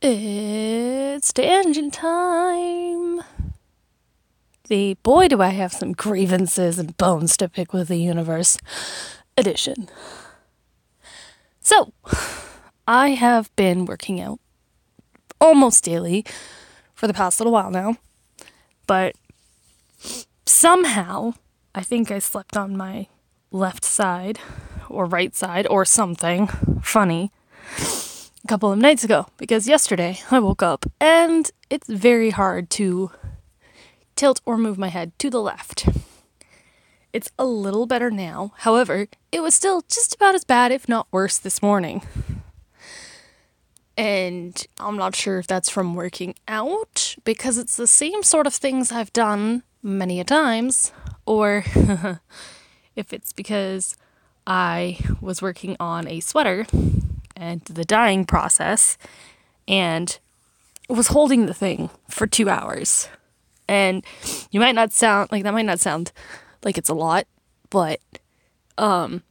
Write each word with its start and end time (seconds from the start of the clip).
It's 0.00 1.32
the 1.32 1.42
tangent 1.42 1.92
time. 1.92 3.20
The 4.68 4.94
boy, 5.02 5.26
do 5.26 5.42
I 5.42 5.48
have 5.48 5.72
some 5.72 5.92
grievances 5.92 6.78
and 6.78 6.96
bones 6.96 7.36
to 7.38 7.48
pick 7.48 7.72
with 7.72 7.88
the 7.88 7.96
universe 7.96 8.58
edition. 9.36 9.88
So, 11.60 11.92
I 12.86 13.10
have 13.10 13.54
been 13.56 13.86
working 13.86 14.20
out 14.20 14.38
almost 15.40 15.82
daily 15.82 16.24
for 16.94 17.08
the 17.08 17.14
past 17.14 17.40
little 17.40 17.52
while 17.52 17.72
now, 17.72 17.96
but 18.86 19.16
somehow 20.46 21.34
I 21.74 21.82
think 21.82 22.12
I 22.12 22.20
slept 22.20 22.56
on 22.56 22.76
my 22.76 23.08
left 23.50 23.82
side 23.82 24.38
or 24.88 25.06
right 25.06 25.34
side 25.34 25.66
or 25.68 25.84
something 25.84 26.46
funny 26.82 27.32
couple 28.48 28.72
of 28.72 28.78
nights 28.78 29.04
ago 29.04 29.26
because 29.36 29.68
yesterday 29.68 30.18
I 30.30 30.38
woke 30.38 30.62
up 30.62 30.86
and 30.98 31.50
it's 31.68 31.86
very 31.86 32.30
hard 32.30 32.70
to 32.70 33.10
tilt 34.16 34.40
or 34.46 34.56
move 34.56 34.78
my 34.78 34.88
head 34.88 35.12
to 35.18 35.28
the 35.28 35.42
left. 35.42 35.86
It's 37.12 37.30
a 37.38 37.44
little 37.44 37.84
better 37.84 38.10
now. 38.10 38.54
However, 38.58 39.06
it 39.30 39.40
was 39.40 39.54
still 39.54 39.82
just 39.82 40.14
about 40.14 40.34
as 40.34 40.44
bad, 40.44 40.72
if 40.72 40.88
not 40.88 41.08
worse, 41.12 41.36
this 41.36 41.60
morning. 41.60 42.02
And 43.98 44.66
I'm 44.80 44.96
not 44.96 45.14
sure 45.14 45.38
if 45.38 45.46
that's 45.46 45.68
from 45.68 45.94
working 45.94 46.34
out 46.46 47.16
because 47.24 47.58
it's 47.58 47.76
the 47.76 47.86
same 47.86 48.22
sort 48.22 48.46
of 48.46 48.54
things 48.54 48.90
I've 48.90 49.12
done 49.12 49.62
many 49.82 50.20
a 50.20 50.24
times, 50.24 50.92
or 51.26 51.64
if 52.96 53.12
it's 53.12 53.32
because 53.32 53.96
I 54.46 55.00
was 55.20 55.42
working 55.42 55.76
on 55.80 56.08
a 56.08 56.20
sweater 56.20 56.66
and 57.38 57.60
the 57.62 57.84
dyeing 57.84 58.24
process 58.24 58.98
and 59.66 60.18
was 60.88 61.08
holding 61.08 61.46
the 61.46 61.54
thing 61.54 61.90
for 62.08 62.26
two 62.26 62.48
hours. 62.48 63.08
And 63.68 64.04
you 64.50 64.60
might 64.60 64.74
not 64.74 64.92
sound 64.92 65.30
like 65.30 65.42
that 65.44 65.52
might 65.52 65.66
not 65.66 65.80
sound 65.80 66.12
like 66.64 66.78
it's 66.78 66.88
a 66.88 66.94
lot, 66.94 67.26
but 67.70 68.00
um 68.76 69.22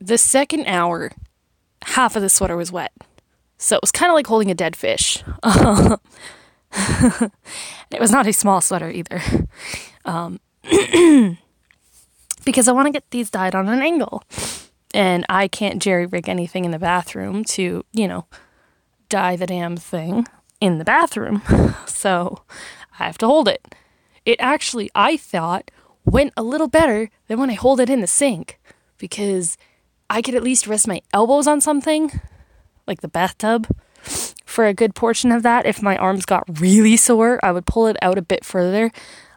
the 0.00 0.18
second 0.18 0.66
hour 0.66 1.12
half 1.82 2.16
of 2.16 2.22
the 2.22 2.28
sweater 2.28 2.56
was 2.56 2.72
wet. 2.72 2.92
So 3.58 3.76
it 3.76 3.82
was 3.82 3.92
kind 3.92 4.10
of 4.10 4.14
like 4.14 4.26
holding 4.26 4.50
a 4.50 4.54
dead 4.54 4.74
fish. 4.74 5.22
it 5.44 6.00
was 8.00 8.10
not 8.10 8.26
a 8.26 8.32
small 8.32 8.60
sweater 8.60 8.90
either. 8.90 9.22
Um, 10.04 10.40
because 12.44 12.68
I 12.68 12.72
want 12.72 12.86
to 12.86 12.92
get 12.92 13.04
these 13.10 13.30
dyed 13.30 13.54
on 13.54 13.68
an 13.68 13.82
angle. 13.82 14.24
And 14.92 15.24
I 15.28 15.48
can't 15.48 15.80
jerry 15.80 16.06
rig 16.06 16.28
anything 16.28 16.64
in 16.64 16.72
the 16.72 16.78
bathroom 16.78 17.44
to, 17.44 17.84
you 17.92 18.08
know, 18.08 18.26
dye 19.08 19.36
the 19.36 19.46
damn 19.46 19.76
thing 19.76 20.26
in 20.60 20.78
the 20.78 20.84
bathroom. 20.84 21.42
So 21.86 22.40
I 22.98 23.04
have 23.04 23.18
to 23.18 23.26
hold 23.26 23.46
it. 23.46 23.74
It 24.24 24.36
actually, 24.40 24.90
I 24.94 25.18
thought, 25.18 25.70
went 26.06 26.32
a 26.34 26.42
little 26.42 26.66
better 26.66 27.10
than 27.26 27.38
when 27.38 27.50
I 27.50 27.54
hold 27.54 27.78
it 27.78 27.90
in 27.90 28.00
the 28.00 28.06
sink 28.06 28.58
because 28.96 29.58
I 30.08 30.22
could 30.22 30.34
at 30.34 30.42
least 30.42 30.66
rest 30.66 30.88
my 30.88 31.02
elbows 31.12 31.46
on 31.46 31.60
something, 31.60 32.20
like 32.86 33.02
the 33.02 33.08
bathtub, 33.08 33.68
for 34.46 34.64
a 34.64 34.72
good 34.72 34.94
portion 34.94 35.30
of 35.30 35.42
that. 35.42 35.66
If 35.66 35.82
my 35.82 35.96
arms 35.98 36.24
got 36.24 36.60
really 36.60 36.96
sore, 36.96 37.38
I 37.42 37.52
would 37.52 37.66
pull 37.66 37.86
it 37.86 37.98
out 38.00 38.16
a 38.16 38.22
bit 38.22 38.46
further 38.46 38.90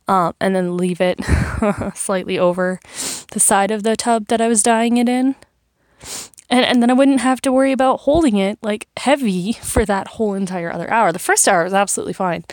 um, 0.08 0.34
and 0.40 0.56
then 0.56 0.78
leave 0.78 1.00
it 1.02 1.20
slightly 1.96 2.38
over 2.38 2.80
the 3.32 3.40
side 3.40 3.72
of 3.72 3.84
the 3.84 3.96
tub 3.96 4.28
that 4.28 4.42
I 4.42 4.48
was 4.48 4.64
dyeing 4.64 4.98
it 4.98 5.10
in. 5.10 5.36
And, 6.50 6.66
and 6.66 6.82
then 6.82 6.90
I 6.90 6.94
wouldn't 6.94 7.22
have 7.22 7.42
to 7.42 7.52
worry 7.52 7.72
about 7.72 8.02
holding 8.02 8.38
it 8.38 8.60
like 8.62 8.88
heavy 8.98 9.54
for 9.54 9.86
that 9.86 10.10
whole 10.10 10.34
entire 10.34 10.72
other 10.72 10.90
hour. 10.92 11.12
The 11.12 11.20
first 11.20 11.48
hour 11.48 11.64
was 11.64 11.74
absolutely 11.74 12.14
fine, 12.14 12.44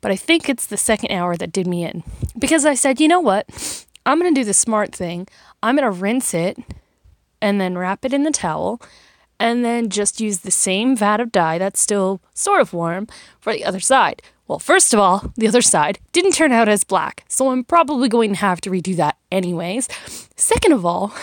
but 0.00 0.10
I 0.10 0.16
think 0.16 0.48
it's 0.48 0.66
the 0.66 0.76
second 0.76 1.12
hour 1.12 1.36
that 1.36 1.52
did 1.52 1.66
me 1.66 1.84
in 1.84 2.02
because 2.38 2.64
I 2.64 2.74
said, 2.74 3.00
you 3.00 3.08
know 3.08 3.20
what? 3.20 3.86
I'm 4.06 4.18
going 4.18 4.34
to 4.34 4.40
do 4.40 4.44
the 4.44 4.54
smart 4.54 4.94
thing. 4.94 5.28
I'm 5.62 5.76
going 5.76 5.90
to 5.90 5.98
rinse 5.98 6.34
it 6.34 6.58
and 7.40 7.60
then 7.60 7.78
wrap 7.78 8.04
it 8.04 8.12
in 8.12 8.22
the 8.22 8.30
towel 8.30 8.80
and 9.38 9.64
then 9.64 9.88
just 9.88 10.20
use 10.20 10.38
the 10.38 10.50
same 10.50 10.96
vat 10.96 11.20
of 11.20 11.32
dye 11.32 11.58
that's 11.58 11.80
still 11.80 12.20
sort 12.32 12.60
of 12.60 12.72
warm 12.72 13.06
for 13.40 13.52
the 13.52 13.64
other 13.64 13.80
side. 13.80 14.22
Well, 14.46 14.58
first 14.58 14.92
of 14.92 15.00
all, 15.00 15.32
the 15.36 15.48
other 15.48 15.62
side 15.62 15.98
didn't 16.12 16.32
turn 16.32 16.52
out 16.52 16.68
as 16.68 16.84
black, 16.84 17.24
so 17.28 17.50
I'm 17.50 17.64
probably 17.64 18.08
going 18.08 18.30
to 18.30 18.40
have 18.40 18.60
to 18.62 18.70
redo 18.70 18.94
that 18.96 19.16
anyways. 19.32 19.88
Second 20.36 20.72
of 20.72 20.84
all, 20.84 21.14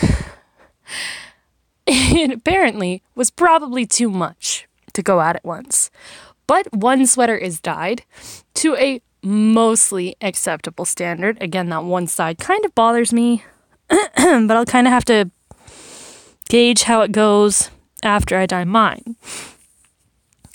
it 1.86 2.32
apparently 2.32 3.02
was 3.14 3.30
probably 3.30 3.86
too 3.86 4.10
much 4.10 4.66
to 4.92 5.02
go 5.02 5.20
at 5.20 5.36
it 5.36 5.44
once. 5.44 5.90
But 6.46 6.72
one 6.72 7.06
sweater 7.06 7.36
is 7.36 7.60
dyed 7.60 8.02
to 8.54 8.74
a 8.76 9.00
mostly 9.22 10.16
acceptable 10.20 10.84
standard. 10.84 11.40
Again, 11.40 11.68
that 11.68 11.84
one 11.84 12.08
side 12.08 12.38
kind 12.38 12.64
of 12.64 12.74
bothers 12.74 13.12
me, 13.12 13.44
but 13.88 14.50
I'll 14.50 14.66
kind 14.66 14.88
of 14.88 14.92
have 14.92 15.04
to 15.06 15.30
gauge 16.48 16.82
how 16.82 17.02
it 17.02 17.12
goes 17.12 17.70
after 18.02 18.36
I 18.36 18.46
dye 18.46 18.64
mine. 18.64 19.16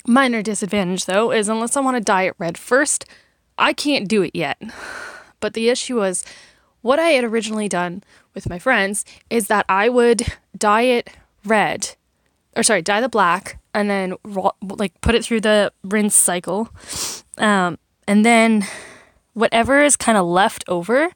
Minor 0.08 0.40
disadvantage, 0.40 1.04
though, 1.04 1.30
is 1.30 1.50
unless 1.50 1.76
I 1.76 1.80
want 1.80 1.98
to 1.98 2.02
dye 2.02 2.22
it 2.22 2.34
red 2.38 2.56
first, 2.56 3.04
I 3.58 3.74
can't 3.74 4.08
do 4.08 4.22
it 4.22 4.34
yet. 4.34 4.60
But 5.40 5.54
the 5.54 5.68
issue 5.68 5.94
was 5.98 6.24
what 6.82 6.98
I 6.98 7.10
had 7.10 7.22
originally 7.22 7.68
done 7.68 8.02
with 8.34 8.48
my 8.48 8.58
friends 8.58 9.04
is 9.30 9.46
that 9.46 9.64
I 9.68 9.88
would 9.88 10.26
dye 10.56 10.82
it 10.82 11.10
red, 11.44 11.94
or 12.56 12.64
sorry, 12.64 12.82
dye 12.82 13.00
the 13.00 13.08
black, 13.08 13.60
and 13.72 13.88
then 13.88 14.14
like 14.60 15.00
put 15.00 15.14
it 15.14 15.24
through 15.24 15.42
the 15.42 15.72
rinse 15.84 16.16
cycle, 16.16 16.70
um, 17.36 17.78
and 18.08 18.26
then 18.26 18.66
whatever 19.34 19.80
is 19.80 19.94
kind 19.94 20.18
of 20.18 20.26
left 20.26 20.64
over, 20.66 21.10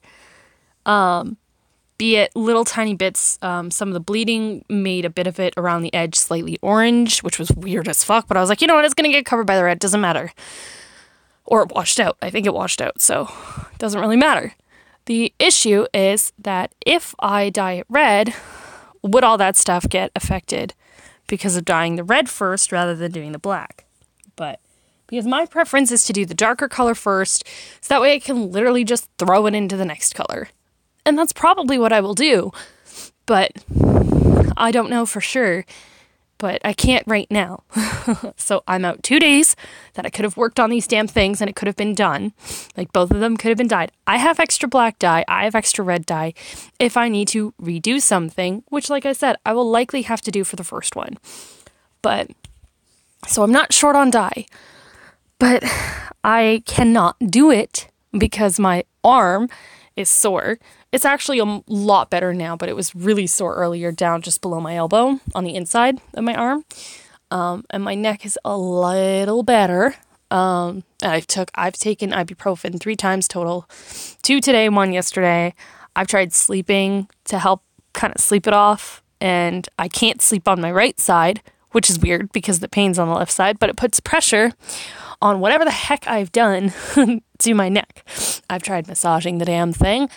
um, 0.85 1.35
be 2.03 2.17
it 2.17 2.35
little 2.35 2.65
tiny 2.65 2.93
bits. 2.93 3.39
Um, 3.41 3.71
some 3.71 3.87
of 3.87 3.93
the 3.93 3.99
bleeding 4.01 4.65
made 4.67 5.05
a 5.05 5.09
bit 5.09 5.25
of 5.25 5.39
it 5.39 5.53
around 5.55 5.83
the 5.83 5.93
edge 5.93 6.15
slightly 6.15 6.59
orange, 6.61 7.23
which 7.23 7.39
was 7.39 7.49
weird 7.51 7.87
as 7.87 8.03
fuck. 8.03 8.27
But 8.27 8.35
I 8.35 8.41
was 8.41 8.49
like, 8.49 8.59
you 8.59 8.67
know 8.67 8.75
what? 8.75 8.83
It's 8.83 8.93
gonna 8.93 9.07
get 9.07 9.25
covered 9.25 9.47
by 9.47 9.55
the 9.55 9.63
red. 9.63 9.79
Doesn't 9.79 10.01
matter. 10.01 10.33
Or 11.45 11.63
it 11.63 11.71
washed 11.71 12.01
out. 12.01 12.17
I 12.21 12.29
think 12.29 12.45
it 12.45 12.53
washed 12.53 12.81
out, 12.81 12.99
so 12.99 13.29
it 13.71 13.77
doesn't 13.77 14.01
really 14.01 14.17
matter. 14.17 14.53
The 15.05 15.33
issue 15.39 15.85
is 15.93 16.33
that 16.39 16.75
if 16.85 17.15
I 17.19 17.49
dye 17.49 17.75
it 17.75 17.85
red, 17.87 18.35
would 19.01 19.23
all 19.23 19.37
that 19.37 19.55
stuff 19.55 19.87
get 19.87 20.11
affected 20.13 20.73
because 21.27 21.55
of 21.55 21.63
dyeing 21.63 21.95
the 21.95 22.03
red 22.03 22.27
first 22.27 22.73
rather 22.73 22.95
than 22.97 23.13
doing 23.13 23.31
the 23.31 23.39
black? 23.39 23.85
But 24.35 24.59
because 25.07 25.25
my 25.25 25.45
preference 25.45 25.89
is 25.89 26.03
to 26.03 26.11
do 26.11 26.25
the 26.25 26.33
darker 26.33 26.67
color 26.67 26.95
first, 26.95 27.47
so 27.79 27.93
that 27.93 28.01
way 28.01 28.13
I 28.15 28.19
can 28.19 28.51
literally 28.51 28.83
just 28.83 29.09
throw 29.17 29.45
it 29.45 29.55
into 29.55 29.77
the 29.77 29.85
next 29.85 30.15
color. 30.15 30.49
And 31.05 31.17
that's 31.17 31.33
probably 31.33 31.77
what 31.77 31.93
I 31.93 32.01
will 32.01 32.13
do. 32.13 32.51
But 33.25 33.51
I 34.57 34.71
don't 34.71 34.89
know 34.89 35.05
for 35.05 35.21
sure. 35.21 35.65
But 36.37 36.61
I 36.65 36.73
can't 36.73 37.07
right 37.07 37.29
now. 37.29 37.63
so 38.35 38.63
I'm 38.67 38.83
out 38.83 39.01
two 39.01 39.19
days 39.19 39.55
that 39.93 40.05
I 40.05 40.09
could 40.09 40.25
have 40.25 40.35
worked 40.35 40.59
on 40.59 40.69
these 40.69 40.87
damn 40.87 41.07
things 41.07 41.39
and 41.39 41.49
it 41.49 41.55
could 41.55 41.67
have 41.67 41.77
been 41.77 41.95
done. 41.95 42.33
Like 42.75 42.91
both 42.91 43.11
of 43.11 43.19
them 43.19 43.37
could 43.37 43.49
have 43.49 43.57
been 43.57 43.67
dyed. 43.67 43.91
I 44.07 44.17
have 44.17 44.39
extra 44.39 44.67
black 44.67 44.99
dye, 44.99 45.23
I 45.27 45.45
have 45.45 45.55
extra 45.55 45.85
red 45.85 46.05
dye 46.05 46.33
if 46.79 46.97
I 46.97 47.07
need 47.07 47.29
to 47.29 47.53
redo 47.61 48.01
something, 48.01 48.63
which, 48.67 48.89
like 48.89 49.05
I 49.05 49.13
said, 49.13 49.37
I 49.45 49.53
will 49.53 49.69
likely 49.69 50.01
have 50.01 50.21
to 50.21 50.31
do 50.31 50.43
for 50.43 50.57
the 50.57 50.65
first 50.65 50.97
one. 50.97 51.17
But 52.01 52.31
so 53.27 53.43
I'm 53.43 53.51
not 53.51 53.71
short 53.71 53.95
on 53.95 54.11
dye, 54.11 54.45
but 55.39 55.63
I 56.23 56.63
cannot 56.65 57.15
do 57.19 57.51
it 57.51 57.87
because 58.17 58.59
my 58.59 58.83
arm 59.03 59.49
is 59.95 60.09
sore 60.09 60.57
it's 60.93 61.05
actually 61.05 61.39
a 61.39 61.61
lot 61.67 62.11
better 62.11 62.35
now, 62.35 62.55
but 62.55 62.69
it 62.69 62.75
was 62.75 62.93
really 62.93 63.25
sore 63.25 63.55
earlier 63.55 63.91
down 63.91 64.21
just 64.21 64.41
below 64.41 64.61
my 64.61 64.75
elbow 64.75 65.19
on 65.33 65.43
the 65.43 65.55
inside 65.55 65.99
of 66.13 66.23
my 66.23 66.35
arm. 66.35 66.63
Um, 67.31 67.65
and 67.71 67.83
my 67.83 67.95
neck 67.95 68.27
is 68.27 68.37
a 68.45 68.55
little 68.55 69.41
better. 69.41 69.95
Um, 70.29 70.83
I 71.01 71.19
took 71.19 71.49
I've 71.55 71.73
taken 71.73 72.11
ibuprofen 72.11 72.79
three 72.79 72.95
times 72.95 73.27
total, 73.27 73.67
two 74.21 74.39
today, 74.39 74.69
one 74.69 74.93
yesterday. 74.93 75.55
I've 75.95 76.07
tried 76.07 76.31
sleeping 76.31 77.09
to 77.25 77.39
help 77.39 77.63
kind 77.93 78.13
of 78.13 78.21
sleep 78.21 78.45
it 78.45 78.53
off, 78.53 79.01
and 79.19 79.67
I 79.79 79.87
can't 79.87 80.21
sleep 80.21 80.47
on 80.47 80.61
my 80.61 80.71
right 80.71 80.99
side, 80.99 81.41
which 81.71 81.89
is 81.89 81.97
weird 81.97 82.31
because 82.31 82.59
the 82.59 82.67
pain's 82.69 82.99
on 82.99 83.07
the 83.07 83.15
left 83.15 83.31
side, 83.31 83.57
but 83.57 83.71
it 83.71 83.77
puts 83.77 83.99
pressure 83.99 84.53
on 85.23 85.39
whatever 85.39 85.65
the 85.65 85.71
heck 85.71 86.07
I've 86.07 86.31
done 86.31 86.71
to 87.43 87.53
my 87.53 87.69
neck. 87.69 88.05
I've 88.49 88.63
tried 88.63 88.87
massaging 88.87 89.37
the 89.37 89.45
damn 89.45 89.73
thing. 89.73 90.09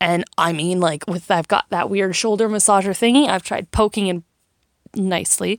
And 0.00 0.24
I 0.36 0.52
mean, 0.52 0.80
like, 0.80 1.04
with 1.06 1.30
I've 1.30 1.48
got 1.48 1.66
that 1.70 1.88
weird 1.88 2.14
shoulder 2.14 2.48
massager 2.48 2.90
thingy, 2.90 3.28
I've 3.28 3.42
tried 3.42 3.70
poking 3.70 4.06
it 4.08 4.22
nicely 4.94 5.58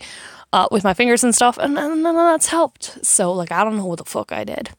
uh, 0.53 0.67
with 0.71 0.83
my 0.83 0.93
fingers 0.93 1.23
and 1.23 1.33
stuff, 1.33 1.57
and 1.57 1.73
none 1.73 2.05
of 2.05 2.15
that's 2.15 2.47
helped. 2.47 3.03
So, 3.05 3.31
like, 3.31 3.51
I 3.51 3.63
don't 3.63 3.77
know 3.77 3.85
what 3.85 3.97
the 3.97 4.05
fuck 4.05 4.31
I 4.31 4.43
did. 4.43 4.69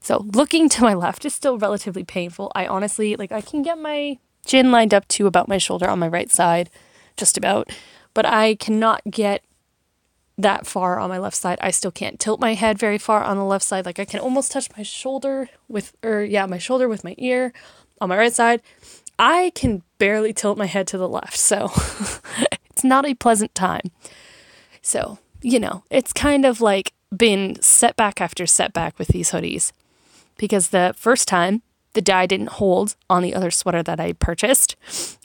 So, 0.00 0.18
looking 0.34 0.68
to 0.68 0.82
my 0.82 0.94
left 0.94 1.24
is 1.24 1.34
still 1.34 1.58
relatively 1.58 2.04
painful. 2.04 2.52
I 2.54 2.66
honestly, 2.66 3.16
like, 3.16 3.32
I 3.32 3.40
can 3.40 3.62
get 3.62 3.78
my 3.78 4.18
chin 4.44 4.70
lined 4.70 4.94
up 4.94 5.08
to 5.08 5.26
about 5.26 5.48
my 5.48 5.58
shoulder 5.58 5.88
on 5.88 5.98
my 5.98 6.08
right 6.08 6.30
side, 6.30 6.70
just 7.16 7.36
about, 7.36 7.70
but 8.14 8.26
I 8.26 8.54
cannot 8.56 9.02
get 9.10 9.42
that 10.38 10.66
far 10.66 10.98
on 10.98 11.08
my 11.08 11.18
left 11.18 11.36
side. 11.36 11.58
I 11.60 11.70
still 11.70 11.90
can't 11.90 12.20
tilt 12.20 12.40
my 12.40 12.54
head 12.54 12.78
very 12.78 12.98
far 12.98 13.22
on 13.22 13.36
the 13.36 13.44
left 13.44 13.64
side. 13.64 13.86
Like 13.86 13.98
I 13.98 14.04
can 14.04 14.20
almost 14.20 14.52
touch 14.52 14.68
my 14.76 14.82
shoulder 14.82 15.48
with, 15.68 15.94
or 16.02 16.22
yeah, 16.22 16.46
my 16.46 16.58
shoulder 16.58 16.88
with 16.88 17.04
my 17.04 17.14
ear 17.18 17.52
on 18.00 18.08
my 18.08 18.16
right 18.16 18.32
side. 18.32 18.62
I 19.18 19.52
can 19.54 19.82
barely 19.98 20.32
tilt 20.32 20.58
my 20.58 20.66
head 20.66 20.86
to 20.88 20.98
the 20.98 21.08
left. 21.08 21.38
So 21.38 21.70
it's 22.70 22.84
not 22.84 23.06
a 23.06 23.14
pleasant 23.14 23.54
time. 23.54 23.90
So, 24.82 25.18
you 25.40 25.58
know, 25.58 25.84
it's 25.90 26.12
kind 26.12 26.44
of 26.44 26.60
like 26.60 26.92
been 27.16 27.60
setback 27.62 28.20
after 28.20 28.46
setback 28.46 28.98
with 28.98 29.08
these 29.08 29.30
hoodies 29.30 29.72
because 30.36 30.68
the 30.68 30.94
first 30.96 31.28
time 31.28 31.62
the 31.94 32.02
dye 32.02 32.26
didn't 32.26 32.50
hold 32.50 32.94
on 33.08 33.22
the 33.22 33.34
other 33.34 33.50
sweater 33.50 33.82
that 33.82 33.98
I 33.98 34.12
purchased. 34.12 34.76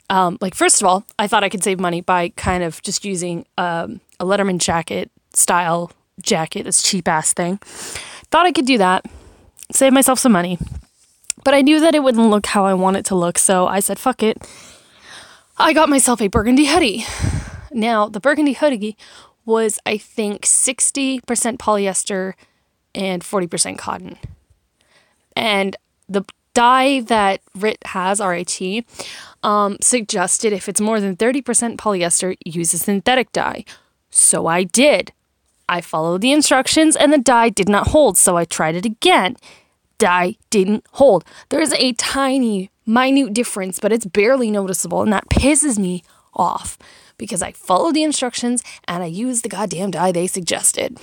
Um, 0.08 0.38
like, 0.40 0.54
first 0.54 0.80
of 0.80 0.88
all, 0.88 1.04
I 1.18 1.26
thought 1.26 1.44
I 1.44 1.48
could 1.48 1.62
save 1.62 1.78
money 1.78 2.00
by 2.00 2.30
kind 2.30 2.62
of 2.64 2.82
just 2.82 3.04
using 3.04 3.46
um, 3.58 4.00
a 4.22 4.24
Letterman 4.24 4.58
jacket 4.58 5.10
style 5.34 5.90
jacket, 6.20 6.62
this 6.62 6.82
cheap 6.82 7.08
ass 7.08 7.32
thing. 7.32 7.58
Thought 8.30 8.46
I 8.46 8.52
could 8.52 8.66
do 8.66 8.78
that, 8.78 9.04
save 9.70 9.92
myself 9.92 10.18
some 10.18 10.32
money. 10.32 10.58
But 11.44 11.54
I 11.54 11.60
knew 11.60 11.80
that 11.80 11.94
it 11.94 12.02
wouldn't 12.02 12.30
look 12.30 12.46
how 12.46 12.64
I 12.64 12.74
want 12.74 12.96
it 12.96 13.04
to 13.06 13.16
look, 13.16 13.36
so 13.36 13.66
I 13.66 13.80
said, 13.80 13.98
fuck 13.98 14.22
it. 14.22 14.46
I 15.58 15.72
got 15.72 15.88
myself 15.88 16.22
a 16.22 16.28
burgundy 16.28 16.66
hoodie. 16.66 17.04
Now, 17.72 18.08
the 18.08 18.20
burgundy 18.20 18.52
hoodie 18.52 18.96
was, 19.44 19.78
I 19.84 19.98
think, 19.98 20.42
60% 20.42 21.22
polyester 21.22 22.34
and 22.94 23.22
40% 23.22 23.78
cotton. 23.78 24.18
And 25.34 25.76
the 26.08 26.22
dye 26.54 27.00
that 27.00 27.40
RIT 27.56 27.78
has, 27.86 28.20
RIT, 28.20 28.84
um, 29.42 29.78
suggested 29.80 30.52
if 30.52 30.68
it's 30.68 30.80
more 30.80 31.00
than 31.00 31.16
30% 31.16 31.76
polyester, 31.76 32.36
use 32.44 32.74
a 32.74 32.78
synthetic 32.78 33.32
dye. 33.32 33.64
So 34.14 34.46
I 34.46 34.64
did. 34.64 35.12
I 35.68 35.80
followed 35.80 36.20
the 36.20 36.32
instructions 36.32 36.94
and 36.96 37.12
the 37.12 37.18
dye 37.18 37.48
did 37.48 37.68
not 37.68 37.88
hold, 37.88 38.18
so 38.18 38.36
I 38.36 38.44
tried 38.44 38.74
it 38.76 38.84
again. 38.84 39.36
Dye 39.96 40.36
didn't 40.50 40.84
hold. 40.92 41.24
There 41.48 41.62
is 41.62 41.72
a 41.72 41.94
tiny, 41.94 42.70
minute 42.84 43.32
difference, 43.32 43.78
but 43.78 43.90
it's 43.90 44.04
barely 44.04 44.50
noticeable, 44.50 45.02
and 45.02 45.12
that 45.12 45.30
pisses 45.30 45.78
me 45.78 46.04
off 46.34 46.78
because 47.16 47.42
I 47.42 47.52
followed 47.52 47.94
the 47.94 48.02
instructions 48.02 48.62
and 48.86 49.02
I 49.02 49.06
used 49.06 49.44
the 49.44 49.48
goddamn 49.48 49.92
dye 49.92 50.12
they 50.12 50.26
suggested. 50.26 50.98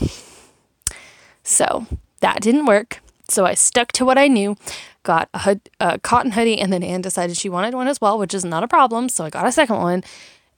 So 1.43 1.87
that 2.19 2.41
didn't 2.41 2.67
work. 2.67 3.01
So 3.27 3.45
I 3.45 3.55
stuck 3.55 3.91
to 3.93 4.05
what 4.05 4.17
I 4.17 4.27
knew, 4.27 4.55
got 5.03 5.29
a, 5.33 5.39
hood, 5.39 5.61
a 5.79 5.97
cotton 5.99 6.31
hoodie, 6.31 6.59
and 6.59 6.71
then 6.71 6.83
Anne 6.83 7.01
decided 7.01 7.37
she 7.37 7.49
wanted 7.49 7.73
one 7.73 7.87
as 7.87 8.01
well, 8.01 8.19
which 8.19 8.33
is 8.33 8.45
not 8.45 8.63
a 8.63 8.67
problem. 8.67 9.09
So 9.09 9.23
I 9.23 9.29
got 9.29 9.47
a 9.47 9.51
second 9.51 9.77
one, 9.77 10.03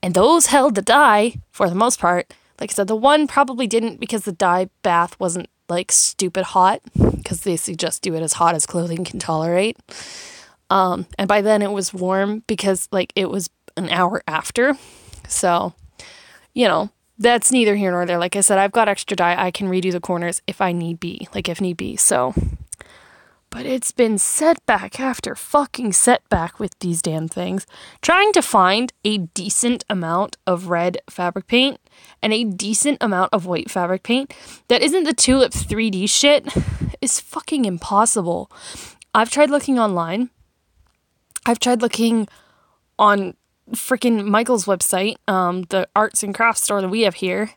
and 0.03 0.13
those 0.13 0.47
held 0.47 0.75
the 0.75 0.81
dye 0.81 1.35
for 1.51 1.69
the 1.69 1.75
most 1.75 1.99
part. 1.99 2.33
Like 2.61 2.71
I 2.71 2.73
said, 2.73 2.87
the 2.87 2.95
one 2.95 3.25
probably 3.25 3.65
didn't 3.65 3.99
because 3.99 4.23
the 4.23 4.31
dye 4.31 4.69
bath 4.83 5.19
wasn't 5.19 5.49
like 5.67 5.91
stupid 5.91 6.43
hot 6.43 6.81
because 6.93 7.41
they 7.41 7.57
suggest 7.57 8.03
do 8.03 8.13
it 8.13 8.21
as 8.21 8.33
hot 8.33 8.53
as 8.53 8.67
clothing 8.67 9.03
can 9.03 9.17
tolerate. 9.17 9.77
Um, 10.69 11.07
and 11.17 11.27
by 11.27 11.41
then 11.41 11.63
it 11.63 11.71
was 11.71 11.91
warm 11.91 12.43
because 12.45 12.87
like 12.91 13.11
it 13.15 13.31
was 13.31 13.49
an 13.75 13.89
hour 13.89 14.21
after. 14.27 14.77
So, 15.27 15.73
you 16.53 16.67
know, 16.67 16.91
that's 17.17 17.51
neither 17.51 17.75
here 17.75 17.89
nor 17.89 18.05
there. 18.05 18.19
Like 18.19 18.35
I 18.35 18.41
said, 18.41 18.59
I've 18.59 18.71
got 18.71 18.87
extra 18.87 19.17
dye. 19.17 19.43
I 19.43 19.49
can 19.49 19.67
redo 19.67 19.91
the 19.91 19.99
corners 19.99 20.43
if 20.45 20.61
I 20.61 20.71
need 20.71 20.99
be, 20.99 21.27
like 21.33 21.49
if 21.49 21.61
need 21.61 21.77
be. 21.77 21.95
So, 21.95 22.35
but 23.49 23.65
it's 23.65 23.91
been 23.91 24.19
setback 24.19 24.99
after 24.99 25.33
fucking 25.33 25.93
setback 25.93 26.59
with 26.59 26.77
these 26.77 27.01
damn 27.01 27.27
things. 27.27 27.65
Trying 28.01 28.33
to 28.33 28.41
find 28.43 28.93
a 29.03 29.17
decent 29.17 29.83
amount 29.89 30.37
of 30.45 30.67
red 30.67 30.99
fabric 31.09 31.47
paint 31.47 31.79
and 32.21 32.33
a 32.33 32.43
decent 32.43 32.97
amount 33.01 33.33
of 33.33 33.45
white 33.45 33.69
fabric 33.69 34.03
paint 34.03 34.33
that 34.67 34.81
isn't 34.81 35.03
the 35.03 35.13
Tulip 35.13 35.51
3D 35.51 36.09
shit 36.09 36.47
is 37.01 37.19
fucking 37.19 37.65
impossible. 37.65 38.51
I've 39.13 39.29
tried 39.29 39.49
looking 39.49 39.79
online. 39.79 40.29
I've 41.45 41.59
tried 41.59 41.81
looking 41.81 42.27
on 42.99 43.35
freaking 43.71 44.25
Michael's 44.25 44.65
website, 44.65 45.15
um, 45.27 45.63
the 45.69 45.87
arts 45.95 46.23
and 46.23 46.35
crafts 46.35 46.61
store 46.61 46.81
that 46.81 46.89
we 46.89 47.01
have 47.01 47.15
here. 47.15 47.51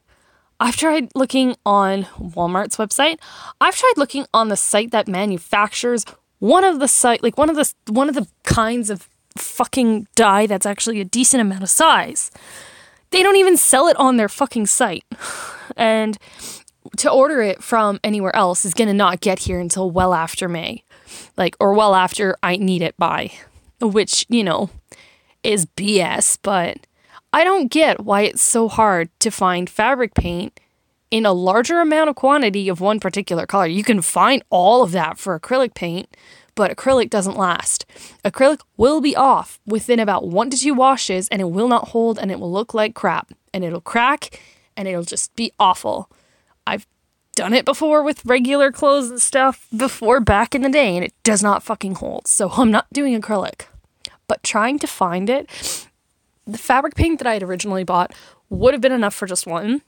I've 0.60 0.76
tried 0.76 1.10
looking 1.14 1.56
on 1.66 2.04
Walmart's 2.18 2.76
website. 2.76 3.18
I've 3.60 3.76
tried 3.76 3.94
looking 3.96 4.26
on 4.32 4.48
the 4.48 4.56
site 4.56 4.92
that 4.92 5.08
manufactures 5.08 6.04
one 6.38 6.64
of 6.64 6.78
the 6.78 6.88
site 6.88 7.22
like 7.22 7.38
one 7.38 7.50
of 7.50 7.56
the 7.56 7.72
one 7.92 8.08
of 8.08 8.14
the 8.14 8.26
kinds 8.42 8.90
of 8.90 9.08
fucking 9.36 10.06
dye 10.14 10.46
that's 10.46 10.66
actually 10.66 11.00
a 11.00 11.04
decent 11.04 11.40
amount 11.40 11.62
of 11.62 11.70
size. 11.70 12.30
They 13.14 13.22
don't 13.22 13.36
even 13.36 13.56
sell 13.56 13.86
it 13.86 13.96
on 13.96 14.16
their 14.16 14.28
fucking 14.28 14.66
site. 14.66 15.04
And 15.76 16.18
to 16.98 17.10
order 17.10 17.40
it 17.40 17.64
from 17.64 17.98
anywhere 18.04 18.36
else 18.36 18.66
is 18.66 18.74
going 18.74 18.88
to 18.88 18.94
not 18.94 19.20
get 19.20 19.40
here 19.40 19.58
until 19.58 19.90
well 19.90 20.12
after 20.12 20.46
May. 20.46 20.84
Like 21.38 21.56
or 21.58 21.72
well 21.72 21.94
after 21.94 22.36
I 22.42 22.56
need 22.56 22.82
it 22.82 22.96
by, 22.98 23.32
which, 23.80 24.26
you 24.28 24.44
know, 24.44 24.68
is 25.42 25.64
BS, 25.64 26.38
but 26.42 26.86
I 27.32 27.44
don't 27.44 27.72
get 27.72 28.04
why 28.04 28.22
it's 28.22 28.42
so 28.42 28.68
hard 28.68 29.08
to 29.20 29.30
find 29.30 29.70
fabric 29.70 30.14
paint 30.14 30.60
in 31.14 31.24
a 31.24 31.32
larger 31.32 31.80
amount 31.80 32.10
of 32.10 32.16
quantity 32.16 32.68
of 32.68 32.80
one 32.80 32.98
particular 32.98 33.46
color. 33.46 33.66
You 33.66 33.84
can 33.84 34.02
find 34.02 34.42
all 34.50 34.82
of 34.82 34.90
that 34.90 35.16
for 35.16 35.38
acrylic 35.38 35.72
paint, 35.72 36.08
but 36.56 36.76
acrylic 36.76 37.08
doesn't 37.08 37.36
last. 37.36 37.86
Acrylic 38.24 38.62
will 38.76 39.00
be 39.00 39.14
off 39.14 39.60
within 39.64 40.00
about 40.00 40.26
one 40.26 40.50
to 40.50 40.56
two 40.56 40.74
washes 40.74 41.28
and 41.28 41.40
it 41.40 41.52
will 41.52 41.68
not 41.68 41.90
hold 41.90 42.18
and 42.18 42.32
it 42.32 42.40
will 42.40 42.50
look 42.50 42.74
like 42.74 42.96
crap 42.96 43.30
and 43.52 43.62
it'll 43.62 43.80
crack 43.80 44.40
and 44.76 44.88
it'll 44.88 45.04
just 45.04 45.32
be 45.36 45.52
awful. 45.60 46.10
I've 46.66 46.84
done 47.36 47.54
it 47.54 47.64
before 47.64 48.02
with 48.02 48.24
regular 48.24 48.72
clothes 48.72 49.08
and 49.08 49.22
stuff 49.22 49.68
before 49.76 50.18
back 50.18 50.52
in 50.52 50.62
the 50.62 50.68
day 50.68 50.96
and 50.96 51.04
it 51.04 51.14
does 51.22 51.44
not 51.44 51.62
fucking 51.62 51.94
hold. 51.94 52.26
So 52.26 52.50
I'm 52.50 52.72
not 52.72 52.92
doing 52.92 53.20
acrylic 53.22 53.66
but 54.26 54.42
trying 54.42 54.80
to 54.80 54.88
find 54.88 55.30
it, 55.30 55.86
the 56.44 56.58
fabric 56.58 56.96
paint 56.96 57.20
that 57.20 57.28
I 57.28 57.34
had 57.34 57.44
originally 57.44 57.84
bought 57.84 58.12
would 58.48 58.74
have 58.74 58.80
been 58.80 58.90
enough 58.90 59.14
for 59.14 59.26
just 59.26 59.46
one. 59.46 59.82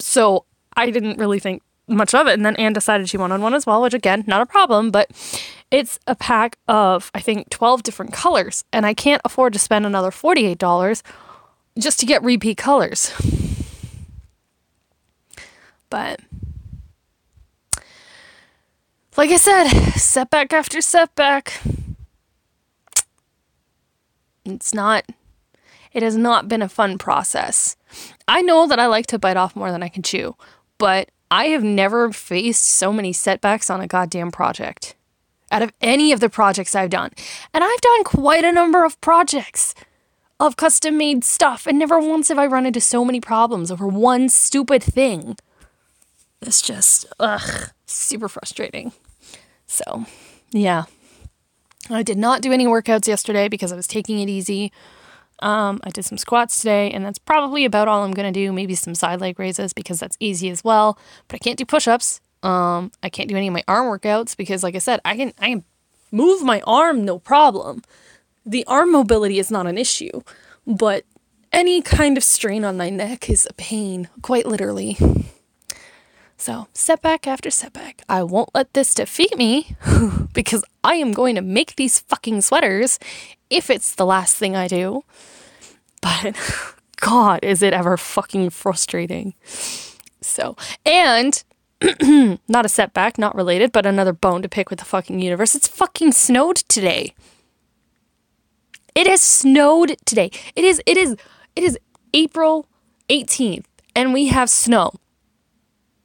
So 0.00 0.46
I 0.76 0.90
didn't 0.90 1.18
really 1.18 1.38
think 1.38 1.62
much 1.86 2.14
of 2.14 2.26
it. 2.26 2.34
And 2.34 2.46
then 2.46 2.56
Anne 2.56 2.72
decided 2.72 3.08
she 3.08 3.16
wanted 3.16 3.40
one 3.40 3.54
as 3.54 3.66
well, 3.66 3.82
which 3.82 3.94
again, 3.94 4.24
not 4.26 4.40
a 4.40 4.46
problem, 4.46 4.90
but 4.90 5.10
it's 5.70 5.98
a 6.06 6.14
pack 6.14 6.56
of, 6.68 7.10
I 7.14 7.20
think, 7.20 7.50
12 7.50 7.82
different 7.82 8.12
colors. 8.12 8.64
And 8.72 8.86
I 8.86 8.94
can't 8.94 9.22
afford 9.24 9.52
to 9.52 9.58
spend 9.58 9.86
another 9.86 10.10
$48 10.10 11.02
just 11.78 12.00
to 12.00 12.06
get 12.06 12.22
repeat 12.22 12.56
colors. 12.56 13.12
But 15.90 16.20
like 19.16 19.30
I 19.30 19.36
said, 19.36 19.68
setback 19.96 20.52
after 20.52 20.80
setback. 20.80 21.60
It's 24.44 24.72
not, 24.72 25.04
it 25.92 26.02
has 26.02 26.16
not 26.16 26.48
been 26.48 26.62
a 26.62 26.68
fun 26.68 26.96
process. 26.96 27.76
I 28.28 28.42
know 28.42 28.66
that 28.66 28.78
I 28.78 28.86
like 28.86 29.06
to 29.08 29.18
bite 29.18 29.36
off 29.36 29.56
more 29.56 29.70
than 29.70 29.82
I 29.82 29.88
can 29.88 30.02
chew, 30.02 30.36
but 30.78 31.10
I 31.30 31.46
have 31.46 31.62
never 31.62 32.12
faced 32.12 32.64
so 32.64 32.92
many 32.92 33.12
setbacks 33.12 33.70
on 33.70 33.80
a 33.80 33.86
goddamn 33.86 34.30
project 34.30 34.94
out 35.50 35.62
of 35.62 35.72
any 35.80 36.12
of 36.12 36.20
the 36.20 36.28
projects 36.28 36.74
I've 36.74 36.90
done. 36.90 37.10
And 37.52 37.64
I've 37.64 37.80
done 37.80 38.04
quite 38.04 38.44
a 38.44 38.52
number 38.52 38.84
of 38.84 39.00
projects 39.00 39.74
of 40.38 40.56
custom 40.56 40.96
made 40.96 41.22
stuff, 41.22 41.66
and 41.66 41.78
never 41.78 42.00
once 42.00 42.28
have 42.28 42.38
I 42.38 42.46
run 42.46 42.66
into 42.66 42.80
so 42.80 43.04
many 43.04 43.20
problems 43.20 43.70
over 43.70 43.86
one 43.86 44.28
stupid 44.28 44.82
thing. 44.82 45.36
It's 46.40 46.62
just, 46.62 47.04
ugh, 47.18 47.70
super 47.84 48.28
frustrating. 48.28 48.92
So, 49.66 50.06
yeah. 50.50 50.84
I 51.90 52.02
did 52.02 52.16
not 52.16 52.40
do 52.40 52.52
any 52.52 52.66
workouts 52.66 53.06
yesterday 53.06 53.48
because 53.48 53.72
I 53.72 53.76
was 53.76 53.86
taking 53.86 54.18
it 54.20 54.28
easy. 54.28 54.72
Um, 55.40 55.80
I 55.84 55.90
did 55.90 56.04
some 56.04 56.18
squats 56.18 56.58
today, 56.58 56.90
and 56.90 57.04
that's 57.04 57.18
probably 57.18 57.64
about 57.64 57.88
all 57.88 58.02
I'm 58.04 58.12
gonna 58.12 58.32
do. 58.32 58.52
Maybe 58.52 58.74
some 58.74 58.94
side 58.94 59.20
leg 59.20 59.38
raises 59.38 59.72
because 59.72 60.00
that's 60.00 60.16
easy 60.20 60.50
as 60.50 60.62
well. 60.62 60.98
But 61.28 61.36
I 61.36 61.38
can't 61.38 61.58
do 61.58 61.64
push 61.64 61.88
ups. 61.88 62.20
Um, 62.42 62.92
I 63.02 63.08
can't 63.08 63.28
do 63.28 63.36
any 63.36 63.48
of 63.48 63.52
my 63.54 63.64
arm 63.68 63.86
workouts 63.86 64.36
because, 64.36 64.62
like 64.62 64.74
I 64.74 64.78
said, 64.78 65.00
I 65.04 65.16
can 65.16 65.32
I 65.38 65.48
can 65.50 65.64
move 66.10 66.42
my 66.42 66.60
arm 66.66 67.04
no 67.04 67.18
problem. 67.18 67.82
The 68.46 68.64
arm 68.66 68.92
mobility 68.92 69.38
is 69.38 69.50
not 69.50 69.66
an 69.66 69.78
issue, 69.78 70.22
but 70.66 71.04
any 71.52 71.82
kind 71.82 72.16
of 72.16 72.24
strain 72.24 72.64
on 72.64 72.76
my 72.76 72.90
neck 72.90 73.28
is 73.28 73.46
a 73.48 73.52
pain, 73.54 74.08
quite 74.22 74.46
literally. 74.46 74.96
So, 76.40 76.68
setback 76.72 77.26
after 77.26 77.50
setback. 77.50 78.00
I 78.08 78.22
won't 78.22 78.54
let 78.54 78.72
this 78.72 78.94
defeat 78.94 79.36
me 79.36 79.76
because 80.32 80.64
I 80.82 80.94
am 80.94 81.12
going 81.12 81.34
to 81.34 81.42
make 81.42 81.76
these 81.76 81.98
fucking 82.00 82.40
sweaters 82.40 82.98
if 83.50 83.68
it's 83.68 83.94
the 83.94 84.06
last 84.06 84.36
thing 84.36 84.56
I 84.56 84.66
do. 84.66 85.04
But 86.00 86.34
God, 86.96 87.40
is 87.42 87.62
it 87.62 87.74
ever 87.74 87.98
fucking 87.98 88.48
frustrating. 88.50 89.34
So, 90.22 90.56
and 90.86 91.44
not 92.48 92.64
a 92.64 92.70
setback, 92.70 93.18
not 93.18 93.36
related, 93.36 93.70
but 93.70 93.84
another 93.84 94.14
bone 94.14 94.40
to 94.40 94.48
pick 94.48 94.70
with 94.70 94.78
the 94.78 94.86
fucking 94.86 95.20
universe. 95.20 95.54
It's 95.54 95.68
fucking 95.68 96.12
snowed 96.12 96.56
today. 96.56 97.12
It 98.94 99.06
has 99.06 99.20
snowed 99.20 99.98
today. 100.06 100.30
It 100.56 100.64
is, 100.64 100.80
it 100.86 100.96
is, 100.96 101.16
it 101.54 101.64
is 101.64 101.78
April 102.14 102.66
18th 103.10 103.66
and 103.94 104.14
we 104.14 104.28
have 104.28 104.48
snow. 104.48 104.94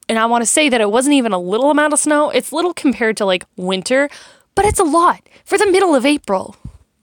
And 0.07 0.19
I 0.19 0.25
want 0.25 0.43
to 0.43 0.45
say 0.45 0.69
that 0.69 0.81
it 0.81 0.91
wasn't 0.91 1.15
even 1.15 1.31
a 1.31 1.39
little 1.39 1.71
amount 1.71 1.93
of 1.93 1.99
snow. 1.99 2.29
It's 2.29 2.53
little 2.53 2.73
compared 2.73 3.17
to 3.17 3.25
like 3.25 3.45
winter, 3.55 4.09
but 4.53 4.65
it's 4.65 4.79
a 4.79 4.83
lot 4.83 5.27
for 5.45 5.57
the 5.57 5.69
middle 5.69 5.95
of 5.95 6.05
April. 6.05 6.55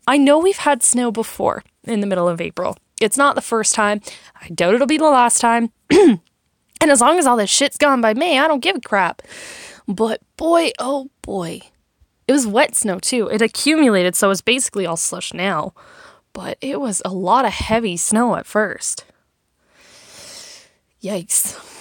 I 0.06 0.18
know 0.18 0.38
we've 0.38 0.56
had 0.56 0.82
snow 0.82 1.11
before 1.11 1.62
in 1.85 2.00
the 2.00 2.06
middle 2.06 2.28
of 2.28 2.40
April. 2.40 2.76
It's 3.00 3.16
not 3.16 3.35
the 3.35 3.40
first 3.40 3.75
time. 3.75 4.00
I 4.40 4.49
doubt 4.49 4.75
it'll 4.75 4.87
be 4.87 4.99
the 4.99 5.04
last 5.04 5.40
time. 5.40 5.71
and 5.90 6.21
as 6.80 7.00
long 7.00 7.18
as 7.18 7.26
all 7.26 7.37
this 7.37 7.50
shit's 7.50 7.76
gone 7.76 8.00
by 8.00 8.14
May, 8.14 8.38
I 8.38 8.47
don't 8.47 8.62
give 8.62 8.76
a 8.76 8.80
crap. 8.80 9.23
But 9.88 10.21
boy, 10.37 10.71
oh 10.78 11.11
boy. 11.23 11.61
It 12.28 12.32
was 12.32 12.47
wet 12.47 12.76
snow 12.76 12.99
too. 13.00 13.28
It 13.28 13.42
accumulated, 13.42 14.14
so 14.14 14.30
it's 14.30 14.40
basically 14.40 14.87
all 14.87 14.97
slush 14.97 15.35
now. 15.35 15.75
But 16.32 16.56
it 16.61 16.80
was 16.80 17.02
a 17.04 17.12
lot 17.12 17.44
of 17.44 17.52
heavy 17.52 17.97
snow 17.97 18.37
at 18.37 18.47
first. 18.47 19.04
Yikes. 21.02 21.72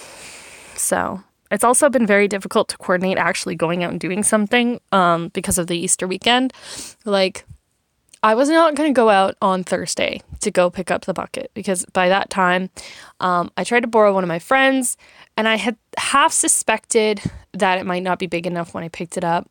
So 0.82 1.22
it's 1.50 1.64
also 1.64 1.88
been 1.88 2.06
very 2.06 2.28
difficult 2.28 2.68
to 2.70 2.78
coordinate 2.78 3.18
actually 3.18 3.54
going 3.54 3.84
out 3.84 3.90
and 3.90 4.00
doing 4.00 4.22
something 4.22 4.80
um, 4.90 5.28
because 5.28 5.58
of 5.58 5.68
the 5.68 5.76
Easter 5.76 6.08
weekend. 6.08 6.52
Like, 7.04 7.44
I 8.22 8.34
was 8.34 8.48
not 8.48 8.74
going 8.74 8.92
to 8.92 8.96
go 8.96 9.08
out 9.08 9.36
on 9.42 9.64
Thursday 9.64 10.22
to 10.40 10.50
go 10.50 10.70
pick 10.70 10.90
up 10.90 11.04
the 11.04 11.12
bucket 11.12 11.50
because 11.54 11.84
by 11.92 12.08
that 12.08 12.30
time, 12.30 12.70
um, 13.20 13.50
I 13.56 13.64
tried 13.64 13.80
to 13.80 13.88
borrow 13.88 14.14
one 14.14 14.24
of 14.24 14.28
my 14.28 14.38
friends 14.38 14.96
and 15.36 15.48
I 15.48 15.56
had 15.56 15.76
half 15.98 16.32
suspected 16.32 17.20
that 17.52 17.78
it 17.78 17.86
might 17.86 18.02
not 18.02 18.18
be 18.18 18.26
big 18.26 18.46
enough 18.46 18.74
when 18.74 18.84
I 18.84 18.88
picked 18.88 19.16
it 19.16 19.24
up. 19.24 19.48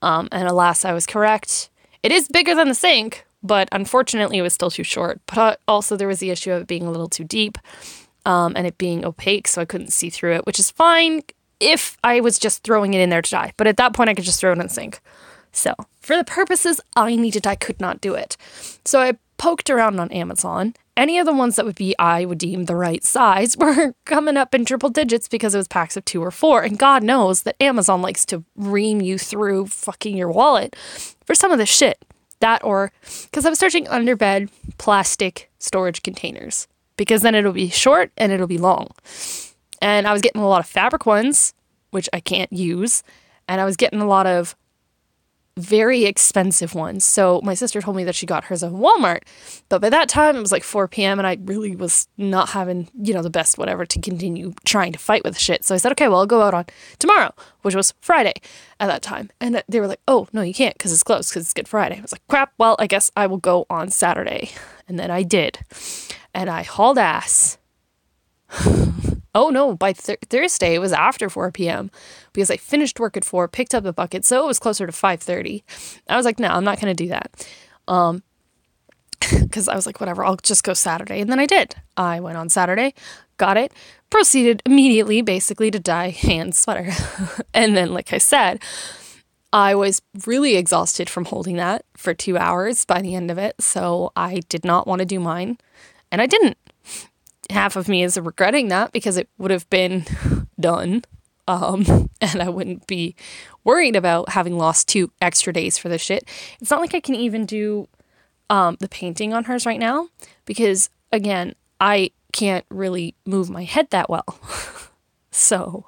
Um, 0.00 0.28
and 0.32 0.48
alas, 0.48 0.84
I 0.84 0.92
was 0.92 1.06
correct. 1.06 1.70
It 2.02 2.12
is 2.12 2.28
bigger 2.28 2.54
than 2.54 2.68
the 2.68 2.74
sink, 2.74 3.26
but 3.42 3.68
unfortunately, 3.72 4.38
it 4.38 4.42
was 4.42 4.54
still 4.54 4.70
too 4.70 4.84
short. 4.84 5.20
But 5.34 5.60
also, 5.68 5.96
there 5.96 6.08
was 6.08 6.20
the 6.20 6.30
issue 6.30 6.52
of 6.52 6.62
it 6.62 6.68
being 6.68 6.86
a 6.86 6.90
little 6.90 7.08
too 7.08 7.24
deep 7.24 7.58
um, 8.28 8.52
and 8.56 8.66
it 8.66 8.76
being 8.76 9.06
opaque, 9.06 9.48
so 9.48 9.62
I 9.62 9.64
couldn't 9.64 9.90
see 9.90 10.10
through 10.10 10.34
it, 10.34 10.44
which 10.44 10.60
is 10.60 10.70
fine 10.70 11.22
if 11.60 11.96
I 12.04 12.20
was 12.20 12.38
just 12.38 12.62
throwing 12.62 12.92
it 12.92 13.00
in 13.00 13.08
there 13.08 13.22
to 13.22 13.30
die. 13.30 13.54
But 13.56 13.66
at 13.66 13.78
that 13.78 13.94
point, 13.94 14.10
I 14.10 14.14
could 14.14 14.26
just 14.26 14.38
throw 14.38 14.50
it 14.50 14.58
in 14.58 14.58
the 14.58 14.68
sink. 14.68 15.00
So, 15.50 15.74
for 16.02 16.14
the 16.14 16.24
purposes 16.24 16.78
I 16.94 17.16
needed, 17.16 17.46
I 17.46 17.54
could 17.54 17.80
not 17.80 18.02
do 18.02 18.14
it. 18.14 18.36
So, 18.84 19.00
I 19.00 19.14
poked 19.38 19.70
around 19.70 19.98
on 19.98 20.12
Amazon. 20.12 20.74
Any 20.94 21.18
of 21.18 21.24
the 21.24 21.32
ones 21.32 21.56
that 21.56 21.64
would 21.64 21.76
be 21.76 21.94
I 21.98 22.26
would 22.26 22.36
deem 22.36 22.66
the 22.66 22.76
right 22.76 23.02
size 23.02 23.56
were 23.58 23.94
coming 24.04 24.36
up 24.36 24.54
in 24.54 24.66
triple 24.66 24.90
digits 24.90 25.26
because 25.26 25.54
it 25.54 25.58
was 25.58 25.68
packs 25.68 25.96
of 25.96 26.04
two 26.04 26.22
or 26.22 26.30
four. 26.30 26.62
And 26.62 26.78
God 26.78 27.02
knows 27.02 27.42
that 27.44 27.56
Amazon 27.62 28.02
likes 28.02 28.26
to 28.26 28.44
ream 28.56 29.00
you 29.00 29.16
through 29.16 29.68
fucking 29.68 30.18
your 30.18 30.30
wallet 30.30 30.76
for 31.24 31.34
some 31.34 31.50
of 31.50 31.58
the 31.58 31.66
shit. 31.66 32.04
That 32.40 32.62
or 32.62 32.92
because 33.24 33.46
I 33.46 33.50
was 33.50 33.58
searching 33.58 33.86
underbed 33.86 34.50
plastic 34.76 35.50
storage 35.58 36.02
containers 36.02 36.68
because 36.98 37.22
then 37.22 37.34
it'll 37.34 37.52
be 37.52 37.70
short 37.70 38.12
and 38.18 38.30
it'll 38.30 38.46
be 38.46 38.58
long. 38.58 38.88
And 39.80 40.06
I 40.06 40.12
was 40.12 40.20
getting 40.20 40.42
a 40.42 40.48
lot 40.48 40.60
of 40.60 40.66
fabric 40.66 41.06
ones, 41.06 41.54
which 41.90 42.10
I 42.12 42.20
can't 42.20 42.52
use. 42.52 43.02
And 43.48 43.58
I 43.62 43.64
was 43.64 43.76
getting 43.76 44.02
a 44.02 44.06
lot 44.06 44.26
of 44.26 44.54
very 45.56 46.04
expensive 46.04 46.74
ones. 46.74 47.04
So 47.04 47.40
my 47.42 47.54
sister 47.54 47.80
told 47.80 47.96
me 47.96 48.04
that 48.04 48.14
she 48.14 48.26
got 48.26 48.44
hers 48.44 48.62
at 48.62 48.72
Walmart. 48.72 49.22
But 49.68 49.80
by 49.80 49.90
that 49.90 50.08
time, 50.08 50.36
it 50.36 50.40
was 50.40 50.52
like 50.52 50.62
4 50.62 50.86
p.m. 50.88 51.18
and 51.18 51.26
I 51.26 51.38
really 51.44 51.74
was 51.74 52.08
not 52.16 52.50
having, 52.50 52.88
you 53.00 53.12
know, 53.12 53.22
the 53.22 53.30
best 53.30 53.58
whatever 53.58 53.84
to 53.84 54.00
continue 54.00 54.52
trying 54.64 54.92
to 54.92 54.98
fight 54.98 55.24
with 55.24 55.38
shit. 55.38 55.64
So 55.64 55.74
I 55.74 55.78
said, 55.78 55.92
okay, 55.92 56.08
well, 56.08 56.18
I'll 56.20 56.26
go 56.26 56.42
out 56.42 56.54
on 56.54 56.66
tomorrow, 56.98 57.34
which 57.62 57.74
was 57.74 57.94
Friday 58.00 58.34
at 58.78 58.86
that 58.86 59.02
time. 59.02 59.30
And 59.40 59.62
they 59.68 59.80
were 59.80 59.88
like, 59.88 60.00
oh, 60.06 60.28
no, 60.32 60.42
you 60.42 60.54
can't 60.54 60.74
because 60.74 60.92
it's 60.92 61.02
closed 61.02 61.30
because 61.30 61.42
it's 61.42 61.54
Good 61.54 61.68
Friday. 61.68 61.98
I 61.98 62.02
was 62.02 62.12
like, 62.12 62.26
crap, 62.28 62.52
well, 62.58 62.76
I 62.78 62.86
guess 62.86 63.10
I 63.16 63.26
will 63.26 63.38
go 63.38 63.66
on 63.68 63.90
Saturday. 63.90 64.50
And 64.88 64.98
then 64.98 65.10
I 65.10 65.22
did. 65.22 65.60
And 66.34 66.50
I 66.50 66.62
hauled 66.62 66.98
ass. 66.98 67.58
Oh 69.34 69.50
no, 69.50 69.76
by 69.76 69.92
th- 69.92 70.18
Thursday 70.28 70.74
it 70.74 70.80
was 70.80 70.92
after 70.92 71.28
4 71.28 71.52
p.m. 71.52 71.90
because 72.32 72.50
I 72.50 72.56
finished 72.56 72.98
work 72.98 73.16
at 73.16 73.24
4, 73.24 73.46
picked 73.46 73.74
up 73.74 73.84
the 73.84 73.92
bucket, 73.92 74.24
so 74.24 74.42
it 74.42 74.46
was 74.48 74.58
closer 74.58 74.84
to 74.86 74.92
5:30. 74.92 75.62
I 76.08 76.16
was 76.16 76.24
like, 76.24 76.40
"No, 76.40 76.48
I'm 76.48 76.64
not 76.64 76.80
going 76.80 76.94
to 76.96 77.04
do 77.04 77.08
that." 77.10 77.46
Um 77.86 78.22
cuz 79.52 79.68
I 79.68 79.76
was 79.76 79.86
like, 79.86 80.00
"Whatever, 80.00 80.24
I'll 80.24 80.36
just 80.36 80.64
go 80.64 80.72
Saturday." 80.74 81.20
And 81.20 81.30
then 81.30 81.38
I 81.38 81.46
did. 81.46 81.76
I 81.96 82.18
went 82.20 82.38
on 82.38 82.48
Saturday, 82.48 82.94
got 83.36 83.56
it, 83.56 83.72
proceeded 84.10 84.62
immediately 84.66 85.20
basically 85.22 85.70
to 85.70 85.78
dye 85.78 86.10
Han's 86.10 86.58
sweater. 86.58 86.90
and 87.54 87.76
then 87.76 87.92
like 87.92 88.12
I 88.12 88.18
said, 88.18 88.60
I 89.52 89.74
was 89.74 90.02
really 90.26 90.56
exhausted 90.56 91.08
from 91.08 91.26
holding 91.26 91.56
that 91.56 91.84
for 91.96 92.12
2 92.12 92.36
hours 92.36 92.84
by 92.84 93.00
the 93.00 93.14
end 93.14 93.30
of 93.30 93.38
it, 93.38 93.56
so 93.60 94.12
I 94.14 94.40
did 94.48 94.64
not 94.64 94.86
want 94.86 95.00
to 95.00 95.06
do 95.06 95.18
mine, 95.18 95.58
and 96.12 96.20
I 96.20 96.26
didn't 96.26 96.58
half 97.50 97.76
of 97.76 97.88
me 97.88 98.02
is 98.02 98.18
regretting 98.18 98.68
that 98.68 98.92
because 98.92 99.16
it 99.16 99.28
would 99.38 99.50
have 99.50 99.68
been 99.70 100.04
done. 100.60 101.04
Um, 101.46 102.10
and 102.20 102.42
I 102.42 102.48
wouldn't 102.48 102.86
be 102.86 103.14
worried 103.64 103.96
about 103.96 104.30
having 104.30 104.58
lost 104.58 104.88
two 104.88 105.10
extra 105.20 105.52
days 105.52 105.78
for 105.78 105.88
this 105.88 106.02
shit. 106.02 106.28
It's 106.60 106.70
not 106.70 106.80
like 106.80 106.94
I 106.94 107.00
can 107.00 107.14
even 107.14 107.46
do 107.46 107.88
um, 108.50 108.76
the 108.80 108.88
painting 108.88 109.32
on 109.32 109.44
hers 109.44 109.66
right 109.66 109.80
now 109.80 110.08
because, 110.44 110.90
again, 111.12 111.54
I 111.80 112.10
can't 112.32 112.66
really 112.70 113.14
move 113.24 113.48
my 113.48 113.64
head 113.64 113.90
that 113.90 114.10
well. 114.10 114.38
so, 115.30 115.86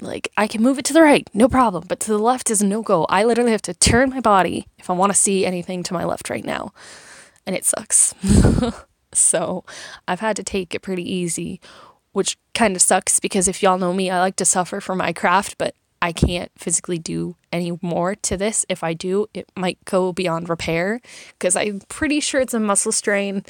like, 0.00 0.30
I 0.36 0.46
can 0.46 0.62
move 0.62 0.78
it 0.78 0.84
to 0.86 0.92
the 0.92 1.02
right, 1.02 1.28
no 1.32 1.48
problem, 1.48 1.84
but 1.88 2.00
to 2.00 2.10
the 2.10 2.18
left 2.18 2.50
is 2.50 2.62
no 2.62 2.82
go. 2.82 3.04
I 3.06 3.24
literally 3.24 3.52
have 3.52 3.62
to 3.62 3.74
turn 3.74 4.10
my 4.10 4.20
body 4.20 4.66
if 4.78 4.90
I 4.90 4.92
want 4.92 5.12
to 5.12 5.18
see 5.18 5.46
anything 5.46 5.82
to 5.84 5.94
my 5.94 6.04
left 6.04 6.30
right 6.30 6.44
now. 6.44 6.72
And 7.46 7.54
it 7.54 7.64
sucks. 7.64 8.14
So 9.16 9.64
I've 10.06 10.20
had 10.20 10.36
to 10.36 10.44
take 10.44 10.74
it 10.74 10.82
pretty 10.82 11.10
easy, 11.10 11.60
which 12.12 12.38
kind 12.54 12.76
of 12.76 12.82
sucks 12.82 13.20
because 13.20 13.48
if 13.48 13.62
y'all 13.62 13.78
know 13.78 13.92
me, 13.92 14.10
I 14.10 14.20
like 14.20 14.36
to 14.36 14.44
suffer 14.44 14.80
for 14.80 14.94
my 14.94 15.12
craft, 15.12 15.56
but 15.58 15.74
I 16.00 16.12
can't 16.12 16.50
physically 16.56 16.98
do 16.98 17.36
any 17.52 17.78
more 17.80 18.14
to 18.14 18.36
this. 18.36 18.66
If 18.68 18.84
I 18.84 18.92
do, 18.92 19.26
it 19.32 19.50
might 19.56 19.84
go 19.84 20.12
beyond 20.12 20.48
repair 20.48 21.00
because 21.32 21.56
I'm 21.56 21.80
pretty 21.88 22.20
sure 22.20 22.40
it's 22.40 22.54
a 22.54 22.60
muscle 22.60 22.92
strain, 22.92 23.44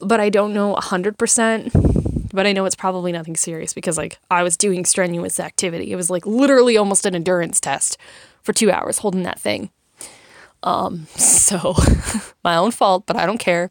but 0.00 0.20
I 0.20 0.28
don't 0.28 0.52
know 0.52 0.74
100%. 0.74 1.97
But 2.30 2.46
I 2.46 2.52
know 2.52 2.64
it's 2.64 2.76
probably 2.76 3.12
nothing 3.12 3.36
serious 3.36 3.72
because, 3.72 3.96
like, 3.96 4.18
I 4.30 4.42
was 4.42 4.56
doing 4.56 4.84
strenuous 4.84 5.40
activity. 5.40 5.92
It 5.92 5.96
was 5.96 6.10
like 6.10 6.26
literally 6.26 6.76
almost 6.76 7.06
an 7.06 7.14
endurance 7.14 7.60
test 7.60 7.96
for 8.42 8.52
two 8.52 8.70
hours 8.70 8.98
holding 8.98 9.22
that 9.22 9.40
thing. 9.40 9.70
Um, 10.62 11.06
so 11.16 11.74
my 12.44 12.56
own 12.56 12.70
fault, 12.70 13.04
but 13.06 13.16
I 13.16 13.26
don't 13.26 13.38
care. 13.38 13.70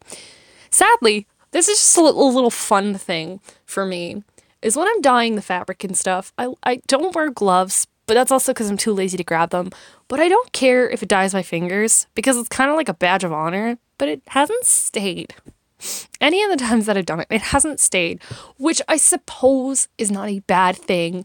Sadly, 0.70 1.26
this 1.52 1.68
is 1.68 1.78
just 1.78 1.96
a 1.96 2.02
little, 2.02 2.32
little 2.32 2.50
fun 2.50 2.94
thing 2.94 3.40
for 3.64 3.86
me. 3.86 4.22
Is 4.60 4.76
when 4.76 4.88
I'm 4.88 5.00
dyeing 5.00 5.36
the 5.36 5.42
fabric 5.42 5.84
and 5.84 5.96
stuff, 5.96 6.32
I, 6.36 6.52
I 6.64 6.80
don't 6.88 7.14
wear 7.14 7.30
gloves, 7.30 7.86
but 8.06 8.14
that's 8.14 8.32
also 8.32 8.52
because 8.52 8.68
I'm 8.68 8.76
too 8.76 8.92
lazy 8.92 9.16
to 9.16 9.22
grab 9.22 9.50
them. 9.50 9.70
But 10.08 10.18
I 10.18 10.28
don't 10.28 10.52
care 10.52 10.88
if 10.90 11.02
it 11.02 11.08
dyes 11.08 11.32
my 11.32 11.42
fingers 11.42 12.08
because 12.14 12.36
it's 12.36 12.48
kind 12.48 12.68
of 12.68 12.76
like 12.76 12.88
a 12.88 12.94
badge 12.94 13.22
of 13.22 13.32
honor, 13.32 13.78
but 13.98 14.08
it 14.08 14.22
hasn't 14.28 14.64
stayed. 14.64 15.34
Any 16.20 16.42
of 16.42 16.50
the 16.50 16.56
times 16.56 16.86
that 16.86 16.96
I've 16.96 17.06
done 17.06 17.20
it, 17.20 17.28
it 17.30 17.40
hasn't 17.40 17.80
stayed, 17.80 18.20
which 18.56 18.82
I 18.88 18.96
suppose 18.96 19.88
is 19.96 20.10
not 20.10 20.28
a 20.28 20.40
bad 20.40 20.76
thing, 20.76 21.24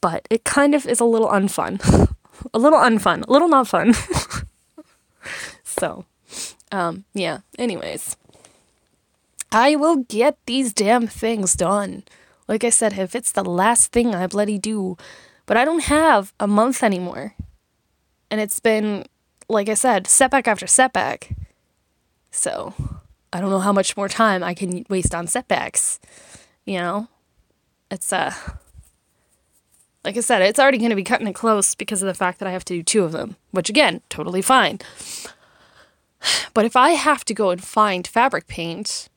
but 0.00 0.26
it 0.30 0.44
kind 0.44 0.74
of 0.74 0.86
is 0.86 1.00
a 1.00 1.04
little 1.04 1.28
unfun. 1.28 1.80
a 2.54 2.58
little 2.58 2.78
unfun, 2.78 3.26
a 3.26 3.32
little 3.32 3.48
not 3.48 3.68
fun. 3.68 3.94
so, 5.64 6.04
um, 6.72 7.04
yeah, 7.14 7.38
anyways. 7.58 8.16
I 9.52 9.76
will 9.76 9.96
get 9.96 10.38
these 10.46 10.72
damn 10.72 11.06
things 11.06 11.54
done. 11.54 12.04
Like 12.48 12.64
I 12.64 12.70
said, 12.70 12.98
if 12.98 13.14
it's 13.14 13.32
the 13.32 13.44
last 13.44 13.92
thing 13.92 14.14
I 14.14 14.26
bloody 14.26 14.58
do, 14.58 14.96
but 15.46 15.56
I 15.56 15.64
don't 15.64 15.84
have 15.84 16.32
a 16.40 16.46
month 16.46 16.82
anymore. 16.82 17.34
And 18.30 18.40
it's 18.40 18.60
been, 18.60 19.04
like 19.48 19.68
I 19.68 19.74
said, 19.74 20.06
setback 20.06 20.48
after 20.48 20.66
setback. 20.66 21.36
So 22.30 22.72
I 23.32 23.40
don't 23.40 23.50
know 23.50 23.60
how 23.60 23.72
much 23.72 23.96
more 23.96 24.08
time 24.08 24.42
I 24.42 24.54
can 24.54 24.84
waste 24.88 25.14
on 25.14 25.26
setbacks. 25.26 25.98
You 26.64 26.78
know? 26.78 27.08
It's, 27.90 28.12
uh, 28.12 28.32
like 30.04 30.16
I 30.16 30.20
said, 30.20 30.42
it's 30.42 30.58
already 30.58 30.78
going 30.78 30.90
to 30.90 30.96
be 30.96 31.04
cutting 31.04 31.26
it 31.26 31.34
close 31.34 31.74
because 31.74 32.02
of 32.02 32.06
the 32.06 32.14
fact 32.14 32.38
that 32.38 32.48
I 32.48 32.52
have 32.52 32.64
to 32.66 32.74
do 32.74 32.82
two 32.82 33.04
of 33.04 33.12
them, 33.12 33.36
which 33.50 33.68
again, 33.68 34.00
totally 34.08 34.42
fine. 34.42 34.80
But 36.54 36.64
if 36.64 36.76
I 36.76 36.90
have 36.90 37.24
to 37.26 37.34
go 37.34 37.50
and 37.50 37.62
find 37.62 38.06
fabric 38.06 38.46
paint, 38.46 39.08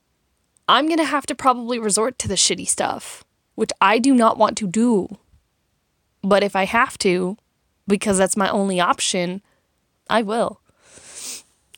I'm 0.68 0.86
going 0.86 0.98
to 0.98 1.04
have 1.04 1.26
to 1.26 1.34
probably 1.34 1.78
resort 1.78 2.18
to 2.20 2.28
the 2.28 2.34
shitty 2.34 2.68
stuff, 2.68 3.24
which 3.54 3.70
I 3.80 3.98
do 3.98 4.14
not 4.14 4.38
want 4.38 4.56
to 4.58 4.66
do. 4.66 5.16
But 6.22 6.42
if 6.42 6.56
I 6.56 6.64
have 6.64 6.98
to, 6.98 7.36
because 7.86 8.18
that's 8.18 8.36
my 8.36 8.48
only 8.48 8.80
option, 8.80 9.42
I 10.10 10.22
will. 10.22 10.60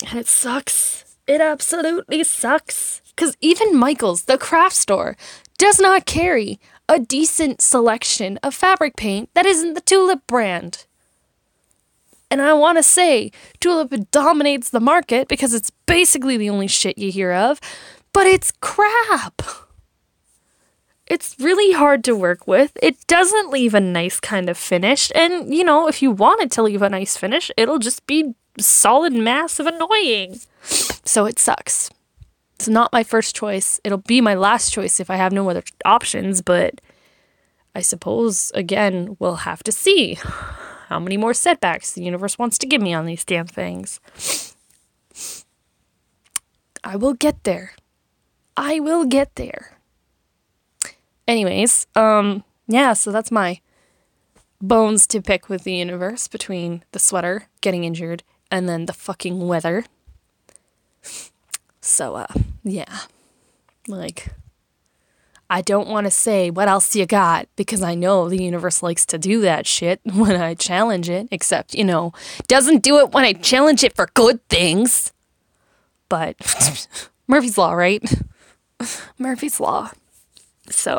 And 0.09 0.19
it 0.19 0.27
sucks. 0.27 1.08
It 1.29 1.41
absolutely 1.41 2.25
sucks. 2.25 3.01
Because 3.15 3.37
even 3.41 3.77
Michael's, 3.77 4.25
the 4.25 4.39
craft 4.39 4.75
store, 4.75 5.17
does 5.59 5.79
not 5.79 6.07
carry 6.07 6.59
a 6.89 6.99
decent 6.99 7.61
selection 7.61 8.39
of 8.43 8.55
fabric 8.55 8.97
paint 8.97 9.29
that 9.35 9.47
isn't 9.47 9.75
the 9.75 9.81
Tulip 9.81 10.27
brand. 10.27 10.87
And 12.31 12.43
I 12.43 12.53
want 12.55 12.79
to 12.79 12.83
say, 12.83 13.31
Tulip 13.61 14.11
dominates 14.11 14.71
the 14.71 14.81
market 14.81 15.29
because 15.29 15.55
it's 15.55 15.71
basically 15.87 16.37
the 16.37 16.51
only 16.51 16.67
shit 16.67 16.99
you 16.99 17.13
hear 17.13 17.33
of 17.33 17.61
but 18.19 18.27
it's 18.27 18.53
crap. 18.61 19.43
It's 21.07 21.37
really 21.39 21.73
hard 21.73 22.03
to 22.03 22.17
work 22.17 22.49
with. 22.49 22.77
It 22.83 23.07
doesn't 23.07 23.51
leave 23.51 23.75
a 23.75 23.81
nice 23.81 24.19
kind 24.19 24.51
of 24.51 24.59
finish. 24.59 25.13
And, 25.15 25.55
you 25.55 25.63
know, 25.63 25.89
if 25.89 26.03
you 26.03 26.11
want 26.11 26.43
it 26.43 26.51
to 26.53 26.63
leave 26.63 26.83
a 26.83 26.91
nice 26.91 27.17
finish, 27.17 27.51
it'll 27.57 27.79
just 27.79 28.07
be 28.07 28.35
solid 28.61 29.13
mass 29.13 29.59
of 29.59 29.67
annoying. 29.67 30.41
So 30.63 31.27
it 31.27 31.39
sucks. 31.39 31.91
It's 32.57 32.69
not 32.69 32.93
my 32.93 33.05
first 33.05 33.37
choice. 33.37 33.81
It'll 33.85 33.99
be 33.99 34.21
my 34.21 34.35
last 34.35 34.73
choice 34.73 34.99
if 34.99 35.11
I 35.11 35.17
have 35.17 35.33
no 35.33 35.49
other 35.49 35.63
options, 35.85 36.43
but 36.43 36.81
I 37.75 37.81
suppose, 37.81 38.51
again, 38.55 39.17
we'll 39.21 39.37
have 39.47 39.63
to 39.63 39.73
see 39.73 40.19
how 40.89 40.99
many 40.99 41.17
more 41.17 41.35
setbacks 41.35 41.93
the 41.93 42.03
universe 42.03 42.39
wants 42.39 42.59
to 42.59 42.67
give 42.67 42.83
me 42.83 42.93
on 42.93 43.07
these 43.07 43.25
damn 43.25 43.47
things. 43.47 44.01
I 46.83 46.97
will 46.97 47.15
get 47.15 47.45
there. 47.45 47.75
I 48.57 48.81
will 48.81 49.05
get 49.05 49.37
there. 49.37 49.79
Anyways, 51.29 51.87
um, 51.95 52.43
yeah, 52.67 52.95
so 52.95 53.13
that's 53.13 53.31
my 53.31 53.61
bones 54.61 55.07
to 55.07 55.23
pick 55.23 55.49
with 55.49 55.63
the 55.63 55.75
universe 55.75 56.27
between 56.27 56.83
the 56.91 56.99
sweater 56.99 57.49
getting 57.61 57.85
injured 57.85 58.25
and 58.51 58.69
then 58.69 58.87
the 58.87 58.93
fucking 58.93 59.47
weather. 59.47 59.85
So, 61.81 62.17
uh, 62.17 62.27
yeah. 62.65 63.01
Like, 63.87 64.29
I 65.51 65.63
don't 65.63 65.89
want 65.89 66.07
to 66.07 66.11
say 66.11 66.51
what 66.51 66.69
else 66.69 66.95
you 66.95 67.07
got 67.07 67.49
because 67.57 67.83
I 67.83 67.95
know 67.95 68.29
the 68.29 68.43
universe 68.43 68.83
likes 68.83 69.07
to 69.07 69.19
do 69.19 69.41
that 69.41 69.67
shit 69.67 70.01
when 70.15 70.37
I 70.37 70.55
challenge 70.55 71.09
it, 71.09 71.29
except, 71.31 71.75
you 71.75 71.85
know, 71.85 72.13
doesn't 72.47 72.83
do 72.83 72.99
it 72.99 73.13
when 73.13 73.25
I 73.25 73.33
challenge 73.33 73.83
it 73.83 73.95
for 73.95 74.09
good 74.15 74.47
things. 74.49 75.13
But 76.09 76.37
Murphy's 77.27 77.59
Law, 77.59 77.73
right? 77.73 78.03
Murphy's 79.19 79.61
Law. 79.61 79.91
So, 80.69 80.99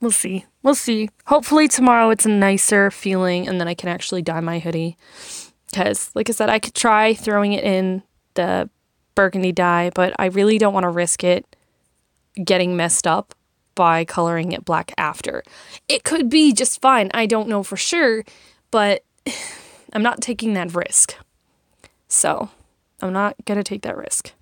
we'll 0.00 0.12
see. 0.12 0.46
We'll 0.62 0.76
see. 0.76 1.10
Hopefully, 1.26 1.66
tomorrow 1.66 2.10
it's 2.10 2.26
a 2.26 2.30
nicer 2.30 2.90
feeling 2.90 3.48
and 3.48 3.60
then 3.60 3.66
I 3.66 3.74
can 3.74 3.88
actually 3.88 4.22
dye 4.22 4.40
my 4.40 4.60
hoodie. 4.60 4.96
Because, 5.70 6.10
like 6.14 6.28
I 6.28 6.32
said, 6.32 6.48
I 6.48 6.58
could 6.58 6.74
try 6.74 7.14
throwing 7.14 7.52
it 7.52 7.64
in 7.64 8.02
the 8.34 8.68
burgundy 9.14 9.52
dye, 9.52 9.90
but 9.94 10.14
I 10.18 10.26
really 10.26 10.58
don't 10.58 10.74
want 10.74 10.84
to 10.84 10.90
risk 10.90 11.22
it 11.24 11.44
getting 12.42 12.76
messed 12.76 13.06
up 13.06 13.34
by 13.74 14.04
coloring 14.04 14.52
it 14.52 14.64
black 14.64 14.92
after. 14.98 15.42
It 15.88 16.04
could 16.04 16.28
be 16.28 16.52
just 16.52 16.80
fine. 16.80 17.10
I 17.14 17.26
don't 17.26 17.48
know 17.48 17.62
for 17.62 17.76
sure, 17.76 18.24
but 18.70 19.04
I'm 19.92 20.02
not 20.02 20.20
taking 20.20 20.54
that 20.54 20.74
risk. 20.74 21.16
So, 22.08 22.50
I'm 23.00 23.12
not 23.12 23.36
going 23.44 23.58
to 23.58 23.64
take 23.64 23.82
that 23.82 23.96
risk. 23.96 24.32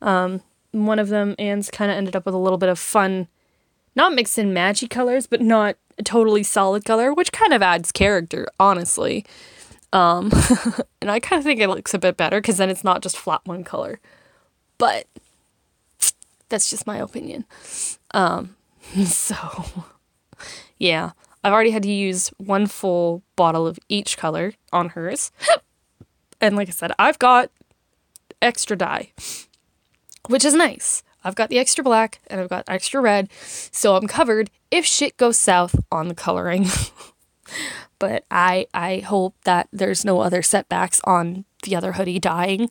Um, 0.00 0.42
one 0.72 0.98
of 0.98 1.08
them, 1.08 1.34
Anne's 1.38 1.70
kind 1.70 1.90
of 1.90 1.96
ended 1.96 2.16
up 2.16 2.26
with 2.26 2.34
a 2.34 2.38
little 2.38 2.58
bit 2.58 2.68
of 2.68 2.78
fun, 2.78 3.28
not 3.94 4.14
mixed 4.14 4.38
in 4.38 4.52
matchy 4.52 4.88
colors, 4.88 5.26
but 5.26 5.40
not 5.40 5.76
a 5.98 6.02
totally 6.02 6.42
solid 6.42 6.84
color, 6.84 7.12
which 7.12 7.32
kind 7.32 7.52
of 7.52 7.62
adds 7.62 7.92
character, 7.92 8.48
honestly. 8.58 9.24
Um, 9.94 10.32
and 11.00 11.10
I 11.10 11.20
kind 11.20 11.38
of 11.38 11.44
think 11.44 11.60
it 11.60 11.68
looks 11.68 11.94
a 11.94 11.98
bit 11.98 12.16
better 12.16 12.40
because 12.40 12.58
then 12.58 12.68
it's 12.68 12.84
not 12.84 13.00
just 13.00 13.16
flat 13.16 13.40
one 13.44 13.64
color. 13.64 14.00
But 14.76 15.06
that's 16.48 16.68
just 16.68 16.86
my 16.86 16.98
opinion. 16.98 17.46
Um, 18.12 18.56
so, 19.06 19.86
yeah, 20.78 21.12
I've 21.42 21.52
already 21.52 21.70
had 21.70 21.84
to 21.84 21.92
use 21.92 22.28
one 22.38 22.66
full 22.66 23.22
bottle 23.36 23.66
of 23.66 23.78
each 23.88 24.18
color 24.18 24.54
on 24.72 24.90
hers. 24.90 25.30
and 26.40 26.56
like 26.56 26.68
I 26.68 26.72
said, 26.72 26.92
I've 26.98 27.20
got 27.20 27.50
extra 28.42 28.76
dye, 28.76 29.12
which 30.28 30.44
is 30.44 30.54
nice. 30.54 31.04
I've 31.22 31.36
got 31.36 31.48
the 31.48 31.58
extra 31.58 31.82
black 31.82 32.20
and 32.26 32.40
I've 32.40 32.50
got 32.50 32.64
extra 32.66 33.00
red, 33.00 33.30
so 33.40 33.96
I'm 33.96 34.08
covered 34.08 34.50
if 34.70 34.84
shit 34.84 35.16
goes 35.16 35.38
south 35.38 35.76
on 35.90 36.08
the 36.08 36.14
coloring. 36.14 36.66
But 37.98 38.24
I 38.30 38.66
I 38.74 38.98
hope 38.98 39.34
that 39.44 39.68
there's 39.72 40.04
no 40.04 40.20
other 40.20 40.42
setbacks 40.42 41.00
on 41.04 41.44
the 41.62 41.76
other 41.76 41.92
hoodie 41.92 42.18
dying 42.18 42.70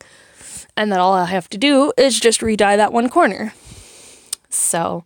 and 0.76 0.90
that 0.92 1.00
all 1.00 1.14
I 1.14 1.26
have 1.26 1.48
to 1.50 1.58
do 1.58 1.92
is 1.96 2.20
just 2.20 2.42
re-dye 2.42 2.76
that 2.76 2.92
one 2.92 3.08
corner. 3.08 3.54
So 4.48 5.04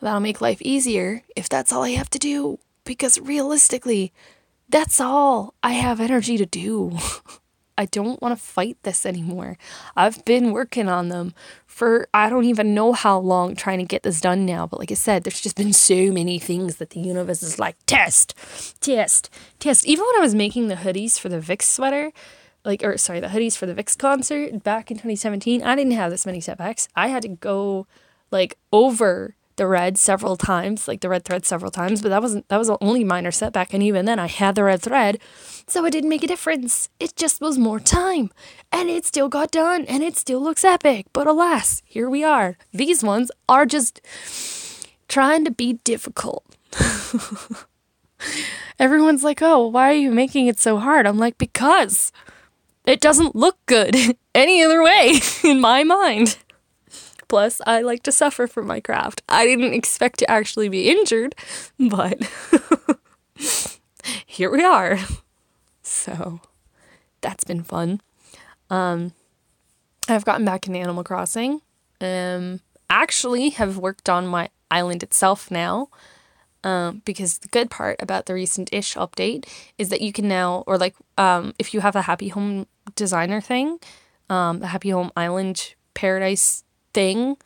that'll 0.00 0.20
make 0.20 0.40
life 0.40 0.62
easier 0.62 1.22
if 1.36 1.48
that's 1.48 1.72
all 1.72 1.82
I 1.82 1.90
have 1.90 2.10
to 2.10 2.18
do 2.18 2.58
because 2.84 3.18
realistically 3.20 4.12
that's 4.68 5.00
all 5.00 5.54
I 5.62 5.72
have 5.72 6.00
energy 6.00 6.36
to 6.36 6.46
do. 6.46 6.96
I 7.80 7.86
don't 7.86 8.20
want 8.20 8.36
to 8.36 8.44
fight 8.44 8.76
this 8.82 9.06
anymore. 9.06 9.56
I've 9.96 10.22
been 10.26 10.52
working 10.52 10.86
on 10.86 11.08
them 11.08 11.32
for 11.64 12.08
I 12.12 12.28
don't 12.28 12.44
even 12.44 12.74
know 12.74 12.92
how 12.92 13.18
long 13.18 13.56
trying 13.56 13.78
to 13.78 13.86
get 13.86 14.02
this 14.02 14.20
done 14.20 14.44
now. 14.44 14.66
But 14.66 14.80
like 14.80 14.90
I 14.90 14.96
said, 14.96 15.24
there's 15.24 15.40
just 15.40 15.56
been 15.56 15.72
so 15.72 16.12
many 16.12 16.38
things 16.38 16.76
that 16.76 16.90
the 16.90 17.00
universe 17.00 17.42
is 17.42 17.58
like 17.58 17.76
test, 17.86 18.34
test, 18.82 19.30
test. 19.58 19.86
Even 19.86 20.04
when 20.04 20.16
I 20.16 20.20
was 20.20 20.34
making 20.34 20.68
the 20.68 20.74
hoodies 20.74 21.18
for 21.18 21.30
the 21.30 21.38
VIXX 21.38 21.62
sweater, 21.62 22.12
like 22.66 22.84
or 22.84 22.98
sorry, 22.98 23.18
the 23.18 23.28
hoodies 23.28 23.56
for 23.56 23.64
the 23.64 23.74
VIXX 23.74 23.96
concert 23.96 24.62
back 24.62 24.90
in 24.90 24.98
2017, 24.98 25.62
I 25.62 25.74
didn't 25.74 25.92
have 25.92 26.10
this 26.10 26.26
many 26.26 26.42
setbacks. 26.42 26.86
I 26.94 27.08
had 27.08 27.22
to 27.22 27.28
go 27.28 27.86
like 28.30 28.58
over 28.74 29.36
the 29.60 29.66
red 29.66 29.98
several 29.98 30.38
times, 30.38 30.88
like 30.88 31.02
the 31.02 31.08
red 31.10 31.22
thread 31.22 31.44
several 31.44 31.70
times, 31.70 32.00
but 32.00 32.08
that 32.08 32.22
wasn't 32.22 32.48
that 32.48 32.56
was 32.56 32.68
the 32.68 32.78
only 32.80 33.04
minor 33.04 33.30
setback 33.30 33.74
and 33.74 33.82
even 33.82 34.06
then 34.06 34.18
I 34.18 34.26
had 34.26 34.54
the 34.54 34.64
red 34.64 34.80
thread, 34.80 35.18
so 35.66 35.84
it 35.84 35.90
didn't 35.90 36.08
make 36.08 36.24
a 36.24 36.26
difference. 36.26 36.88
It 36.98 37.14
just 37.14 37.42
was 37.42 37.58
more 37.58 37.78
time. 37.78 38.30
And 38.72 38.88
it 38.88 39.04
still 39.04 39.28
got 39.28 39.50
done 39.50 39.84
and 39.84 40.02
it 40.02 40.16
still 40.16 40.40
looks 40.40 40.64
epic. 40.64 41.08
But 41.12 41.26
alas, 41.26 41.82
here 41.84 42.08
we 42.08 42.24
are. 42.24 42.56
These 42.72 43.04
ones 43.04 43.30
are 43.50 43.66
just 43.66 44.00
trying 45.08 45.44
to 45.44 45.50
be 45.50 45.74
difficult. 45.84 46.42
Everyone's 48.78 49.22
like, 49.22 49.42
"Oh, 49.42 49.66
why 49.66 49.90
are 49.90 50.02
you 50.06 50.10
making 50.10 50.46
it 50.46 50.58
so 50.58 50.78
hard?" 50.78 51.06
I'm 51.06 51.18
like, 51.18 51.36
"Because 51.36 52.12
it 52.86 53.02
doesn't 53.02 53.36
look 53.36 53.58
good 53.66 53.94
any 54.34 54.64
other 54.64 54.82
way 54.82 55.20
in 55.44 55.60
my 55.60 55.84
mind." 55.84 56.38
Plus, 57.30 57.60
I 57.64 57.82
like 57.82 58.02
to 58.02 58.12
suffer 58.12 58.48
for 58.48 58.60
my 58.60 58.80
craft. 58.80 59.22
I 59.28 59.46
didn't 59.46 59.72
expect 59.72 60.18
to 60.18 60.28
actually 60.28 60.68
be 60.68 60.90
injured, 60.90 61.36
but 61.78 62.18
here 64.26 64.50
we 64.50 64.64
are. 64.64 64.98
So, 65.80 66.40
that's 67.20 67.44
been 67.44 67.62
fun. 67.62 68.00
Um, 68.68 69.12
I've 70.08 70.24
gotten 70.24 70.44
back 70.44 70.66
into 70.66 70.80
Animal 70.80 71.04
Crossing. 71.04 71.60
Um, 72.00 72.62
actually, 72.90 73.50
have 73.50 73.78
worked 73.78 74.08
on 74.08 74.26
my 74.26 74.48
island 74.68 75.04
itself 75.04 75.52
now. 75.52 75.88
Um, 76.64 77.00
because 77.04 77.38
the 77.38 77.48
good 77.48 77.70
part 77.70 78.02
about 78.02 78.26
the 78.26 78.34
recent 78.34 78.70
ish 78.72 78.96
update 78.96 79.46
is 79.78 79.88
that 79.90 80.00
you 80.00 80.12
can 80.12 80.26
now, 80.26 80.64
or 80.66 80.76
like, 80.76 80.96
um, 81.16 81.54
if 81.60 81.72
you 81.72 81.80
have 81.80 81.94
a 81.94 82.02
Happy 82.02 82.28
Home 82.28 82.66
designer 82.96 83.40
thing, 83.40 83.78
um, 84.28 84.58
the 84.58 84.66
Happy 84.66 84.90
Home 84.90 85.12
Island 85.16 85.76
Paradise 85.94 86.64
thing. 86.92 87.36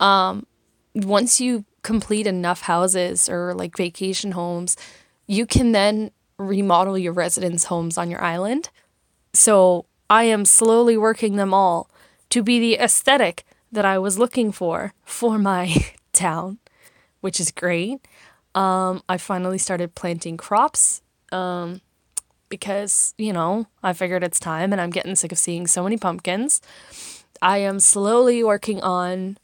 Um, 0.00 0.46
once 0.94 1.40
you 1.40 1.64
complete 1.82 2.26
enough 2.26 2.62
houses 2.62 3.28
or 3.28 3.54
like 3.54 3.76
vacation 3.76 4.32
homes, 4.32 4.76
you 5.26 5.46
can 5.46 5.72
then 5.72 6.10
remodel 6.38 6.98
your 6.98 7.12
residence 7.12 7.64
homes 7.64 7.96
on 7.96 8.10
your 8.10 8.22
island. 8.22 8.70
So 9.32 9.86
I 10.08 10.24
am 10.24 10.44
slowly 10.44 10.96
working 10.96 11.36
them 11.36 11.52
all 11.52 11.90
to 12.30 12.42
be 12.42 12.58
the 12.58 12.74
aesthetic 12.74 13.44
that 13.72 13.84
I 13.84 13.98
was 13.98 14.18
looking 14.18 14.52
for 14.52 14.92
for 15.04 15.38
my 15.38 15.74
town, 16.12 16.58
which 17.20 17.40
is 17.40 17.50
great. 17.50 18.06
Um, 18.54 19.02
I 19.08 19.18
finally 19.18 19.58
started 19.58 19.94
planting 19.94 20.36
crops 20.36 21.02
um, 21.30 21.82
because, 22.48 23.14
you 23.18 23.32
know, 23.32 23.66
I 23.82 23.92
figured 23.92 24.24
it's 24.24 24.40
time 24.40 24.72
and 24.72 24.80
I'm 24.80 24.90
getting 24.90 25.14
sick 25.14 25.32
of 25.32 25.38
seeing 25.38 25.66
so 25.66 25.82
many 25.84 25.96
pumpkins. 25.98 26.60
I 27.42 27.58
am 27.58 27.80
slowly 27.80 28.42
working 28.42 28.80
on 28.82 29.38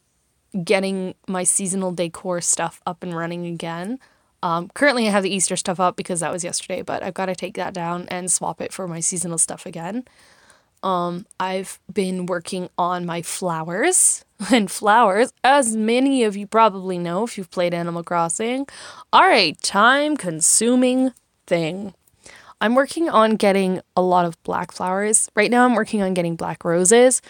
getting 0.65 1.15
my 1.27 1.45
seasonal 1.45 1.93
decor 1.93 2.41
stuff 2.41 2.81
up 2.87 3.03
and 3.03 3.17
running 3.17 3.47
again. 3.47 3.99
Um, 4.43 4.71
currently, 4.75 5.07
I 5.07 5.11
have 5.11 5.23
the 5.23 5.35
Easter 5.35 5.57
stuff 5.57 5.79
up 5.79 5.97
because 5.97 6.21
that 6.21 6.33
was 6.33 6.45
yesterday, 6.45 6.83
but 6.83 7.03
I've 7.03 7.15
got 7.15 7.27
to 7.27 7.35
take 7.35 7.55
that 7.55 7.73
down 7.73 8.09
and 8.09 8.31
swap 8.31 8.61
it 8.61 8.73
for 8.73 8.89
my 8.89 9.01
seasonal 9.01 9.39
stuff 9.39 9.67
again. 9.67 10.05
Um, 10.83 11.27
I've 11.39 11.79
been 11.93 12.27
working 12.27 12.69
on 12.77 13.07
my 13.07 13.23
flowers, 13.23 14.25
and 14.53 14.71
flowers, 14.71 15.33
as 15.45 15.77
many 15.77 16.25
of 16.25 16.37
you 16.37 16.47
probably 16.47 16.99
know 16.99 17.23
if 17.23 17.39
you've 17.39 17.51
played 17.53 17.73
Animal 17.73 18.03
Crossing, 18.03 18.67
are 19.13 19.31
a 19.31 19.53
time 19.53 20.17
consuming 20.17 21.13
thing. 21.47 21.95
I'm 22.61 22.75
working 22.75 23.09
on 23.09 23.37
getting 23.37 23.81
a 23.97 24.03
lot 24.03 24.25
of 24.25 24.41
black 24.43 24.73
flowers. 24.73 25.29
Right 25.35 25.51
now, 25.51 25.65
I'm 25.65 25.75
working 25.75 26.03
on 26.03 26.15
getting 26.15 26.37
black 26.37 26.65
roses 26.65 27.23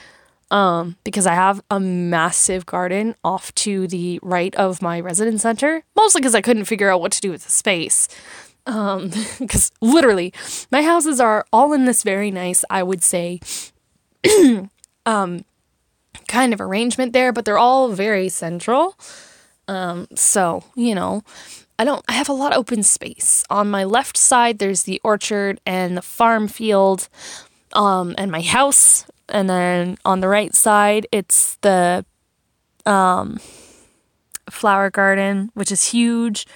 um, 0.52 0.96
because 1.02 1.26
I 1.26 1.34
have 1.34 1.62
a 1.70 1.80
massive 1.80 2.66
garden 2.66 3.16
off 3.24 3.54
to 3.56 3.88
the 3.88 4.20
right 4.22 4.54
of 4.54 4.82
my 4.82 5.00
residence 5.00 5.42
center, 5.42 5.82
mostly 5.96 6.20
because 6.20 6.34
I 6.34 6.42
couldn't 6.42 6.66
figure 6.66 6.90
out 6.90 7.00
what 7.00 7.10
to 7.12 7.20
do 7.22 7.30
with 7.30 7.44
the 7.44 7.50
space. 7.50 8.06
Because 8.66 8.92
um, 9.02 9.10
literally, 9.80 10.32
my 10.70 10.82
houses 10.82 11.20
are 11.20 11.46
all 11.52 11.72
in 11.72 11.86
this 11.86 12.02
very 12.02 12.30
nice, 12.30 12.66
I 12.68 12.82
would 12.82 13.02
say, 13.02 13.40
um, 15.06 15.44
kind 16.28 16.52
of 16.52 16.60
arrangement 16.60 17.14
there, 17.14 17.32
but 17.32 17.46
they're 17.46 17.58
all 17.58 17.88
very 17.88 18.28
central. 18.28 18.96
Um, 19.68 20.06
so, 20.14 20.64
you 20.76 20.94
know, 20.94 21.22
I 21.78 21.84
don't 21.84 22.04
I 22.08 22.12
have 22.12 22.28
a 22.28 22.34
lot 22.34 22.52
of 22.52 22.58
open 22.58 22.82
space. 22.82 23.42
On 23.48 23.70
my 23.70 23.84
left 23.84 24.18
side 24.18 24.58
there's 24.58 24.82
the 24.82 25.00
orchard 25.02 25.60
and 25.64 25.96
the 25.96 26.02
farm 26.02 26.46
field 26.46 27.08
um 27.72 28.14
and 28.18 28.30
my 28.30 28.42
house 28.42 29.06
and 29.28 29.48
then 29.48 29.96
on 30.04 30.20
the 30.20 30.28
right 30.28 30.54
side 30.54 31.06
it's 31.12 31.56
the 31.62 32.04
um 32.86 33.38
flower 34.50 34.90
garden, 34.90 35.50
which 35.54 35.72
is 35.72 35.90
huge. 35.90 36.46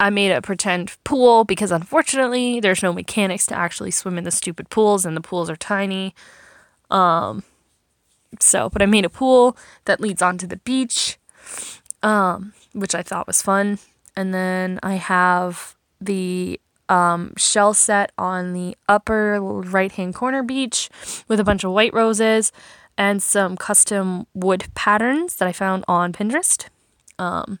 I 0.00 0.10
made 0.10 0.30
a 0.32 0.40
pretend 0.40 0.96
pool 1.04 1.44
because 1.44 1.70
unfortunately 1.70 2.60
there's 2.60 2.82
no 2.82 2.92
mechanics 2.92 3.46
to 3.46 3.54
actually 3.54 3.90
swim 3.90 4.18
in 4.18 4.24
the 4.24 4.30
stupid 4.30 4.70
pools 4.70 5.04
and 5.04 5.16
the 5.16 5.20
pools 5.20 5.50
are 5.50 5.56
tiny. 5.56 6.14
Um 6.90 7.42
so, 8.40 8.68
but 8.68 8.82
I 8.82 8.86
made 8.86 9.04
a 9.04 9.10
pool 9.10 9.56
that 9.84 10.00
leads 10.00 10.22
onto 10.22 10.46
the 10.46 10.56
beach. 10.58 11.18
Um 12.02 12.52
which 12.72 12.94
I 12.94 13.02
thought 13.02 13.26
was 13.26 13.42
fun. 13.42 13.78
And 14.16 14.32
then 14.32 14.80
I 14.82 14.94
have 14.94 15.76
the 16.00 16.60
um, 16.94 17.32
shell 17.36 17.74
set 17.74 18.12
on 18.16 18.52
the 18.52 18.76
upper 18.88 19.40
right 19.40 19.90
hand 19.90 20.14
corner 20.14 20.44
beach 20.44 20.88
with 21.26 21.40
a 21.40 21.44
bunch 21.44 21.64
of 21.64 21.72
white 21.72 21.92
roses 21.92 22.52
and 22.96 23.20
some 23.20 23.56
custom 23.56 24.28
wood 24.32 24.66
patterns 24.76 25.34
that 25.36 25.48
I 25.48 25.52
found 25.52 25.84
on 25.88 26.12
Pinterest. 26.12 26.68
Um, 27.18 27.58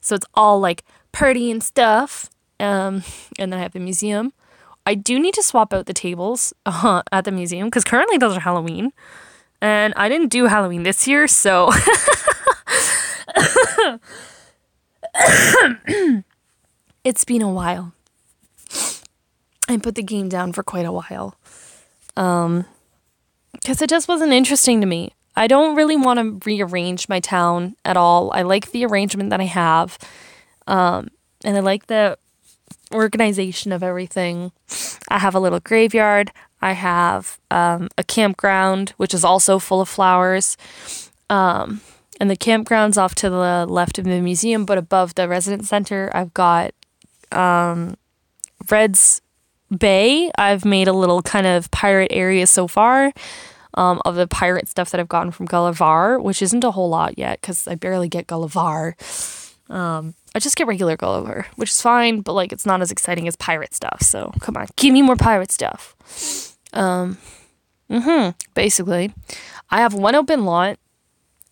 so 0.00 0.14
it's 0.14 0.26
all 0.34 0.60
like 0.60 0.84
pretty 1.10 1.50
and 1.50 1.64
stuff. 1.64 2.30
Um, 2.60 3.02
and 3.38 3.52
then 3.52 3.58
I 3.58 3.62
have 3.62 3.72
the 3.72 3.80
museum. 3.80 4.32
I 4.86 4.94
do 4.94 5.18
need 5.18 5.34
to 5.34 5.42
swap 5.42 5.74
out 5.74 5.86
the 5.86 5.92
tables 5.92 6.54
uh, 6.64 7.02
at 7.10 7.24
the 7.24 7.32
museum 7.32 7.66
because 7.66 7.82
currently 7.82 8.18
those 8.18 8.36
are 8.36 8.40
Halloween. 8.40 8.92
And 9.60 9.94
I 9.96 10.08
didn't 10.08 10.28
do 10.28 10.44
Halloween 10.46 10.84
this 10.84 11.08
year, 11.08 11.26
so. 11.26 11.72
it's 17.02 17.24
been 17.24 17.42
a 17.42 17.50
while. 17.50 17.95
I 19.68 19.76
put 19.78 19.94
the 19.94 20.02
game 20.02 20.28
down 20.28 20.52
for 20.52 20.62
quite 20.62 20.86
a 20.86 20.92
while. 20.92 21.36
Um, 22.16 22.64
because 23.52 23.82
it 23.82 23.90
just 23.90 24.08
wasn't 24.08 24.32
interesting 24.32 24.80
to 24.80 24.86
me. 24.86 25.12
I 25.34 25.46
don't 25.46 25.76
really 25.76 25.96
want 25.96 26.18
to 26.18 26.48
rearrange 26.48 27.08
my 27.08 27.20
town 27.20 27.76
at 27.84 27.96
all. 27.96 28.30
I 28.32 28.42
like 28.42 28.70
the 28.70 28.84
arrangement 28.86 29.30
that 29.30 29.40
I 29.40 29.44
have. 29.44 29.98
Um, 30.66 31.08
and 31.44 31.56
I 31.56 31.60
like 31.60 31.86
the 31.86 32.18
organization 32.94 33.72
of 33.72 33.82
everything. 33.82 34.52
I 35.08 35.18
have 35.18 35.34
a 35.34 35.40
little 35.40 35.60
graveyard. 35.60 36.32
I 36.62 36.72
have 36.72 37.38
um, 37.50 37.88
a 37.98 38.04
campground, 38.04 38.94
which 38.96 39.12
is 39.12 39.24
also 39.24 39.58
full 39.58 39.80
of 39.80 39.88
flowers. 39.88 40.56
Um, 41.28 41.82
and 42.18 42.30
the 42.30 42.36
campground's 42.36 42.96
off 42.96 43.14
to 43.16 43.28
the 43.28 43.66
left 43.68 43.98
of 43.98 44.04
the 44.04 44.20
museum, 44.20 44.64
but 44.64 44.78
above 44.78 45.14
the 45.14 45.28
residence 45.28 45.68
center, 45.68 46.10
I've 46.14 46.32
got 46.32 46.72
um, 47.30 47.96
Red's 48.70 49.20
Bay. 49.76 50.30
I've 50.36 50.64
made 50.64 50.88
a 50.88 50.92
little 50.92 51.22
kind 51.22 51.46
of 51.46 51.70
pirate 51.70 52.12
area 52.12 52.46
so 52.46 52.66
far 52.66 53.12
um, 53.74 54.00
of 54.04 54.14
the 54.14 54.26
pirate 54.26 54.68
stuff 54.68 54.90
that 54.90 55.00
I've 55.00 55.08
gotten 55.08 55.32
from 55.32 55.46
Gullivarrr, 55.48 56.22
which 56.22 56.42
isn't 56.42 56.64
a 56.64 56.70
whole 56.70 56.88
lot 56.88 57.18
yet 57.18 57.40
because 57.40 57.68
I 57.68 57.74
barely 57.74 58.08
get 58.08 58.26
Gullivarrr. 58.26 58.94
Um, 59.70 60.14
I 60.34 60.38
just 60.38 60.56
get 60.56 60.66
regular 60.66 60.96
Gulliver, 60.96 61.46
which 61.56 61.70
is 61.70 61.80
fine, 61.80 62.20
but 62.20 62.34
like 62.34 62.52
it's 62.52 62.66
not 62.66 62.80
as 62.80 62.90
exciting 62.90 63.26
as 63.26 63.36
pirate 63.36 63.74
stuff. 63.74 64.02
So 64.02 64.32
come 64.40 64.56
on, 64.56 64.68
give 64.76 64.92
me 64.92 65.02
more 65.02 65.16
pirate 65.16 65.50
stuff. 65.50 65.96
Um, 66.72 67.18
mm-hmm. 67.90 68.30
Basically, 68.54 69.12
I 69.70 69.80
have 69.80 69.94
one 69.94 70.14
open 70.14 70.44
lot 70.44 70.78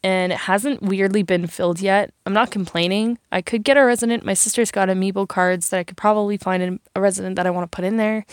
and 0.04 0.32
it 0.32 0.38
hasn't 0.40 0.82
weirdly 0.82 1.22
been 1.22 1.46
filled 1.46 1.80
yet. 1.80 2.12
I'm 2.26 2.34
not 2.34 2.50
complaining. 2.50 3.18
I 3.32 3.40
could 3.40 3.64
get 3.64 3.78
a 3.78 3.84
resident. 3.84 4.22
My 4.22 4.34
sister's 4.34 4.70
got 4.70 4.90
amiibo 4.90 5.26
cards 5.26 5.70
that 5.70 5.80
I 5.80 5.82
could 5.82 5.96
probably 5.96 6.36
find 6.36 6.78
a 6.94 7.00
resident 7.00 7.36
that 7.36 7.46
I 7.46 7.50
want 7.50 7.72
to 7.72 7.74
put 7.74 7.86
in 7.86 7.96
there. 7.96 8.26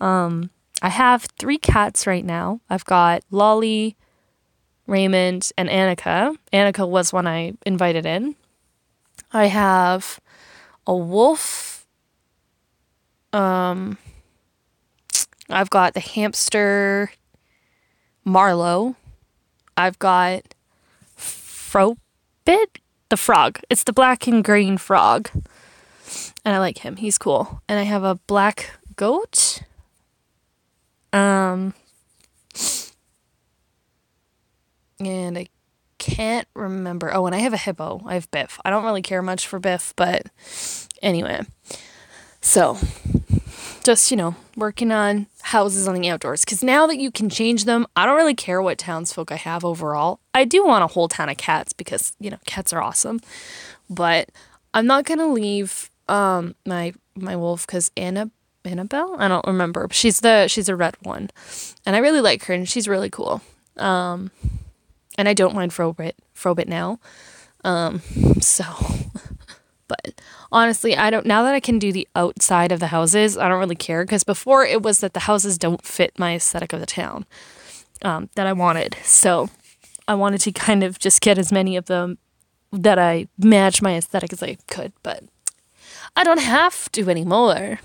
Um, 0.00 0.50
I 0.82 0.88
have 0.88 1.28
three 1.38 1.58
cats 1.58 2.08
right 2.08 2.24
now. 2.24 2.60
I've 2.68 2.84
got 2.84 3.22
Lolly, 3.30 3.96
Raymond, 4.88 5.52
and 5.56 5.68
Annika. 5.68 6.36
Annika 6.52 6.88
was 6.88 7.12
one 7.12 7.28
I 7.28 7.52
invited 7.64 8.04
in. 8.04 8.34
I 9.32 9.46
have 9.46 10.18
a 10.88 10.96
wolf. 10.96 11.86
Um, 13.32 13.96
I've 15.48 15.70
got 15.70 15.94
the 15.94 16.00
hamster 16.00 17.12
Marlo. 18.26 18.96
I've 19.76 20.00
got 20.00 20.55
Frobert, 21.76 22.78
the 23.10 23.18
frog. 23.18 23.60
It's 23.68 23.84
the 23.84 23.92
black 23.92 24.26
and 24.26 24.42
green 24.42 24.78
frog. 24.78 25.28
And 26.42 26.54
I 26.54 26.58
like 26.58 26.78
him. 26.78 26.96
He's 26.96 27.18
cool. 27.18 27.60
And 27.68 27.78
I 27.78 27.82
have 27.82 28.02
a 28.02 28.14
black 28.26 28.70
goat. 28.96 29.60
Um 31.12 31.74
and 34.98 35.36
I 35.36 35.48
can't 35.98 36.48
remember. 36.54 37.12
Oh, 37.12 37.26
and 37.26 37.34
I 37.34 37.40
have 37.40 37.52
a 37.52 37.58
hippo. 37.58 38.00
I 38.06 38.14
have 38.14 38.30
Biff. 38.30 38.58
I 38.64 38.70
don't 38.70 38.84
really 38.84 39.02
care 39.02 39.20
much 39.20 39.46
for 39.46 39.58
Biff, 39.58 39.92
but 39.96 40.28
anyway. 41.02 41.42
So, 42.40 42.78
just, 43.86 44.10
you 44.10 44.16
know, 44.16 44.34
working 44.56 44.92
on 44.92 45.26
houses 45.42 45.88
on 45.88 45.94
the 45.94 46.08
outdoors. 46.10 46.44
Because 46.44 46.62
now 46.62 46.86
that 46.86 46.98
you 46.98 47.10
can 47.10 47.30
change 47.30 47.64
them, 47.64 47.86
I 47.96 48.04
don't 48.04 48.16
really 48.16 48.34
care 48.34 48.60
what 48.60 48.78
townsfolk 48.78 49.32
I 49.32 49.36
have 49.36 49.64
overall. 49.64 50.20
I 50.34 50.44
do 50.44 50.66
want 50.66 50.84
a 50.84 50.88
whole 50.88 51.08
town 51.08 51.28
of 51.28 51.36
cats 51.36 51.72
because, 51.72 52.14
you 52.20 52.30
know, 52.30 52.38
cats 52.44 52.72
are 52.72 52.82
awesome. 52.82 53.20
But 53.88 54.30
I'm 54.74 54.86
not 54.86 55.04
going 55.04 55.20
to 55.20 55.26
leave 55.26 55.90
um, 56.08 56.54
my 56.66 56.92
my 57.14 57.34
wolf 57.36 57.66
because 57.66 57.90
Anna 57.96 58.30
Annabelle? 58.64 59.16
I 59.18 59.28
don't 59.28 59.46
remember. 59.46 59.86
But 59.86 59.96
she's 59.96 60.20
the 60.20 60.48
she's 60.48 60.68
a 60.68 60.76
red 60.76 60.96
one. 61.02 61.30
And 61.86 61.96
I 61.96 62.00
really 62.00 62.20
like 62.20 62.44
her 62.44 62.54
and 62.54 62.68
she's 62.68 62.88
really 62.88 63.10
cool. 63.10 63.40
Um, 63.76 64.30
and 65.16 65.28
I 65.28 65.34
don't 65.34 65.54
mind 65.54 65.72
Frobert 65.72 66.14
Frobert 66.34 66.68
now. 66.68 66.98
Um, 67.64 68.00
so 68.40 68.64
but 69.88 70.20
honestly, 70.50 70.96
I 70.96 71.10
don't 71.10 71.26
now 71.26 71.42
that 71.42 71.54
I 71.54 71.60
can 71.60 71.78
do 71.78 71.92
the 71.92 72.08
outside 72.14 72.72
of 72.72 72.80
the 72.80 72.88
houses, 72.88 73.36
I 73.36 73.48
don't 73.48 73.60
really 73.60 73.76
care 73.76 74.04
because 74.04 74.24
before 74.24 74.64
it 74.64 74.82
was 74.82 75.00
that 75.00 75.14
the 75.14 75.20
houses 75.20 75.58
don't 75.58 75.84
fit 75.84 76.18
my 76.18 76.34
aesthetic 76.34 76.72
of 76.72 76.80
the 76.80 76.86
town 76.86 77.26
um, 78.02 78.28
that 78.34 78.46
I 78.46 78.52
wanted. 78.52 78.96
So 79.02 79.50
I 80.08 80.14
wanted 80.14 80.40
to 80.42 80.52
kind 80.52 80.82
of 80.82 80.98
just 80.98 81.20
get 81.20 81.38
as 81.38 81.52
many 81.52 81.76
of 81.76 81.86
them 81.86 82.18
that 82.72 82.98
I 82.98 83.28
match 83.38 83.82
my 83.82 83.96
aesthetic 83.96 84.32
as 84.32 84.42
I 84.42 84.56
could, 84.66 84.92
but 85.02 85.24
I 86.14 86.24
don't 86.24 86.40
have 86.40 86.90
to 86.92 87.10
anymore. 87.10 87.80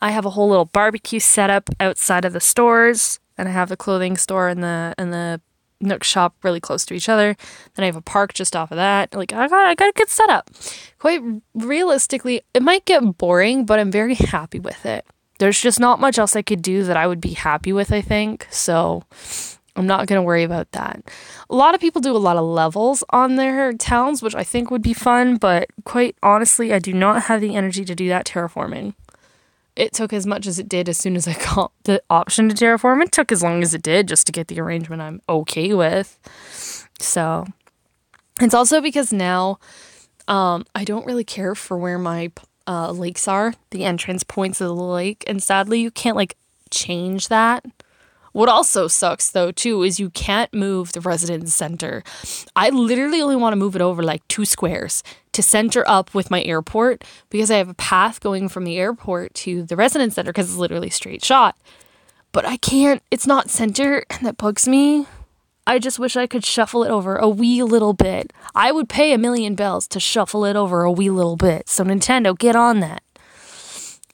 I 0.00 0.10
have 0.10 0.24
a 0.24 0.30
whole 0.30 0.48
little 0.48 0.66
barbecue 0.66 1.20
setup 1.20 1.70
outside 1.80 2.24
of 2.24 2.32
the 2.32 2.40
stores, 2.40 3.18
and 3.38 3.48
I 3.48 3.52
have 3.52 3.68
the 3.68 3.76
clothing 3.76 4.16
store 4.16 4.48
and 4.48 4.62
the 4.62 4.94
and 4.98 5.12
the 5.12 5.40
Nook 5.80 6.04
shop 6.04 6.34
really 6.42 6.60
close 6.60 6.86
to 6.86 6.94
each 6.94 7.08
other. 7.08 7.36
Then 7.74 7.84
I 7.84 7.86
have 7.86 7.96
a 7.96 8.02
park 8.02 8.32
just 8.32 8.56
off 8.56 8.70
of 8.70 8.76
that. 8.76 9.14
Like 9.14 9.32
I 9.32 9.48
got 9.48 9.66
I 9.66 9.74
got 9.74 9.90
a 9.90 9.92
good 9.92 10.08
setup. 10.08 10.50
Quite 10.98 11.20
realistically, 11.54 12.42
it 12.54 12.62
might 12.62 12.84
get 12.84 13.18
boring, 13.18 13.66
but 13.66 13.78
I'm 13.78 13.90
very 13.90 14.14
happy 14.14 14.58
with 14.58 14.86
it. 14.86 15.04
There's 15.38 15.60
just 15.60 15.78
not 15.78 16.00
much 16.00 16.18
else 16.18 16.34
I 16.34 16.42
could 16.42 16.62
do 16.62 16.82
that 16.84 16.96
I 16.96 17.06
would 17.06 17.20
be 17.20 17.34
happy 17.34 17.72
with, 17.72 17.92
I 17.92 18.00
think. 18.00 18.46
So 18.50 19.02
I'm 19.76 19.86
not 19.86 20.06
going 20.06 20.18
to 20.18 20.22
worry 20.22 20.42
about 20.42 20.72
that. 20.72 21.02
A 21.50 21.54
lot 21.54 21.74
of 21.74 21.80
people 21.80 22.00
do 22.00 22.16
a 22.16 22.18
lot 22.18 22.38
of 22.38 22.44
levels 22.44 23.04
on 23.10 23.36
their 23.36 23.74
towns, 23.74 24.22
which 24.22 24.34
I 24.34 24.42
think 24.42 24.70
would 24.70 24.82
be 24.82 24.94
fun, 24.94 25.36
but 25.36 25.68
quite 25.84 26.16
honestly, 26.22 26.72
I 26.72 26.78
do 26.78 26.94
not 26.94 27.24
have 27.24 27.42
the 27.42 27.54
energy 27.54 27.84
to 27.84 27.94
do 27.94 28.08
that 28.08 28.24
terraforming 28.24 28.94
it 29.76 29.92
took 29.92 30.12
as 30.12 30.26
much 30.26 30.46
as 30.46 30.58
it 30.58 30.68
did 30.68 30.88
as 30.88 30.96
soon 30.96 31.16
as 31.16 31.28
I 31.28 31.34
got 31.54 31.72
the 31.84 32.02
option 32.10 32.48
to 32.48 32.54
terraform. 32.54 33.02
It 33.02 33.12
took 33.12 33.30
as 33.30 33.42
long 33.42 33.62
as 33.62 33.74
it 33.74 33.82
did 33.82 34.08
just 34.08 34.26
to 34.26 34.32
get 34.32 34.48
the 34.48 34.60
arrangement 34.60 35.02
I'm 35.02 35.20
okay 35.28 35.74
with. 35.74 36.18
So 36.98 37.46
it's 38.40 38.54
also 38.54 38.80
because 38.80 39.12
now 39.12 39.58
um, 40.28 40.64
I 40.74 40.84
don't 40.84 41.06
really 41.06 41.24
care 41.24 41.54
for 41.54 41.76
where 41.76 41.98
my 41.98 42.32
uh, 42.66 42.90
lakes 42.90 43.28
are, 43.28 43.54
the 43.70 43.84
entrance 43.84 44.24
points 44.24 44.60
of 44.60 44.68
the 44.68 44.74
lake, 44.74 45.22
and 45.26 45.42
sadly 45.42 45.80
you 45.80 45.90
can't 45.90 46.16
like 46.16 46.36
change 46.70 47.28
that. 47.28 47.64
What 48.36 48.50
also 48.50 48.86
sucks 48.86 49.30
though 49.30 49.50
too 49.50 49.82
is 49.82 49.98
you 49.98 50.10
can't 50.10 50.52
move 50.52 50.92
the 50.92 51.00
residence 51.00 51.54
center. 51.54 52.04
I 52.54 52.68
literally 52.68 53.22
only 53.22 53.34
want 53.34 53.52
to 53.52 53.56
move 53.56 53.74
it 53.74 53.80
over 53.80 54.02
like 54.02 54.28
two 54.28 54.44
squares 54.44 55.02
to 55.32 55.42
center 55.42 55.88
up 55.88 56.12
with 56.12 56.30
my 56.30 56.42
airport 56.42 57.02
because 57.30 57.50
I 57.50 57.56
have 57.56 57.70
a 57.70 57.74
path 57.74 58.20
going 58.20 58.50
from 58.50 58.64
the 58.64 58.76
airport 58.76 59.32
to 59.36 59.62
the 59.62 59.74
residence 59.74 60.16
center 60.16 60.34
because 60.34 60.50
it's 60.50 60.58
literally 60.58 60.90
straight 60.90 61.24
shot. 61.24 61.56
But 62.32 62.44
I 62.44 62.58
can't, 62.58 63.02
it's 63.10 63.26
not 63.26 63.48
center 63.48 64.04
and 64.10 64.26
that 64.26 64.36
bugs 64.36 64.68
me. 64.68 65.06
I 65.66 65.78
just 65.78 65.98
wish 65.98 66.14
I 66.14 66.26
could 66.26 66.44
shuffle 66.44 66.84
it 66.84 66.90
over 66.90 67.16
a 67.16 67.30
wee 67.30 67.62
little 67.62 67.94
bit. 67.94 68.34
I 68.54 68.70
would 68.70 68.90
pay 68.90 69.14
a 69.14 69.18
million 69.18 69.54
bells 69.54 69.88
to 69.88 69.98
shuffle 69.98 70.44
it 70.44 70.56
over 70.56 70.82
a 70.82 70.92
wee 70.92 71.08
little 71.08 71.36
bit. 71.36 71.70
So 71.70 71.84
Nintendo, 71.84 72.36
get 72.36 72.54
on 72.54 72.80
that. 72.80 73.02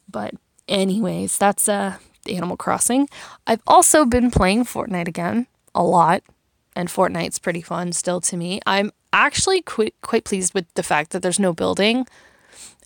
But 0.08 0.34
anyways, 0.68 1.38
that's 1.38 1.68
uh 1.68 1.96
Animal 2.28 2.56
Crossing. 2.56 3.08
I've 3.46 3.62
also 3.66 4.04
been 4.04 4.30
playing 4.30 4.64
Fortnite 4.64 5.08
again 5.08 5.46
a 5.74 5.82
lot, 5.82 6.22
and 6.76 6.88
Fortnite's 6.88 7.38
pretty 7.38 7.62
fun 7.62 7.92
still 7.92 8.20
to 8.22 8.36
me. 8.36 8.60
I'm 8.66 8.92
actually 9.12 9.62
quite, 9.62 9.94
quite 10.00 10.24
pleased 10.24 10.54
with 10.54 10.72
the 10.74 10.82
fact 10.82 11.10
that 11.10 11.22
there's 11.22 11.40
no 11.40 11.52
building. 11.52 12.06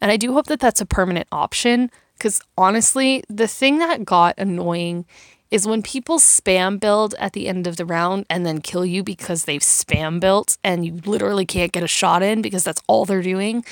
And 0.01 0.11
I 0.11 0.17
do 0.17 0.33
hope 0.33 0.47
that 0.47 0.61
that's 0.61 0.81
a 0.81 0.87
permanent 0.87 1.29
option 1.33 1.91
because 2.19 2.41
honestly, 2.57 3.23
the 3.29 3.47
thing 3.47 3.79
that 3.79 4.05
got 4.05 4.35
annoying 4.39 5.07
is 5.51 5.67
when 5.67 5.83
people 5.83 6.19
spam 6.19 6.81
build 6.81 7.15
at 7.19 7.33
the 7.33 7.47
end 7.49 7.67
of 7.67 7.77
the 7.77 7.85
round 7.85 8.27
and 8.29 8.45
then 8.45 8.61
kill 8.61 8.85
you 8.85 9.03
because 9.03 9.45
they've 9.45 9.61
spam 9.61 10.19
built 10.19 10.59
and 10.65 10.85
you 10.85 11.01
literally 11.05 11.47
can't 11.47 11.73
get 11.73 11.85
a 11.85 11.89
shot 11.89 12.23
in 12.23 12.43
because 12.43 12.65
that's 12.65 12.83
all 12.87 13.05
they're 13.05 13.23
doing. 13.23 13.65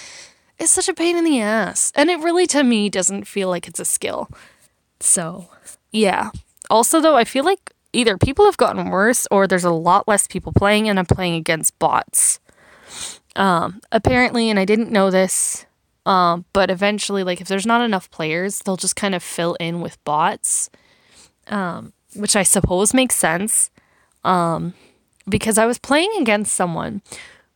It's 0.59 0.71
such 0.71 0.89
a 0.89 0.95
pain 0.95 1.17
in 1.17 1.25
the 1.25 1.41
ass. 1.41 1.93
And 1.97 2.11
it 2.11 2.21
really, 2.21 2.47
to 2.49 2.63
me, 2.63 2.89
doesn't 2.89 3.25
feel 3.25 3.49
like 3.49 3.67
it's 3.67 3.81
a 3.81 3.85
skill. 3.85 4.31
So, 5.05 5.49
yeah. 5.93 6.31
Also, 6.71 7.01
though, 7.01 7.17
I 7.17 7.25
feel 7.25 7.45
like 7.45 7.73
either 7.93 8.17
people 8.17 8.47
have 8.47 8.57
gotten 8.57 8.89
worse 8.91 9.27
or 9.31 9.47
there's 9.47 9.65
a 9.65 9.71
lot 9.71 10.09
less 10.09 10.27
people 10.27 10.53
playing 10.53 10.89
and 10.89 10.99
I'm 10.99 11.07
playing 11.07 11.35
against 11.35 11.79
bots. 11.79 12.41
Um, 13.37 13.81
apparently, 13.93 14.49
and 14.51 14.59
I 14.59 14.65
didn't 14.65 14.91
know 14.91 15.11
this, 15.11 15.67
um, 16.07 16.45
but 16.53 16.71
eventually, 16.71 17.23
like 17.23 17.41
if 17.41 17.49
there's 17.49 17.67
not 17.67 17.83
enough 17.83 18.11
players, 18.11 18.61
they'll 18.61 18.77
just 18.77 18.97
kind 18.97 19.15
of 19.15 19.23
fill 19.23 19.55
in 19.55 19.81
with 19.81 20.03
bots, 20.05 20.71
um, 21.49 21.93
which 22.15 22.37
I 22.37 22.43
suppose 22.43 22.95
makes 22.95 23.17
sense. 23.17 23.71
Um, 24.23 24.75
because 25.29 25.59
I 25.59 25.67
was 25.67 25.79
playing 25.79 26.11
against 26.19 26.55
someone 26.55 27.03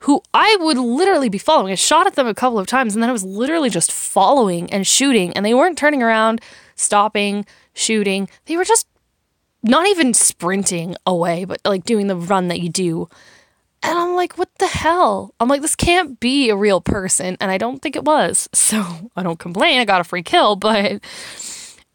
who 0.01 0.23
I 0.35 0.57
would 0.61 0.79
literally 0.79 1.29
be 1.29 1.39
following. 1.39 1.73
I 1.73 1.77
shot 1.77 2.07
at 2.07 2.15
them 2.15 2.27
a 2.27 2.35
couple 2.35 2.59
of 2.59 2.67
times 2.67 2.95
and 2.95 3.03
then 3.03 3.11
I 3.11 3.13
was 3.13 3.25
literally 3.25 3.71
just 3.71 3.91
following 3.91 4.71
and 4.73 4.87
shooting, 4.87 5.33
and 5.33 5.47
they 5.47 5.55
weren't 5.55 5.79
turning 5.79 6.03
around, 6.03 6.41
stopping, 6.79 7.45
shooting. 7.75 8.29
They 8.47 8.57
were 8.57 8.65
just 8.65 8.87
not 9.63 9.87
even 9.89 10.15
sprinting 10.15 10.97
away, 11.07 11.45
but 11.45 11.61
like 11.65 11.85
doing 11.85 12.07
the 12.07 12.17
run 12.17 12.49
that 12.49 12.61
you 12.61 12.69
do. 12.69 13.09
And 13.83 13.97
I'm 13.97 14.15
like, 14.17 14.37
what 14.39 14.51
the 14.59 14.67
hell? 14.67 15.35
I'm 15.39 15.49
like, 15.49 15.63
this 15.63 15.77
can't 15.77 16.19
be 16.19 16.51
a 16.51 16.57
real 16.57 16.81
person. 16.81 17.37
And 17.41 17.51
I 17.51 17.59
don't 17.59 17.81
think 17.81 17.97
it 17.97 18.05
was. 18.05 18.49
So 18.59 19.11
I 19.17 19.23
don't 19.23 19.39
complain. 19.39 19.81
I 19.81 19.85
got 19.85 20.01
a 20.01 20.05
free 20.05 20.23
kill, 20.23 20.57
but 20.57 21.01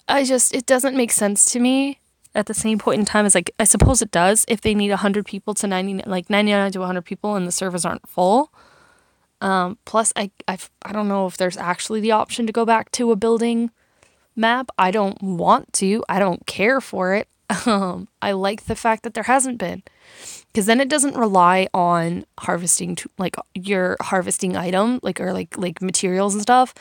I 0.07 0.23
just, 0.23 0.55
it 0.55 0.65
doesn't 0.65 0.97
make 0.97 1.11
sense 1.11 1.45
to 1.51 1.59
me 1.59 1.99
at 2.33 2.47
the 2.47 2.53
same 2.53 2.79
point 2.79 2.99
in 2.99 3.05
time 3.05 3.25
as 3.25 3.35
like, 3.35 3.51
I 3.59 3.63
suppose 3.63 4.01
it 4.01 4.11
does 4.11 4.43
if 4.47 4.61
they 4.61 4.73
need 4.73 4.89
100 4.89 5.25
people 5.25 5.53
to 5.53 5.67
90, 5.67 6.03
like 6.07 6.29
99 6.29 6.71
to 6.71 6.79
100 6.79 7.01
people 7.03 7.35
and 7.35 7.45
the 7.45 7.51
servers 7.51 7.85
aren't 7.85 8.07
full. 8.07 8.51
Um, 9.39 9.77
plus, 9.85 10.11
I, 10.15 10.31
I, 10.47 10.57
I 10.83 10.93
don't 10.93 11.07
know 11.07 11.27
if 11.27 11.37
there's 11.37 11.57
actually 11.57 11.99
the 11.99 12.11
option 12.11 12.47
to 12.47 12.53
go 12.53 12.65
back 12.65 12.91
to 12.93 13.11
a 13.11 13.15
building 13.15 13.71
map. 14.35 14.69
I 14.77 14.91
don't 14.91 15.21
want 15.21 15.73
to. 15.73 16.03
I 16.09 16.19
don't 16.19 16.45
care 16.45 16.81
for 16.81 17.13
it. 17.13 17.27
Um, 17.67 18.07
I 18.21 18.31
like 18.31 18.65
the 18.65 18.75
fact 18.75 19.03
that 19.03 19.13
there 19.13 19.23
hasn't 19.23 19.59
been 19.59 19.83
because 20.53 20.67
then 20.67 20.79
it 20.79 20.89
doesn't 20.89 21.15
rely 21.15 21.67
on 21.73 22.25
harvesting 22.39 22.95
to, 22.95 23.09
like 23.17 23.35
your 23.55 23.97
harvesting 24.01 24.55
item 24.55 24.99
like 25.01 25.19
or 25.19 25.33
like 25.33 25.57
like 25.57 25.81
materials 25.81 26.33
and 26.33 26.43
stuff 26.43 26.73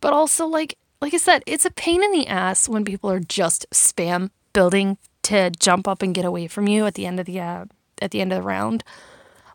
but 0.00 0.12
also 0.12 0.46
like 0.46 0.76
like 1.00 1.14
i 1.14 1.16
said 1.16 1.42
it's 1.46 1.64
a 1.64 1.70
pain 1.70 2.02
in 2.02 2.12
the 2.12 2.26
ass 2.26 2.68
when 2.68 2.84
people 2.84 3.10
are 3.10 3.20
just 3.20 3.66
spam 3.72 4.30
building 4.52 4.98
to 5.22 5.50
jump 5.50 5.88
up 5.88 6.02
and 6.02 6.14
get 6.14 6.24
away 6.24 6.46
from 6.46 6.68
you 6.68 6.86
at 6.86 6.94
the 6.94 7.06
end 7.06 7.18
of 7.18 7.26
the 7.26 7.40
uh, 7.40 7.64
at 8.00 8.10
the 8.10 8.20
end 8.20 8.32
of 8.32 8.42
the 8.42 8.46
round 8.46 8.84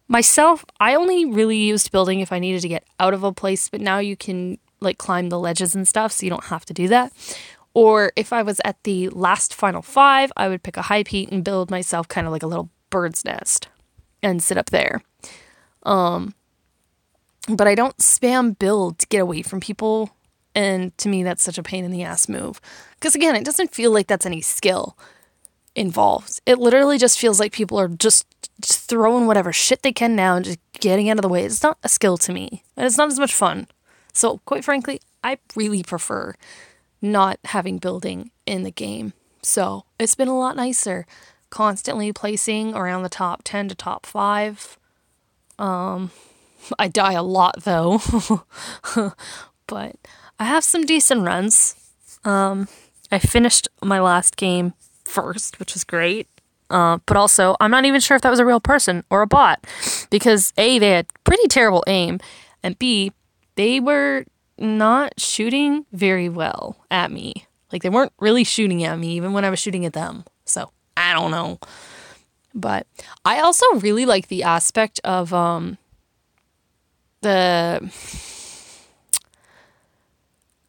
myself 0.08 0.66
i 0.80 0.96
only 0.96 1.26
really 1.26 1.58
used 1.58 1.92
building 1.92 2.20
if 2.20 2.32
i 2.32 2.40
needed 2.40 2.62
to 2.62 2.68
get 2.68 2.84
out 3.00 3.14
of 3.14 3.24
a 3.24 3.32
place 3.32 3.70
but 3.70 3.80
now 3.80 4.00
you 4.00 4.18
can 4.18 4.58
like 4.82 4.98
climb 4.98 5.30
the 5.30 5.40
ledges 5.40 5.76
and 5.76 5.88
stuff 5.88 6.12
so 6.12 6.26
you 6.26 6.30
don't 6.30 6.46
have 6.46 6.66
to 6.66 6.74
do 6.74 6.88
that 6.88 7.14
or 7.74 8.12
if 8.16 8.34
I 8.34 8.42
was 8.42 8.60
at 8.66 8.84
the 8.84 9.10
last 9.10 9.54
final 9.54 9.82
five, 9.82 10.32
I 10.36 10.50
would 10.50 10.64
pick 10.64 10.78
a 10.78 10.84
high 10.84 11.04
peak 11.04 11.32
and 11.32 11.44
build 11.44 11.72
myself 11.72 12.08
kind 12.08 12.28
of 12.28 12.34
like 12.34 12.44
a 12.44 12.48
little 12.48 12.70
bird's 12.90 13.24
nest 13.24 13.70
and 14.22 14.44
sit 14.44 14.58
up 14.58 14.70
there. 14.70 15.02
Um, 15.84 16.36
but 17.48 17.68
I 17.68 17.76
don't 17.76 17.98
spam 17.98 18.58
build 18.58 19.00
to 19.00 19.08
get 19.08 19.22
away 19.22 19.42
from 19.42 19.60
people. 19.60 20.12
And 20.54 20.96
to 20.98 21.08
me, 21.08 21.24
that's 21.24 21.44
such 21.44 21.58
a 21.58 21.64
pain 21.64 21.86
in 21.86 21.92
the 21.92 22.04
ass 22.04 22.28
move. 22.28 22.60
Because 22.96 23.16
again, 23.16 23.36
it 23.36 23.46
doesn't 23.46 23.74
feel 23.74 23.92
like 23.92 24.08
that's 24.08 24.26
any 24.26 24.42
skill 24.42 24.98
involved. 25.74 26.42
It 26.46 26.60
literally 26.60 26.98
just 26.98 27.18
feels 27.18 27.40
like 27.40 27.54
people 27.54 27.80
are 27.80 27.88
just, 27.88 28.26
just 28.60 28.90
throwing 28.90 29.28
whatever 29.28 29.54
shit 29.54 29.82
they 29.82 29.94
can 29.94 30.14
now 30.14 30.36
and 30.36 30.44
just 30.44 30.60
getting 30.74 31.10
out 31.10 31.18
of 31.18 31.22
the 31.22 31.30
way. 31.30 31.46
It's 31.46 31.64
not 31.64 31.78
a 31.84 31.90
skill 31.90 32.18
to 32.18 32.34
me. 32.34 32.64
And 32.76 32.86
it's 32.86 32.98
not 32.98 33.08
as 33.08 33.18
much 33.18 33.34
fun. 33.34 33.68
So, 34.14 34.40
quite 34.46 34.64
frankly, 34.64 35.00
I 35.24 35.38
really 35.56 35.84
prefer 35.84 36.36
not 37.02 37.40
having 37.46 37.78
building 37.78 38.32
in 38.46 38.64
the 38.64 38.72
game. 38.72 39.14
So, 39.42 39.86
it's 40.00 40.16
been 40.16 40.28
a 40.28 40.38
lot 40.38 40.56
nicer 40.56 41.06
constantly 41.50 42.14
placing 42.14 42.74
around 42.74 43.04
the 43.04 43.10
top 43.10 43.42
10 43.44 43.70
to 43.70 43.76
top 43.76 44.06
5. 44.06 44.78
Um, 45.60 46.12
I 46.80 46.88
die 46.88 47.14
a 47.14 47.24
lot 47.24 47.64
though. 47.64 48.02
but 49.68 49.96
I 50.40 50.46
have 50.46 50.64
some 50.64 50.86
decent 50.86 51.22
runs. 51.22 51.76
Um, 52.24 52.68
I 53.12 53.20
finished 53.20 53.68
my 53.84 54.00
last 54.00 54.38
game 54.38 54.74
first, 55.06 55.60
which 55.60 55.74
was 55.74 55.84
great. 55.84 56.28
Uh, 56.70 57.00
but 57.06 57.18
also, 57.18 57.56
I'm 57.60 57.72
not 57.72 57.86
even 57.86 58.00
sure 58.00 58.16
if 58.16 58.22
that 58.22 58.30
was 58.30 58.40
a 58.40 58.46
real 58.46 58.62
person 58.62 59.04
or 59.10 59.22
a 59.22 59.28
bot 59.28 59.68
because 60.10 60.54
A, 60.58 60.80
they 60.80 60.92
had 60.92 61.08
pretty 61.26 61.48
terrible 61.50 61.84
aim, 61.86 62.20
and 62.64 62.80
B, 62.80 63.12
they 63.62 63.80
were 63.80 64.26
not 64.58 65.14
shooting 65.20 65.86
very 65.92 66.30
well 66.30 66.84
at 66.90 67.12
me. 67.12 67.46
Like, 67.72 67.84
they 67.84 67.90
weren't 67.90 68.12
really 68.20 68.44
shooting 68.44 68.84
at 68.84 68.98
me 68.98 69.10
even 69.10 69.34
when 69.34 69.46
I 69.46 69.52
was 69.52 69.60
shooting 69.60 69.86
at 69.86 69.94
them. 69.94 70.26
So, 70.46 70.72
I 70.98 71.14
don't 71.14 71.30
know. 71.30 71.60
But 72.56 72.88
I 73.24 73.40
also 73.40 73.68
really 73.76 74.08
like 74.08 74.30
the 74.30 74.42
aspect 74.42 75.00
of 75.04 75.32
um 75.32 75.78
the 77.22 77.88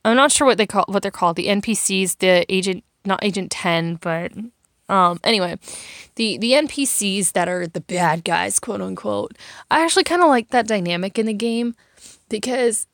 I'm 0.05 0.17
not 0.17 0.31
sure 0.31 0.47
what 0.47 0.59
they 0.59 0.67
call 0.67 0.85
what 0.87 1.03
they're 1.03 1.11
called, 1.11 1.37
the 1.37 1.47
NPCs, 1.47 2.19
the 2.19 2.45
agent 2.55 2.85
not 3.07 3.25
agent 3.25 3.51
10, 3.51 3.97
but 3.97 4.33
um 4.91 5.19
anyway, 5.25 5.59
the 6.17 6.37
the 6.37 6.53
NPCs 6.53 7.33
that 7.33 7.49
are 7.49 7.67
the 7.67 7.81
bad 7.81 8.23
guys, 8.23 8.61
quote 8.61 8.83
unquote. 8.83 9.37
I 9.71 9.83
actually 9.83 10.05
kind 10.05 10.23
of 10.23 10.29
like 10.29 10.51
that 10.51 10.69
dynamic 10.69 11.19
in 11.19 11.25
the 11.25 11.33
game 11.33 11.75
because 12.33 12.89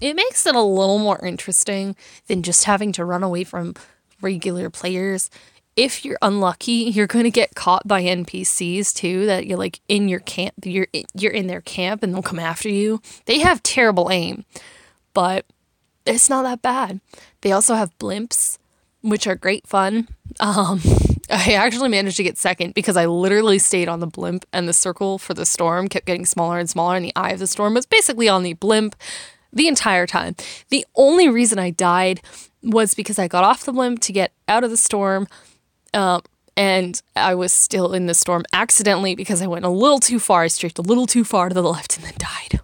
it 0.00 0.14
makes 0.14 0.46
it 0.46 0.54
a 0.54 0.62
little 0.62 1.00
more 1.00 1.24
interesting 1.26 1.96
than 2.28 2.44
just 2.44 2.64
having 2.64 2.92
to 2.92 3.04
run 3.04 3.24
away 3.24 3.42
from 3.42 3.74
regular 4.20 4.70
players 4.70 5.28
if 5.78 6.04
you're 6.04 6.18
unlucky, 6.20 6.72
you're 6.72 7.06
going 7.06 7.22
to 7.22 7.30
get 7.30 7.54
caught 7.54 7.86
by 7.86 8.02
NPCs 8.02 8.92
too 8.92 9.26
that 9.26 9.46
you're 9.46 9.56
like 9.56 9.80
in 9.86 10.08
your 10.08 10.18
camp, 10.18 10.54
you're 10.64 10.88
you're 11.14 11.30
in 11.30 11.46
their 11.46 11.60
camp 11.60 12.02
and 12.02 12.12
they'll 12.12 12.20
come 12.20 12.40
after 12.40 12.68
you. 12.68 13.00
They 13.26 13.38
have 13.38 13.62
terrible 13.62 14.10
aim, 14.10 14.44
but 15.14 15.46
it's 16.04 16.28
not 16.28 16.42
that 16.42 16.62
bad. 16.62 17.00
They 17.42 17.52
also 17.52 17.76
have 17.76 17.96
blimps, 18.00 18.58
which 19.02 19.28
are 19.28 19.36
great 19.36 19.68
fun. 19.68 20.08
Um, 20.40 20.80
I 21.30 21.52
actually 21.52 21.88
managed 21.88 22.16
to 22.16 22.22
get 22.22 22.38
second 22.38 22.74
because 22.74 22.96
I 22.96 23.06
literally 23.06 23.58
stayed 23.58 23.88
on 23.88 24.00
the 24.00 24.06
blimp 24.06 24.46
and 24.52 24.68
the 24.68 24.72
circle 24.72 25.18
for 25.18 25.34
the 25.34 25.44
storm 25.44 25.88
kept 25.88 26.06
getting 26.06 26.24
smaller 26.24 26.58
and 26.58 26.68
smaller 26.68 26.96
and 26.96 27.04
the 27.04 27.12
eye 27.14 27.30
of 27.30 27.38
the 27.38 27.46
storm 27.46 27.74
was 27.74 27.86
basically 27.86 28.28
on 28.28 28.42
the 28.42 28.54
blimp 28.54 28.96
the 29.52 29.68
entire 29.68 30.06
time. 30.06 30.36
The 30.70 30.86
only 30.94 31.28
reason 31.28 31.58
I 31.58 31.70
died 31.70 32.20
was 32.62 32.94
because 32.94 33.18
I 33.18 33.28
got 33.28 33.44
off 33.44 33.64
the 33.64 33.72
blimp 33.72 34.00
to 34.00 34.12
get 34.12 34.32
out 34.48 34.64
of 34.64 34.70
the 34.70 34.76
storm 34.76 35.28
um, 35.94 36.22
and 36.56 37.00
I 37.14 37.34
was 37.34 37.52
still 37.52 37.94
in 37.94 38.06
the 38.06 38.14
storm 38.14 38.44
accidentally 38.52 39.14
because 39.14 39.42
I 39.42 39.46
went 39.46 39.64
a 39.64 39.70
little 39.70 40.00
too 40.00 40.18
far. 40.18 40.42
I 40.42 40.48
strafed 40.48 40.78
a 40.78 40.82
little 40.82 41.06
too 41.06 41.24
far 41.24 41.48
to 41.48 41.54
the 41.54 41.62
left 41.62 41.96
and 41.96 42.06
then 42.06 42.14
died. 42.18 42.60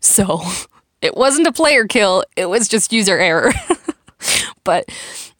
So 0.00 0.42
it 1.02 1.16
wasn't 1.16 1.46
a 1.46 1.52
player 1.52 1.86
kill, 1.86 2.24
it 2.36 2.46
was 2.46 2.68
just 2.68 2.92
user 2.92 3.18
error. 3.18 3.52
but 4.64 4.88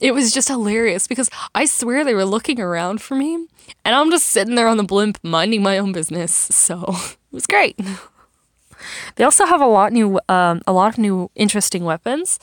it 0.01 0.13
was 0.13 0.33
just 0.33 0.49
hilarious 0.49 1.07
because 1.07 1.31
I 1.55 1.65
swear 1.65 2.05
they 2.05 2.15
were 2.15 2.25
looking 2.25 2.61
around 2.61 3.01
for 3.01 3.15
me 3.15 3.35
and 3.85 3.95
I'm 3.95 4.11
just 4.11 4.29
sitting 4.29 4.55
there 4.55 4.69
on 4.69 4.77
the 4.77 4.85
blimp 4.85 5.19
minding 5.23 5.63
my 5.63 5.79
own 5.79 5.93
business. 5.93 6.33
So 6.33 6.85
it 6.89 7.33
was 7.33 7.47
great. 7.47 7.79
They 9.17 9.25
also 9.25 9.45
have 9.47 9.61
a 9.61 9.67
lot 9.67 9.93
new, 9.93 10.21
um, 10.29 10.63
a 10.67 10.73
lot 10.73 10.93
of 10.93 10.99
new 10.99 11.31
interesting 11.35 11.85
weapons. 11.85 12.39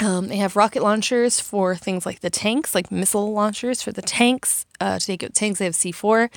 Um, 0.00 0.28
they 0.28 0.36
have 0.36 0.56
rocket 0.56 0.82
launchers 0.82 1.40
for 1.40 1.74
things 1.74 2.06
like 2.06 2.20
the 2.20 2.30
tanks, 2.30 2.74
like 2.74 2.92
missile 2.92 3.32
launchers 3.32 3.82
for 3.82 3.92
the 3.92 4.02
tanks. 4.02 4.64
Uh, 4.80 4.98
to 4.98 5.04
take 5.04 5.24
out 5.24 5.34
tanks, 5.34 5.58
they 5.58 5.64
have 5.64 5.74
C4. 5.74 6.30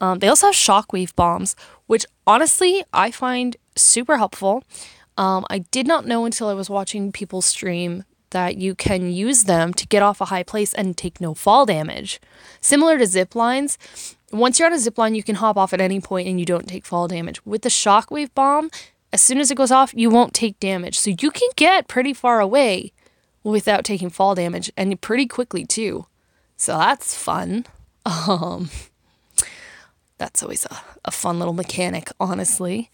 Um, 0.00 0.18
they 0.20 0.28
also 0.28 0.46
have 0.46 0.54
shockwave 0.54 1.14
bombs, 1.14 1.56
which 1.86 2.06
honestly 2.26 2.84
I 2.92 3.10
find 3.10 3.56
super 3.76 4.18
helpful. 4.18 4.62
Um, 5.16 5.44
I 5.50 5.58
did 5.58 5.86
not 5.86 6.06
know 6.06 6.24
until 6.24 6.48
I 6.48 6.54
was 6.54 6.70
watching 6.70 7.12
people 7.12 7.42
stream 7.42 8.04
that 8.32 8.56
you 8.56 8.74
can 8.74 9.10
use 9.10 9.44
them 9.44 9.72
to 9.74 9.86
get 9.86 10.02
off 10.02 10.20
a 10.20 10.26
high 10.26 10.42
place 10.42 10.74
and 10.74 10.96
take 10.96 11.20
no 11.20 11.32
fall 11.32 11.64
damage. 11.64 12.20
Similar 12.60 12.98
to 12.98 13.06
zip 13.06 13.34
lines, 13.34 13.78
once 14.32 14.58
you're 14.58 14.66
on 14.66 14.74
a 14.74 14.78
zip 14.78 14.98
line, 14.98 15.14
you 15.14 15.22
can 15.22 15.36
hop 15.36 15.56
off 15.56 15.72
at 15.72 15.80
any 15.80 16.00
point 16.00 16.28
and 16.28 16.40
you 16.40 16.46
don't 16.46 16.68
take 16.68 16.84
fall 16.84 17.08
damage. 17.08 17.44
With 17.46 17.62
the 17.62 17.68
shockwave 17.68 18.34
bomb, 18.34 18.70
as 19.12 19.20
soon 19.22 19.38
as 19.38 19.50
it 19.50 19.56
goes 19.56 19.70
off, 19.70 19.92
you 19.94 20.10
won't 20.10 20.34
take 20.34 20.58
damage. 20.58 20.98
So 20.98 21.10
you 21.10 21.30
can 21.30 21.48
get 21.56 21.88
pretty 21.88 22.12
far 22.12 22.40
away 22.40 22.92
without 23.44 23.84
taking 23.84 24.10
fall 24.10 24.34
damage 24.34 24.72
and 24.76 25.00
pretty 25.00 25.26
quickly 25.26 25.64
too. 25.64 26.06
So 26.56 26.76
that's 26.78 27.14
fun. 27.14 27.66
Um 28.04 28.68
That's 30.18 30.42
always 30.42 30.64
a, 30.66 30.76
a 31.04 31.10
fun 31.10 31.40
little 31.40 31.54
mechanic, 31.54 32.10
honestly. 32.20 32.90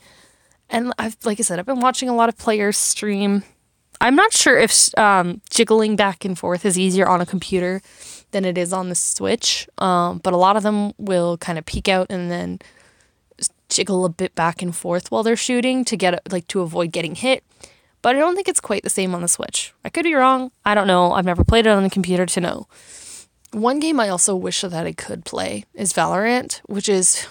And 0.71 0.95
I've, 0.99 1.17
like 1.25 1.39
I 1.39 1.43
said, 1.43 1.59
I've 1.59 1.67
been 1.67 1.81
watching 1.81 2.09
a 2.09 2.15
lot 2.15 2.31
of 2.31 2.39
players 2.39 2.79
stream. 2.79 3.43
I'm 4.01 4.15
not 4.15 4.33
sure 4.33 4.59
if 4.59 4.97
um, 4.97 5.41
jiggling 5.51 5.97
back 5.97 6.25
and 6.25 6.39
forth 6.39 6.65
is 6.65 6.79
easier 6.79 7.09
on 7.09 7.21
a 7.21 7.27
computer 7.27 7.83
than 8.31 8.45
it 8.45 8.57
is 8.57 8.73
on 8.73 8.89
the 8.89 8.95
Switch, 8.95 9.69
um, 9.79 10.19
but 10.19 10.33
a 10.33 10.37
lot 10.37 10.57
of 10.57 10.63
them 10.63 10.93
will 10.99 11.37
kind 11.39 11.59
of 11.59 11.67
peek 11.67 11.89
out 11.89 12.07
and 12.11 12.31
then 12.31 12.61
jiggle 13.69 14.05
a 14.05 14.09
bit 14.09 14.35
back 14.35 14.63
and 14.63 14.75
forth 14.75 15.11
while 15.11 15.23
they're 15.23 15.37
shooting 15.37 15.85
to 15.85 15.97
get 15.97 16.21
like 16.33 16.47
to 16.49 16.61
avoid 16.61 16.93
getting 16.93 17.15
hit. 17.15 17.45
But 18.01 18.15
I 18.15 18.21
don't 18.21 18.37
think 18.37 18.49
it's 18.49 18.61
quite 18.61 18.85
the 18.85 18.91
same 18.91 19.15
on 19.15 19.23
the 19.23 19.29
Switch. 19.29 19.75
I 19.85 19.89
could 19.89 20.05
be 20.05 20.15
wrong. 20.15 20.53
I 20.65 20.75
don't 20.75 20.87
know. 20.87 21.13
I've 21.13 21.25
never 21.25 21.45
played 21.45 21.67
it 21.67 21.71
on 21.71 21.83
the 21.83 21.91
computer 21.91 22.27
to 22.27 22.41
know. 22.41 22.69
One 23.53 23.81
game 23.81 23.99
I 23.99 24.09
also 24.09 24.37
wish 24.37 24.61
that 24.61 24.87
I 24.87 24.93
could 24.93 25.25
play 25.25 25.65
is 25.75 25.93
Valorant, 25.93 26.61
which 26.67 26.89
is 26.89 27.27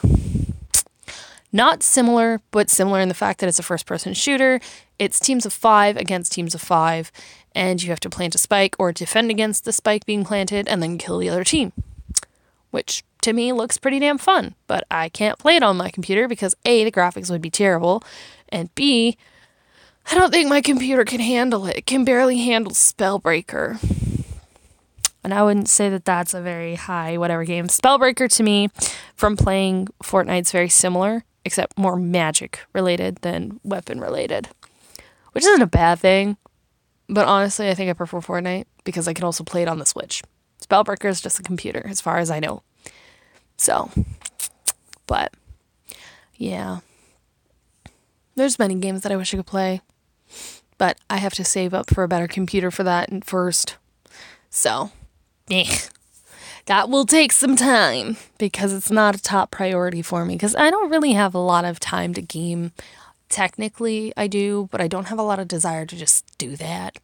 not 1.51 1.83
similar, 1.83 2.41
but 2.51 2.69
similar 2.69 2.99
in 2.99 3.07
the 3.07 3.13
fact 3.13 3.39
that 3.39 3.47
it's 3.47 3.60
a 3.60 3.63
first 3.63 3.86
person 3.86 4.13
shooter. 4.13 4.60
It's 4.99 5.19
teams 5.19 5.45
of 5.45 5.53
five 5.53 5.97
against 5.97 6.31
teams 6.31 6.53
of 6.53 6.62
five, 6.62 7.12
and 7.55 7.81
you 7.81 7.89
have 7.89 7.99
to 8.01 8.10
plant 8.10 8.36
a 8.36 8.38
spike 8.38 8.75
or 8.77 8.91
defend 8.91 9.31
against 9.31 9.65
the 9.65 9.71
spike 9.71 10.05
being 10.05 10.25
planted 10.25 10.67
and 10.67 10.81
then 10.83 10.97
kill 10.97 11.19
the 11.19 11.29
other 11.29 11.43
team. 11.43 11.71
Which 12.71 13.03
to 13.21 13.33
me 13.33 13.53
looks 13.53 13.77
pretty 13.77 13.99
damn 13.99 14.17
fun, 14.17 14.55
but 14.67 14.83
I 14.91 15.10
can't 15.10 15.39
play 15.39 15.55
it 15.55 15.63
on 15.63 15.77
my 15.77 15.89
computer 15.89 16.27
because 16.27 16.55
A, 16.65 16.83
the 16.83 16.91
graphics 16.91 17.31
would 17.31 17.41
be 17.41 17.49
terrible, 17.49 18.03
and 18.49 18.73
B, 18.75 19.17
I 20.10 20.15
don't 20.15 20.31
think 20.31 20.49
my 20.49 20.62
computer 20.62 21.03
can 21.03 21.19
handle 21.19 21.65
it. 21.65 21.77
It 21.77 21.86
can 21.86 22.05
barely 22.05 22.38
handle 22.38 22.71
Spellbreaker. 22.71 23.77
And 25.23 25.33
I 25.33 25.43
wouldn't 25.43 25.67
say 25.67 25.89
that 25.89 26.05
that's 26.05 26.33
a 26.33 26.39
very 26.39 26.75
high 26.75 27.17
whatever 27.17 27.43
game. 27.43 27.67
Spellbreaker 27.67 28.33
to 28.38 28.43
me, 28.43 28.69
from 29.15 29.36
playing 29.36 29.89
Fortnite's 30.01 30.53
very 30.53 30.69
similar, 30.69 31.25
except 31.47 31.79
more 31.79 31.95
magic 31.95 32.60
related 32.73 33.15
than 33.17 33.60
weapon 33.63 33.99
related. 33.99 34.49
Which 35.31 35.45
isn't 35.45 35.62
a 35.62 35.67
bad 35.67 35.99
thing. 35.99 36.38
But 37.10 37.27
honestly, 37.27 37.69
I 37.69 37.73
think 37.73 37.89
I 37.89 37.93
prefer 37.93 38.19
Fortnite 38.19 38.65
because 38.83 39.07
I 39.07 39.13
can 39.13 39.23
also 39.23 39.43
play 39.43 39.62
it 39.62 39.67
on 39.67 39.79
the 39.79 39.86
Switch. 39.86 40.21
Spellbreaker 40.62 41.10
is 41.10 41.21
just 41.21 41.39
a 41.39 41.43
computer, 41.43 41.86
as 41.88 42.01
far 42.01 42.17
as 42.17 42.29
I 42.29 42.39
know. 42.39 42.63
So, 43.55 43.89
but 45.05 45.33
yeah. 46.36 46.79
There's 48.36 48.60
many 48.60 48.75
games 48.75 49.01
that 49.01 49.12
I 49.12 49.15
wish 49.15 49.33
I 49.33 49.38
could 49.38 49.47
play, 49.47 49.81
but 50.77 50.99
I 51.10 51.17
have 51.17 51.33
to 51.36 51.45
save 51.45 51.73
up 51.73 51.89
for 51.89 52.03
a 52.03 52.07
better 52.07 52.27
computer 52.27 52.69
for 52.69 52.83
that 52.83 53.25
first. 53.25 53.77
So, 54.49 54.91
eh. 55.49 55.65
That 56.67 56.89
will 56.89 57.06
take 57.06 57.32
some 57.32 57.56
time 57.56 58.17
because 58.38 58.73
it's 58.73 58.91
not 58.91 59.15
a 59.15 59.21
top 59.21 59.51
priority 59.51 60.01
for 60.01 60.25
me 60.25 60.36
because 60.36 60.53
I 60.56 60.69
don't 60.69 60.91
really 60.91 61.13
have 61.13 61.34
a 61.34 61.39
lot 61.39 61.63
of 61.63 61.80
time 61.80 62.13
to 62.13 62.21
game. 62.21 62.73
Technically, 63.30 64.13
I 64.17 64.27
do, 64.27 64.67
but 64.69 64.82
I 64.82 64.88
don't 64.88 65.08
have 65.08 65.17
a 65.17 65.23
lot 65.23 65.39
of 65.39 65.47
desire 65.47 65.86
to 65.86 65.95
just 65.95 66.38
do 66.38 66.58
that. 66.58 66.99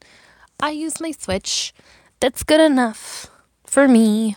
I 0.59 0.71
use 0.71 0.99
my 0.99 1.11
Switch. 1.11 1.73
That's 2.19 2.43
good 2.43 2.59
enough 2.59 3.27
for 3.65 3.87
me. 3.87 4.35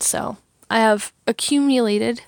So, 0.00 0.36
I 0.68 0.80
have 0.80 1.12
accumulated, 1.26 2.22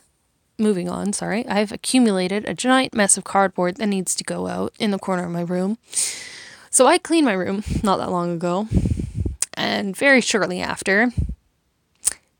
moving 0.56 0.88
on, 0.88 1.12
sorry, 1.12 1.46
I 1.48 1.58
have 1.58 1.72
accumulated 1.72 2.48
a 2.48 2.54
giant 2.54 2.94
mess 2.94 3.16
of 3.16 3.24
cardboard 3.24 3.76
that 3.76 3.86
needs 3.86 4.14
to 4.14 4.24
go 4.24 4.46
out 4.46 4.72
in 4.78 4.92
the 4.92 4.98
corner 4.98 5.24
of 5.24 5.32
my 5.32 5.42
room. 5.42 5.78
So 6.70 6.86
I 6.86 6.98
cleaned 6.98 7.26
my 7.26 7.32
room 7.32 7.64
not 7.82 7.98
that 7.98 8.10
long 8.10 8.32
ago, 8.32 8.68
and 9.54 9.96
very 9.96 10.20
shortly 10.20 10.60
after, 10.60 11.12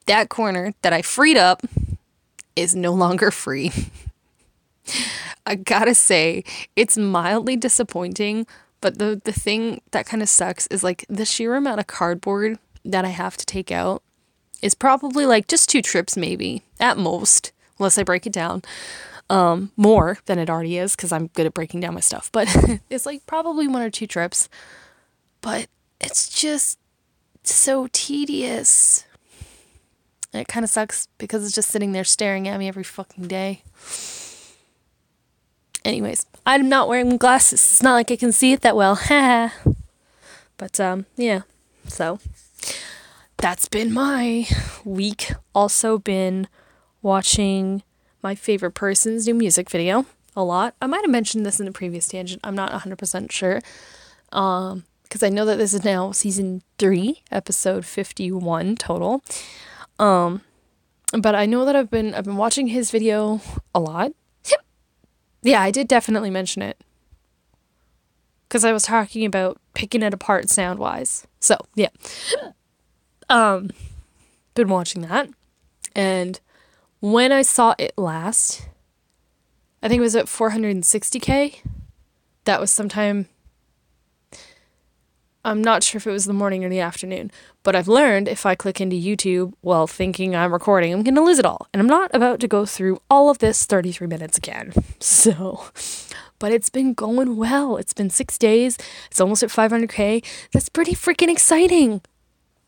that 0.08 0.28
corner 0.28 0.74
that 0.82 0.92
I 0.92 1.02
freed 1.02 1.36
up 1.36 1.62
is 2.56 2.74
no 2.74 2.92
longer 2.92 3.30
free. 3.30 3.72
I 5.46 5.54
gotta 5.54 5.94
say, 5.94 6.44
it's 6.76 6.98
mildly 6.98 7.56
disappointing, 7.56 8.46
but 8.80 8.98
the, 8.98 9.20
the 9.24 9.32
thing 9.32 9.80
that 9.92 10.06
kind 10.06 10.22
of 10.22 10.28
sucks 10.28 10.66
is 10.66 10.82
like 10.82 11.04
the 11.08 11.24
sheer 11.24 11.54
amount 11.54 11.80
of 11.80 11.86
cardboard 11.86 12.58
that 12.84 13.04
I 13.04 13.08
have 13.08 13.36
to 13.36 13.46
take 13.46 13.70
out 13.70 14.02
is 14.60 14.74
probably 14.74 15.24
like 15.24 15.46
just 15.46 15.68
two 15.68 15.82
trips, 15.82 16.16
maybe 16.16 16.62
at 16.80 16.98
most, 16.98 17.52
unless 17.78 17.96
I 17.96 18.02
break 18.02 18.26
it 18.26 18.32
down 18.32 18.62
um, 19.30 19.72
more 19.76 20.18
than 20.26 20.38
it 20.38 20.50
already 20.50 20.78
is 20.78 20.96
because 20.96 21.12
I'm 21.12 21.28
good 21.28 21.46
at 21.46 21.54
breaking 21.54 21.80
down 21.80 21.94
my 21.94 22.00
stuff. 22.00 22.30
But 22.32 22.48
it's 22.90 23.06
like 23.06 23.26
probably 23.26 23.68
one 23.68 23.82
or 23.82 23.90
two 23.90 24.06
trips. 24.06 24.48
But 25.40 25.68
it's 26.00 26.28
just 26.28 26.78
so 27.42 27.88
tedious. 27.92 29.04
It 30.32 30.48
kind 30.48 30.64
of 30.64 30.70
sucks 30.70 31.08
because 31.18 31.44
it's 31.44 31.54
just 31.54 31.70
sitting 31.70 31.92
there 31.92 32.04
staring 32.04 32.48
at 32.48 32.58
me 32.58 32.68
every 32.68 32.84
fucking 32.84 33.28
day. 33.28 33.62
Anyways, 35.84 36.26
I'm 36.44 36.68
not 36.68 36.88
wearing 36.88 37.16
glasses. 37.16 37.60
It's 37.60 37.82
not 37.82 37.94
like 37.94 38.10
I 38.10 38.16
can 38.16 38.32
see 38.32 38.52
it 38.52 38.60
that 38.60 38.76
well. 38.76 39.00
but 40.58 40.78
um, 40.80 41.06
yeah. 41.16 41.42
So 41.86 42.18
that's 43.38 43.68
been 43.68 43.92
my 43.92 44.46
week. 44.84 45.32
Also 45.54 45.98
been 45.98 46.48
watching 47.00 47.82
my 48.22 48.34
favorite 48.34 48.72
person's 48.72 49.26
new 49.26 49.34
music 49.34 49.70
video 49.70 50.04
a 50.36 50.44
lot. 50.44 50.74
I 50.82 50.86
might 50.86 51.02
have 51.02 51.10
mentioned 51.10 51.46
this 51.46 51.58
in 51.58 51.66
the 51.66 51.72
previous 51.72 52.08
tangent. 52.08 52.40
I'm 52.44 52.54
not 52.54 52.72
100% 52.72 53.30
sure. 53.32 53.60
Um 54.32 54.84
because 55.04 55.22
I 55.22 55.30
know 55.30 55.46
that 55.46 55.56
this 55.56 55.72
is 55.72 55.84
now 55.84 56.12
season 56.12 56.60
3, 56.78 57.22
episode 57.30 57.86
51 57.86 58.76
total. 58.76 59.22
Um 59.98 60.42
but 61.12 61.34
I 61.34 61.46
know 61.46 61.64
that 61.64 61.74
I've 61.76 61.90
been 61.90 62.14
I've 62.14 62.24
been 62.24 62.36
watching 62.36 62.68
his 62.68 62.90
video 62.90 63.40
a 63.74 63.80
lot. 63.80 64.12
Yeah, 65.42 65.62
I 65.62 65.70
did 65.70 65.88
definitely 65.88 66.30
mention 66.30 66.62
it. 66.62 66.80
Cuz 68.48 68.64
I 68.64 68.72
was 68.72 68.84
talking 68.84 69.24
about 69.24 69.60
picking 69.74 70.02
it 70.02 70.12
apart 70.14 70.48
sound-wise. 70.50 71.26
So, 71.38 71.56
yeah. 71.74 71.90
Um, 73.28 73.70
been 74.54 74.68
watching 74.68 75.02
that. 75.02 75.28
And 75.94 76.40
when 77.00 77.30
I 77.30 77.42
saw 77.42 77.74
it 77.78 77.92
last, 77.96 78.68
I 79.82 79.88
think 79.88 80.00
it 80.00 80.02
was 80.02 80.16
at 80.16 80.26
460k. 80.26 81.62
That 82.44 82.60
was 82.60 82.70
sometime. 82.70 83.28
I'm 85.48 85.62
not 85.62 85.82
sure 85.82 85.98
if 85.98 86.06
it 86.06 86.12
was 86.12 86.26
the 86.26 86.32
morning 86.32 86.64
or 86.64 86.68
the 86.68 86.80
afternoon, 86.80 87.30
but 87.62 87.74
I've 87.74 87.88
learned 87.88 88.28
if 88.28 88.44
I 88.44 88.54
click 88.54 88.80
into 88.80 88.96
YouTube 88.96 89.54
while 89.62 89.86
thinking 89.86 90.36
I'm 90.36 90.52
recording, 90.52 90.92
I'm 90.92 91.02
going 91.02 91.14
to 91.14 91.22
lose 91.22 91.38
it 91.38 91.46
all. 91.46 91.66
And 91.72 91.80
I'm 91.80 91.86
not 91.86 92.10
about 92.14 92.38
to 92.40 92.48
go 92.48 92.66
through 92.66 93.00
all 93.10 93.30
of 93.30 93.38
this 93.38 93.64
33 93.64 94.06
minutes 94.06 94.38
again. 94.38 94.72
So, 95.00 95.64
but 96.38 96.52
it's 96.52 96.70
been 96.70 96.92
going 96.92 97.36
well. 97.36 97.76
It's 97.76 97.92
been 97.92 98.10
six 98.10 98.36
days. 98.36 98.76
It's 99.10 99.20
almost 99.20 99.42
at 99.42 99.50
500k. 99.50 100.24
That's 100.52 100.68
pretty 100.68 100.94
freaking 100.94 101.30
exciting. 101.30 102.02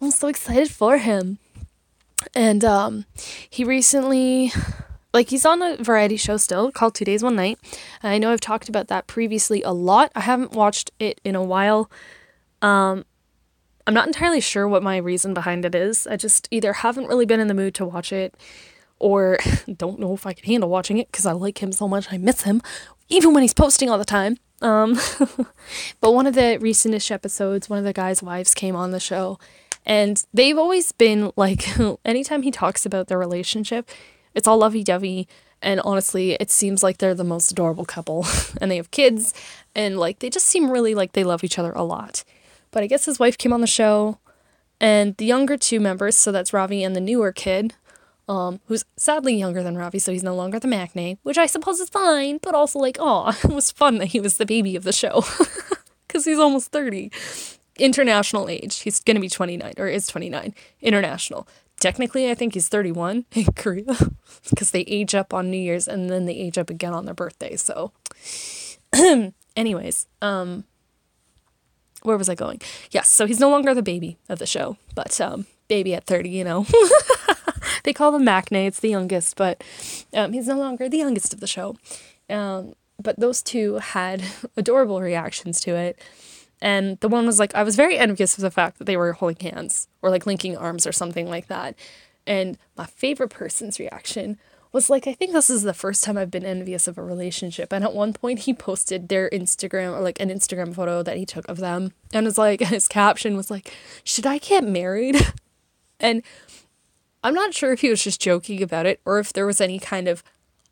I'm 0.00 0.10
so 0.10 0.28
excited 0.28 0.70
for 0.70 0.98
him. 0.98 1.38
And 2.34 2.64
um, 2.64 3.04
he 3.48 3.64
recently, 3.64 4.52
like, 5.12 5.30
he's 5.30 5.44
on 5.44 5.60
a 5.60 5.76
variety 5.76 6.16
show 6.16 6.36
still 6.36 6.70
called 6.72 6.94
Two 6.94 7.04
Days 7.04 7.22
One 7.22 7.36
Night. 7.36 7.58
I 8.02 8.18
know 8.18 8.32
I've 8.32 8.40
talked 8.40 8.68
about 8.68 8.88
that 8.88 9.06
previously 9.06 9.62
a 9.62 9.72
lot. 9.72 10.12
I 10.14 10.20
haven't 10.20 10.52
watched 10.52 10.90
it 10.98 11.20
in 11.24 11.34
a 11.34 11.42
while. 11.42 11.90
Um, 12.62 13.04
I'm 13.86 13.94
not 13.94 14.06
entirely 14.06 14.40
sure 14.40 14.68
what 14.68 14.82
my 14.82 14.98
reason 14.98 15.34
behind 15.34 15.64
it 15.64 15.74
is. 15.74 16.06
I 16.06 16.16
just 16.16 16.48
either 16.50 16.74
haven't 16.74 17.06
really 17.06 17.26
been 17.26 17.40
in 17.40 17.48
the 17.48 17.54
mood 17.54 17.74
to 17.76 17.86
watch 17.86 18.12
it 18.12 18.34
or 18.98 19.38
don't 19.76 19.98
know 19.98 20.14
if 20.14 20.26
I 20.26 20.32
can 20.32 20.44
handle 20.44 20.68
watching 20.68 20.98
it 20.98 21.10
because 21.10 21.26
I 21.26 21.32
like 21.32 21.62
him 21.62 21.72
so 21.72 21.88
much. 21.88 22.12
I 22.12 22.18
miss 22.18 22.42
him, 22.42 22.62
even 23.08 23.34
when 23.34 23.42
he's 23.42 23.54
posting 23.54 23.90
all 23.90 23.98
the 23.98 24.04
time. 24.04 24.36
Um, 24.62 24.98
but 26.00 26.12
one 26.12 26.26
of 26.26 26.34
the 26.34 26.58
recentish 26.60 27.10
episodes, 27.10 27.70
one 27.70 27.78
of 27.78 27.84
the 27.84 27.92
guys' 27.92 28.22
wives 28.22 28.54
came 28.54 28.76
on 28.76 28.90
the 28.90 29.00
show 29.00 29.38
and 29.86 30.22
they've 30.32 30.58
always 30.58 30.92
been 30.92 31.32
like, 31.36 31.66
anytime 32.04 32.42
he 32.42 32.50
talks 32.50 32.84
about 32.84 33.08
their 33.08 33.18
relationship, 33.18 33.88
it's 34.34 34.46
all 34.46 34.58
lovey 34.58 34.84
dovey. 34.84 35.26
And 35.62 35.80
honestly, 35.80 36.32
it 36.34 36.50
seems 36.50 36.82
like 36.82 36.98
they're 36.98 37.14
the 37.14 37.24
most 37.24 37.50
adorable 37.50 37.84
couple. 37.84 38.26
and 38.60 38.70
they 38.70 38.76
have 38.76 38.90
kids. 38.90 39.34
And 39.74 39.98
like, 39.98 40.20
they 40.20 40.30
just 40.30 40.46
seem 40.46 40.70
really 40.70 40.94
like 40.94 41.12
they 41.12 41.24
love 41.24 41.44
each 41.44 41.58
other 41.58 41.72
a 41.72 41.82
lot. 41.82 42.24
But 42.70 42.82
I 42.82 42.86
guess 42.86 43.04
his 43.04 43.18
wife 43.18 43.38
came 43.38 43.52
on 43.52 43.60
the 43.60 43.66
show. 43.66 44.18
And 44.80 45.16
the 45.18 45.26
younger 45.26 45.56
two 45.56 45.78
members, 45.78 46.16
so 46.16 46.32
that's 46.32 46.52
Ravi 46.52 46.82
and 46.82 46.96
the 46.96 47.00
newer 47.00 47.32
kid, 47.32 47.74
um, 48.28 48.60
who's 48.66 48.84
sadly 48.96 49.34
younger 49.34 49.62
than 49.62 49.76
Ravi, 49.76 49.98
so 49.98 50.10
he's 50.10 50.22
no 50.22 50.34
longer 50.34 50.58
the 50.58 50.68
Maknae, 50.68 51.18
which 51.22 51.36
I 51.36 51.46
suppose 51.46 51.80
is 51.80 51.90
fine, 51.90 52.38
but 52.42 52.54
also 52.54 52.78
like, 52.78 52.96
oh, 52.98 53.28
it 53.44 53.52
was 53.52 53.70
fun 53.70 53.98
that 53.98 54.08
he 54.08 54.20
was 54.20 54.38
the 54.38 54.46
baby 54.46 54.76
of 54.76 54.84
the 54.84 54.92
show. 54.92 55.24
Because 56.06 56.24
he's 56.24 56.40
almost 56.40 56.72
30 56.72 57.12
international 57.78 58.48
age. 58.48 58.80
He's 58.80 58.98
going 58.98 59.14
to 59.14 59.20
be 59.20 59.28
29 59.28 59.74
or 59.78 59.86
is 59.86 60.08
29 60.08 60.52
international. 60.80 61.46
Technically, 61.80 62.28
I 62.28 62.34
think 62.34 62.54
he's 62.54 62.68
31 62.68 63.26
in 63.32 63.44
Korea 63.56 63.96
because 64.50 64.72
they 64.72 64.80
age 64.80 65.14
up 65.14 65.32
on 65.32 65.52
New 65.52 65.56
Year's 65.56 65.86
and 65.86 66.10
then 66.10 66.26
they 66.26 66.34
age 66.34 66.58
up 66.58 66.68
again 66.68 66.92
on 66.92 67.04
their 67.04 67.14
birthday. 67.14 67.54
So, 67.54 67.92
anyways, 69.56 70.06
um, 70.20 70.64
where 72.02 72.16
was 72.16 72.28
I 72.28 72.34
going? 72.34 72.60
Yes, 72.90 73.08
so 73.08 73.26
he's 73.26 73.40
no 73.40 73.50
longer 73.50 73.74
the 73.74 73.82
baby 73.82 74.18
of 74.28 74.38
the 74.38 74.46
show, 74.46 74.76
but 74.94 75.20
um, 75.20 75.46
baby 75.68 75.94
at 75.94 76.04
30, 76.04 76.30
you 76.30 76.44
know. 76.44 76.66
they 77.84 77.92
call 77.92 78.14
him 78.14 78.24
Maknae. 78.24 78.66
It's 78.66 78.80
the 78.80 78.90
youngest, 78.90 79.36
but 79.36 79.62
um, 80.14 80.32
he's 80.32 80.48
no 80.48 80.58
longer 80.58 80.88
the 80.88 80.98
youngest 80.98 81.32
of 81.32 81.40
the 81.40 81.46
show. 81.46 81.76
Um, 82.28 82.74
but 83.02 83.18
those 83.18 83.42
two 83.42 83.76
had 83.76 84.22
adorable 84.56 85.00
reactions 85.00 85.60
to 85.62 85.74
it. 85.74 85.98
And 86.62 87.00
the 87.00 87.08
one 87.08 87.24
was 87.24 87.38
like, 87.38 87.54
I 87.54 87.62
was 87.62 87.76
very 87.76 87.96
envious 87.96 88.36
of 88.36 88.42
the 88.42 88.50
fact 88.50 88.78
that 88.78 88.84
they 88.84 88.96
were 88.96 89.14
holding 89.14 89.52
hands 89.52 89.88
or 90.02 90.10
like 90.10 90.26
linking 90.26 90.56
arms 90.56 90.86
or 90.86 90.92
something 90.92 91.28
like 91.28 91.46
that. 91.46 91.74
And 92.26 92.58
my 92.76 92.84
favorite 92.84 93.30
person's 93.30 93.80
reaction 93.80 94.38
was 94.72 94.88
like, 94.88 95.06
I 95.06 95.12
think 95.12 95.32
this 95.32 95.50
is 95.50 95.62
the 95.62 95.74
first 95.74 96.04
time 96.04 96.16
I've 96.16 96.30
been 96.30 96.44
envious 96.44 96.86
of 96.86 96.96
a 96.96 97.02
relationship. 97.02 97.72
And 97.72 97.82
at 97.82 97.94
one 97.94 98.12
point, 98.12 98.40
he 98.40 98.54
posted 98.54 99.08
their 99.08 99.28
Instagram 99.30 99.96
or 99.96 100.00
like 100.00 100.20
an 100.20 100.28
Instagram 100.28 100.74
photo 100.74 101.02
that 101.02 101.16
he 101.16 101.26
took 101.26 101.48
of 101.48 101.58
them. 101.58 101.92
And 102.12 102.26
it's 102.26 102.38
like, 102.38 102.60
his 102.60 102.88
caption 102.88 103.36
was 103.36 103.50
like, 103.50 103.74
Should 104.04 104.26
I 104.26 104.38
get 104.38 104.64
married? 104.64 105.16
And 106.02 106.22
I'm 107.22 107.34
not 107.34 107.52
sure 107.52 107.74
if 107.74 107.82
he 107.82 107.90
was 107.90 108.02
just 108.02 108.22
joking 108.22 108.62
about 108.62 108.86
it 108.86 109.02
or 109.04 109.18
if 109.18 109.34
there 109.34 109.44
was 109.44 109.60
any 109.60 109.78
kind 109.78 110.08
of 110.08 110.24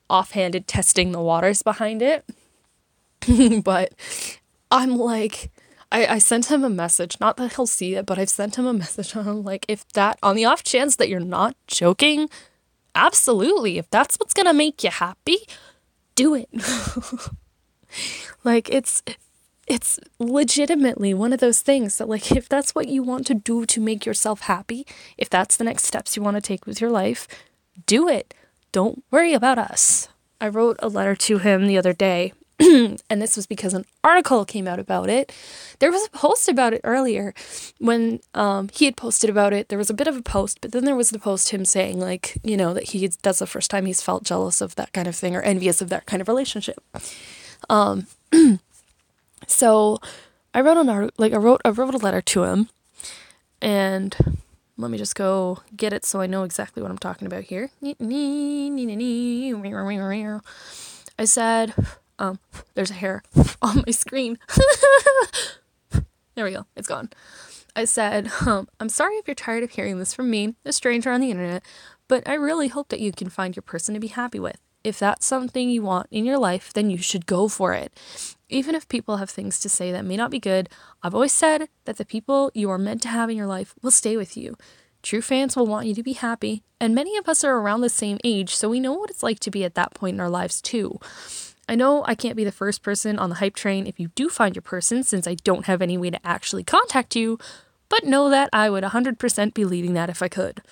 offhanded 0.08 0.66
testing 0.66 1.12
the 1.12 1.20
waters 1.20 1.62
behind 1.62 2.00
it. 2.00 2.24
but 3.62 3.92
I'm 4.70 4.96
like, 4.96 5.50
I, 5.90 6.06
I 6.06 6.18
sent 6.18 6.50
him 6.50 6.64
a 6.64 6.70
message, 6.70 7.16
not 7.20 7.36
that 7.36 7.54
he'll 7.54 7.66
see 7.66 7.94
it, 7.94 8.06
but 8.06 8.18
I've 8.18 8.30
sent 8.30 8.56
him 8.56 8.66
a 8.66 8.72
message 8.72 9.14
on 9.16 9.42
like 9.42 9.64
if 9.68 9.86
that 9.92 10.18
on 10.22 10.36
the 10.36 10.44
off 10.44 10.62
chance 10.62 10.96
that 10.96 11.08
you're 11.08 11.20
not 11.20 11.56
joking, 11.66 12.28
absolutely. 12.98 13.78
If 13.78 13.88
that's 13.90 14.16
what's 14.16 14.34
gonna 14.34 14.52
make 14.52 14.82
you 14.84 14.90
happy, 14.90 15.38
do 16.14 16.34
it. 16.34 16.48
like 18.44 18.68
it's 18.70 19.02
it's 19.66 20.00
legitimately 20.18 21.14
one 21.14 21.32
of 21.32 21.40
those 21.40 21.62
things 21.62 21.98
that 21.98 22.08
like 22.08 22.32
if 22.32 22.48
that's 22.48 22.74
what 22.74 22.88
you 22.88 23.02
want 23.02 23.26
to 23.28 23.34
do 23.34 23.64
to 23.66 23.80
make 23.80 24.04
yourself 24.04 24.42
happy, 24.42 24.86
if 25.16 25.30
that's 25.30 25.56
the 25.56 25.64
next 25.64 25.84
steps 25.84 26.16
you 26.16 26.22
want 26.22 26.36
to 26.36 26.40
take 26.40 26.66
with 26.66 26.80
your 26.80 26.90
life, 26.90 27.28
do 27.86 28.08
it. 28.08 28.34
Don't 28.72 29.04
worry 29.10 29.32
about 29.32 29.58
us. 29.58 30.08
I 30.40 30.48
wrote 30.48 30.76
a 30.80 30.88
letter 30.88 31.14
to 31.16 31.38
him 31.38 31.66
the 31.66 31.78
other 31.78 31.92
day 31.92 32.32
and 32.60 33.22
this 33.22 33.36
was 33.36 33.46
because 33.46 33.72
an 33.72 33.84
article 34.02 34.44
came 34.44 34.66
out 34.66 34.80
about 34.80 35.08
it. 35.08 35.32
There 35.78 35.92
was 35.92 36.06
a 36.06 36.10
post 36.10 36.48
about 36.48 36.72
it 36.72 36.80
earlier 36.82 37.32
when 37.78 38.20
um, 38.34 38.68
he 38.72 38.84
had 38.84 38.96
posted 38.96 39.30
about 39.30 39.52
it. 39.52 39.68
There 39.68 39.78
was 39.78 39.90
a 39.90 39.94
bit 39.94 40.08
of 40.08 40.16
a 40.16 40.22
post, 40.22 40.60
but 40.60 40.72
then 40.72 40.84
there 40.84 40.96
was 40.96 41.10
the 41.10 41.20
post 41.20 41.50
him 41.50 41.64
saying 41.64 42.00
like, 42.00 42.36
you 42.42 42.56
know, 42.56 42.74
that 42.74 42.84
he 42.84 43.06
that's 43.22 43.38
the 43.38 43.46
first 43.46 43.70
time 43.70 43.86
he's 43.86 44.02
felt 44.02 44.24
jealous 44.24 44.60
of 44.60 44.74
that 44.74 44.92
kind 44.92 45.06
of 45.06 45.14
thing 45.14 45.36
or 45.36 45.42
envious 45.42 45.80
of 45.80 45.88
that 45.90 46.06
kind 46.06 46.20
of 46.20 46.26
relationship. 46.26 46.82
Um, 47.70 48.06
so 49.46 50.00
I 50.52 50.60
wrote 50.60 50.78
an 50.78 50.88
art 50.88 51.14
like 51.16 51.32
I 51.32 51.36
wrote 51.36 51.60
I 51.64 51.68
wrote 51.68 51.94
a 51.94 51.98
letter 51.98 52.20
to 52.22 52.42
him, 52.42 52.68
and 53.62 54.16
let 54.76 54.90
me 54.90 54.98
just 54.98 55.14
go 55.14 55.60
get 55.76 55.92
it 55.92 56.04
so 56.04 56.20
I 56.20 56.26
know 56.26 56.42
exactly 56.42 56.82
what 56.82 56.90
I'm 56.90 56.98
talking 56.98 57.26
about 57.26 57.44
here. 57.44 57.70
I 61.20 61.24
said 61.24 61.74
um, 62.18 62.38
there's 62.74 62.90
a 62.90 62.94
hair 62.94 63.22
on 63.62 63.82
my 63.86 63.92
screen. 63.92 64.38
there 66.34 66.44
we 66.44 66.52
go. 66.52 66.66
It's 66.76 66.88
gone. 66.88 67.10
I 67.76 67.84
said, 67.84 68.30
um, 68.46 68.68
I'm 68.80 68.88
sorry 68.88 69.14
if 69.16 69.28
you're 69.28 69.34
tired 69.34 69.62
of 69.62 69.70
hearing 69.70 69.98
this 69.98 70.14
from 70.14 70.30
me, 70.30 70.56
a 70.64 70.72
stranger 70.72 71.10
on 71.10 71.20
the 71.20 71.30
internet, 71.30 71.62
but 72.08 72.28
I 72.28 72.34
really 72.34 72.68
hope 72.68 72.88
that 72.88 73.00
you 73.00 73.12
can 73.12 73.28
find 73.28 73.54
your 73.54 73.62
person 73.62 73.94
to 73.94 74.00
be 74.00 74.08
happy 74.08 74.40
with. 74.40 74.58
If 74.82 74.98
that's 74.98 75.26
something 75.26 75.68
you 75.68 75.82
want 75.82 76.08
in 76.10 76.24
your 76.24 76.38
life, 76.38 76.72
then 76.72 76.90
you 76.90 76.98
should 76.98 77.26
go 77.26 77.48
for 77.48 77.74
it. 77.74 77.92
Even 78.48 78.74
if 78.74 78.88
people 78.88 79.18
have 79.18 79.28
things 79.28 79.60
to 79.60 79.68
say 79.68 79.92
that 79.92 80.04
may 80.04 80.16
not 80.16 80.30
be 80.30 80.40
good, 80.40 80.68
I've 81.02 81.14
always 81.14 81.32
said 81.32 81.68
that 81.84 81.98
the 81.98 82.04
people 82.04 82.50
you 82.54 82.70
are 82.70 82.78
meant 82.78 83.02
to 83.02 83.08
have 83.08 83.28
in 83.28 83.36
your 83.36 83.46
life 83.46 83.74
will 83.82 83.90
stay 83.90 84.16
with 84.16 84.36
you. 84.36 84.56
True 85.02 85.22
fans 85.22 85.56
will 85.56 85.66
want 85.66 85.86
you 85.86 85.94
to 85.94 86.02
be 86.02 86.14
happy, 86.14 86.62
and 86.80 86.94
many 86.94 87.16
of 87.16 87.28
us 87.28 87.44
are 87.44 87.56
around 87.56 87.82
the 87.82 87.88
same 87.88 88.18
age, 88.24 88.56
so 88.56 88.68
we 88.68 88.80
know 88.80 88.94
what 88.94 89.10
it's 89.10 89.22
like 89.22 89.38
to 89.40 89.50
be 89.50 89.64
at 89.64 89.74
that 89.74 89.94
point 89.94 90.14
in 90.14 90.20
our 90.20 90.30
lives 90.30 90.60
too. 90.60 90.98
I 91.68 91.74
know 91.74 92.02
I 92.06 92.14
can't 92.14 92.36
be 92.36 92.44
the 92.44 92.52
first 92.52 92.82
person 92.82 93.18
on 93.18 93.28
the 93.28 93.36
hype 93.36 93.54
train 93.54 93.86
if 93.86 94.00
you 94.00 94.08
do 94.14 94.30
find 94.30 94.56
your 94.56 94.62
person, 94.62 95.04
since 95.04 95.28
I 95.28 95.34
don't 95.34 95.66
have 95.66 95.82
any 95.82 95.98
way 95.98 96.08
to 96.08 96.26
actually 96.26 96.64
contact 96.64 97.14
you, 97.14 97.38
but 97.90 98.04
know 98.04 98.30
that 98.30 98.48
I 98.52 98.70
would 98.70 98.84
100% 98.84 99.54
be 99.54 99.64
leading 99.66 99.92
that 99.92 100.08
if 100.08 100.22
I 100.22 100.28
could. 100.28 100.62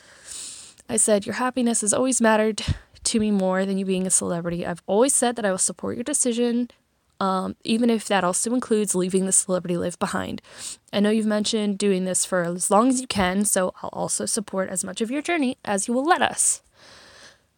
I 0.88 0.96
said, 0.96 1.26
Your 1.26 1.34
happiness 1.34 1.82
has 1.82 1.92
always 1.92 2.20
mattered 2.20 2.62
to 3.04 3.20
me 3.20 3.30
more 3.30 3.66
than 3.66 3.76
you 3.76 3.84
being 3.84 4.06
a 4.06 4.10
celebrity. 4.10 4.66
I've 4.66 4.82
always 4.86 5.14
said 5.14 5.36
that 5.36 5.44
I 5.44 5.50
will 5.50 5.58
support 5.58 5.96
your 5.96 6.04
decision, 6.04 6.70
um, 7.20 7.56
even 7.62 7.90
if 7.90 8.06
that 8.08 8.24
also 8.24 8.54
includes 8.54 8.94
leaving 8.94 9.26
the 9.26 9.32
celebrity 9.32 9.76
life 9.76 9.98
behind. 9.98 10.40
I 10.92 11.00
know 11.00 11.10
you've 11.10 11.26
mentioned 11.26 11.78
doing 11.78 12.04
this 12.04 12.24
for 12.24 12.42
as 12.42 12.70
long 12.70 12.88
as 12.88 13.00
you 13.00 13.06
can, 13.06 13.44
so 13.44 13.74
I'll 13.82 13.90
also 13.92 14.24
support 14.24 14.70
as 14.70 14.82
much 14.82 15.00
of 15.02 15.10
your 15.10 15.22
journey 15.22 15.58
as 15.64 15.88
you 15.88 15.94
will 15.94 16.04
let 16.04 16.22
us. 16.22 16.62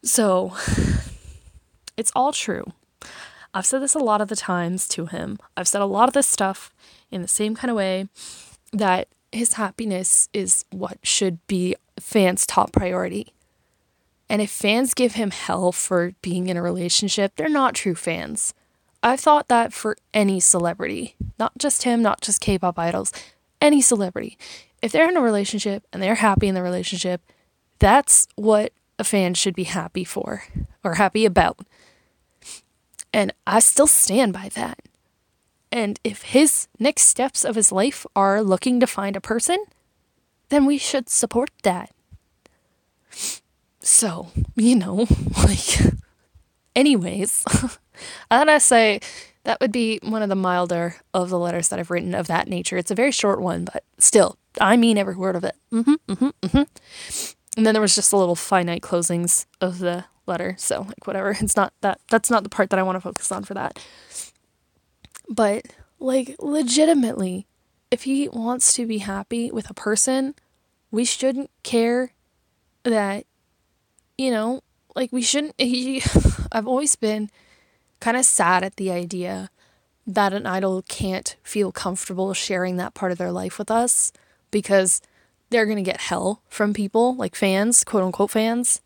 So, 0.02 0.56
it's 1.96 2.12
all 2.16 2.32
true. 2.32 2.72
I've 3.54 3.66
said 3.66 3.82
this 3.82 3.94
a 3.94 4.00
lot 4.00 4.20
of 4.20 4.28
the 4.28 4.36
times 4.36 4.86
to 4.88 5.06
him. 5.06 5.38
I've 5.56 5.68
said 5.68 5.82
a 5.82 5.86
lot 5.86 6.08
of 6.08 6.14
this 6.14 6.28
stuff 6.28 6.72
in 7.10 7.22
the 7.22 7.28
same 7.28 7.54
kind 7.54 7.70
of 7.70 7.76
way 7.76 8.08
that 8.72 9.08
his 9.32 9.54
happiness 9.54 10.28
is 10.32 10.64
what 10.70 10.98
should 11.02 11.44
be 11.46 11.76
fans' 11.98 12.46
top 12.46 12.72
priority. 12.72 13.32
And 14.28 14.42
if 14.42 14.50
fans 14.50 14.94
give 14.94 15.14
him 15.14 15.30
hell 15.30 15.72
for 15.72 16.12
being 16.22 16.48
in 16.48 16.56
a 16.56 16.62
relationship, 16.62 17.32
they're 17.36 17.48
not 17.48 17.74
true 17.74 17.94
fans. 17.94 18.52
I've 19.02 19.20
thought 19.20 19.48
that 19.48 19.72
for 19.72 19.96
any 20.12 20.40
celebrity, 20.40 21.14
not 21.38 21.56
just 21.56 21.84
him, 21.84 22.02
not 22.02 22.20
just 22.20 22.40
K 22.40 22.58
pop 22.58 22.78
idols, 22.78 23.12
any 23.60 23.80
celebrity. 23.80 24.36
If 24.82 24.92
they're 24.92 25.08
in 25.08 25.16
a 25.16 25.22
relationship 25.22 25.84
and 25.92 26.02
they're 26.02 26.16
happy 26.16 26.48
in 26.48 26.54
the 26.54 26.62
relationship, 26.62 27.22
that's 27.78 28.26
what 28.36 28.72
a 28.98 29.04
fan 29.04 29.34
should 29.34 29.54
be 29.54 29.64
happy 29.64 30.04
for 30.04 30.44
or 30.84 30.94
happy 30.94 31.24
about. 31.24 31.60
And 33.12 33.32
I 33.46 33.60
still 33.60 33.86
stand 33.86 34.32
by 34.32 34.50
that. 34.54 34.80
And 35.70 36.00
if 36.02 36.22
his 36.22 36.68
next 36.78 37.02
steps 37.02 37.44
of 37.44 37.54
his 37.54 37.72
life 37.72 38.06
are 38.16 38.42
looking 38.42 38.80
to 38.80 38.86
find 38.86 39.16
a 39.16 39.20
person, 39.20 39.64
then 40.48 40.64
we 40.64 40.78
should 40.78 41.08
support 41.08 41.50
that. 41.62 41.90
So, 43.80 44.28
you 44.54 44.76
know, 44.76 45.06
like, 45.42 45.94
anyways, 46.74 47.44
I 48.30 48.38
thought 48.38 48.48
I 48.48 48.58
say 48.58 49.00
that 49.44 49.60
would 49.60 49.72
be 49.72 49.98
one 50.02 50.22
of 50.22 50.28
the 50.28 50.34
milder 50.34 50.96
of 51.14 51.30
the 51.30 51.38
letters 51.38 51.68
that 51.68 51.78
I've 51.78 51.90
written 51.90 52.14
of 52.14 52.26
that 52.26 52.48
nature. 52.48 52.76
It's 52.76 52.90
a 52.90 52.94
very 52.94 53.12
short 53.12 53.40
one, 53.40 53.64
but 53.64 53.84
still, 53.98 54.36
I 54.60 54.76
mean 54.76 54.98
every 54.98 55.16
word 55.16 55.36
of 55.36 55.44
it. 55.44 55.56
Mm-hmm, 55.72 55.94
mm-hmm, 56.08 56.28
mm-hmm. 56.42 56.62
And 57.56 57.66
then 57.66 57.74
there 57.74 57.82
was 57.82 57.94
just 57.94 58.12
a 58.12 58.16
little 58.16 58.36
finite 58.36 58.82
closings 58.82 59.46
of 59.60 59.78
the 59.78 60.04
letter. 60.28 60.54
So 60.58 60.82
like 60.82 61.06
whatever. 61.06 61.36
It's 61.40 61.56
not 61.56 61.72
that 61.80 62.00
that's 62.08 62.30
not 62.30 62.42
the 62.42 62.48
part 62.48 62.70
that 62.70 62.78
I 62.78 62.82
want 62.82 62.96
to 62.96 63.00
focus 63.00 63.32
on 63.32 63.44
for 63.44 63.54
that. 63.54 63.78
But 65.28 65.66
like 65.98 66.36
legitimately, 66.38 67.46
if 67.90 68.04
he 68.04 68.28
wants 68.28 68.72
to 68.74 68.86
be 68.86 68.98
happy 68.98 69.50
with 69.50 69.68
a 69.70 69.74
person, 69.74 70.34
we 70.90 71.04
shouldn't 71.04 71.50
care 71.62 72.12
that 72.84 73.24
you 74.16 74.30
know, 74.30 74.62
like 74.94 75.12
we 75.12 75.22
shouldn't 75.22 75.54
he 75.58 76.02
I've 76.52 76.68
always 76.68 76.96
been 76.96 77.30
kind 78.00 78.16
of 78.16 78.24
sad 78.24 78.62
at 78.62 78.76
the 78.76 78.90
idea 78.90 79.50
that 80.06 80.32
an 80.32 80.46
idol 80.46 80.82
can't 80.88 81.36
feel 81.42 81.70
comfortable 81.70 82.32
sharing 82.32 82.76
that 82.76 82.94
part 82.94 83.12
of 83.12 83.18
their 83.18 83.32
life 83.32 83.58
with 83.58 83.70
us 83.70 84.12
because 84.50 85.02
they're 85.50 85.66
going 85.66 85.76
to 85.76 85.82
get 85.82 86.00
hell 86.00 86.42
from 86.48 86.72
people 86.72 87.14
like 87.16 87.34
fans, 87.34 87.84
quote 87.84 88.02
unquote 88.02 88.30
fans 88.30 88.80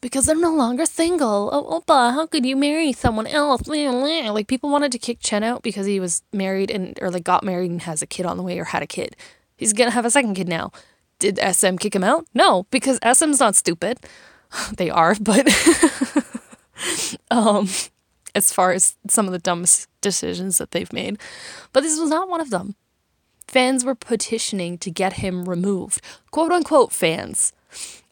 because 0.00 0.26
they're 0.26 0.36
no 0.36 0.54
longer 0.54 0.86
single. 0.86 1.50
Oh, 1.52 1.80
Oppa, 1.80 2.14
how 2.14 2.26
could 2.26 2.46
you 2.46 2.56
marry 2.56 2.92
someone 2.92 3.26
else? 3.26 3.66
Like 3.66 4.46
people 4.46 4.70
wanted 4.70 4.92
to 4.92 4.98
kick 4.98 5.18
Chen 5.20 5.42
out 5.42 5.62
because 5.62 5.86
he 5.86 6.00
was 6.00 6.22
married 6.32 6.70
and 6.70 6.98
or 7.00 7.10
like 7.10 7.24
got 7.24 7.44
married 7.44 7.70
and 7.70 7.82
has 7.82 8.02
a 8.02 8.06
kid 8.06 8.26
on 8.26 8.36
the 8.36 8.42
way 8.42 8.58
or 8.58 8.64
had 8.64 8.82
a 8.82 8.86
kid. 8.86 9.16
He's 9.56 9.72
gonna 9.72 9.90
have 9.90 10.04
a 10.04 10.10
second 10.10 10.34
kid 10.34 10.48
now. 10.48 10.72
Did 11.18 11.38
SM 11.38 11.76
kick 11.76 11.94
him 11.94 12.04
out? 12.04 12.26
No, 12.32 12.66
because 12.70 12.98
SM's 13.02 13.40
not 13.40 13.54
stupid. 13.54 13.98
they 14.76 14.88
are, 14.88 15.14
but 15.20 15.46
um, 17.30 17.68
as 18.34 18.52
far 18.52 18.72
as 18.72 18.96
some 19.08 19.26
of 19.26 19.32
the 19.32 19.38
dumbest 19.38 19.88
decisions 20.00 20.58
that 20.58 20.70
they've 20.70 20.92
made, 20.92 21.18
but 21.72 21.82
this 21.82 22.00
was 22.00 22.10
not 22.10 22.28
one 22.28 22.40
of 22.40 22.50
them. 22.50 22.74
Fans 23.46 23.84
were 23.84 23.94
petitioning 23.94 24.78
to 24.78 24.90
get 24.90 25.14
him 25.14 25.48
removed, 25.48 26.00
quote 26.30 26.52
unquote 26.52 26.92
fans. 26.92 27.52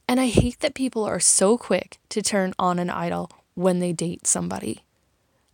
And 0.09 0.19
I 0.19 0.29
hate 0.29 0.61
that 0.61 0.75
people 0.75 1.05
are 1.05 1.21
so 1.21 1.59
quick 1.59 1.99
to 2.09 2.23
turn 2.23 2.55
on 2.59 2.79
an 2.79 2.89
idol 2.89 3.31
when 3.55 3.79
they 3.79 3.93
date 3.93 4.27
somebody. 4.27 4.85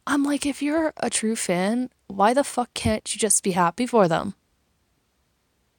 I'm 0.07 0.23
like, 0.23 0.47
if 0.47 0.63
you're 0.63 0.93
a 0.99 1.11
true 1.11 1.35
fan, 1.35 1.91
why 2.07 2.33
the 2.33 2.45
fuck 2.45 2.73
can't 2.73 3.13
you 3.13 3.19
just 3.19 3.43
be 3.43 3.53
happy 3.53 3.87
for 3.87 4.07
them? 4.07 4.35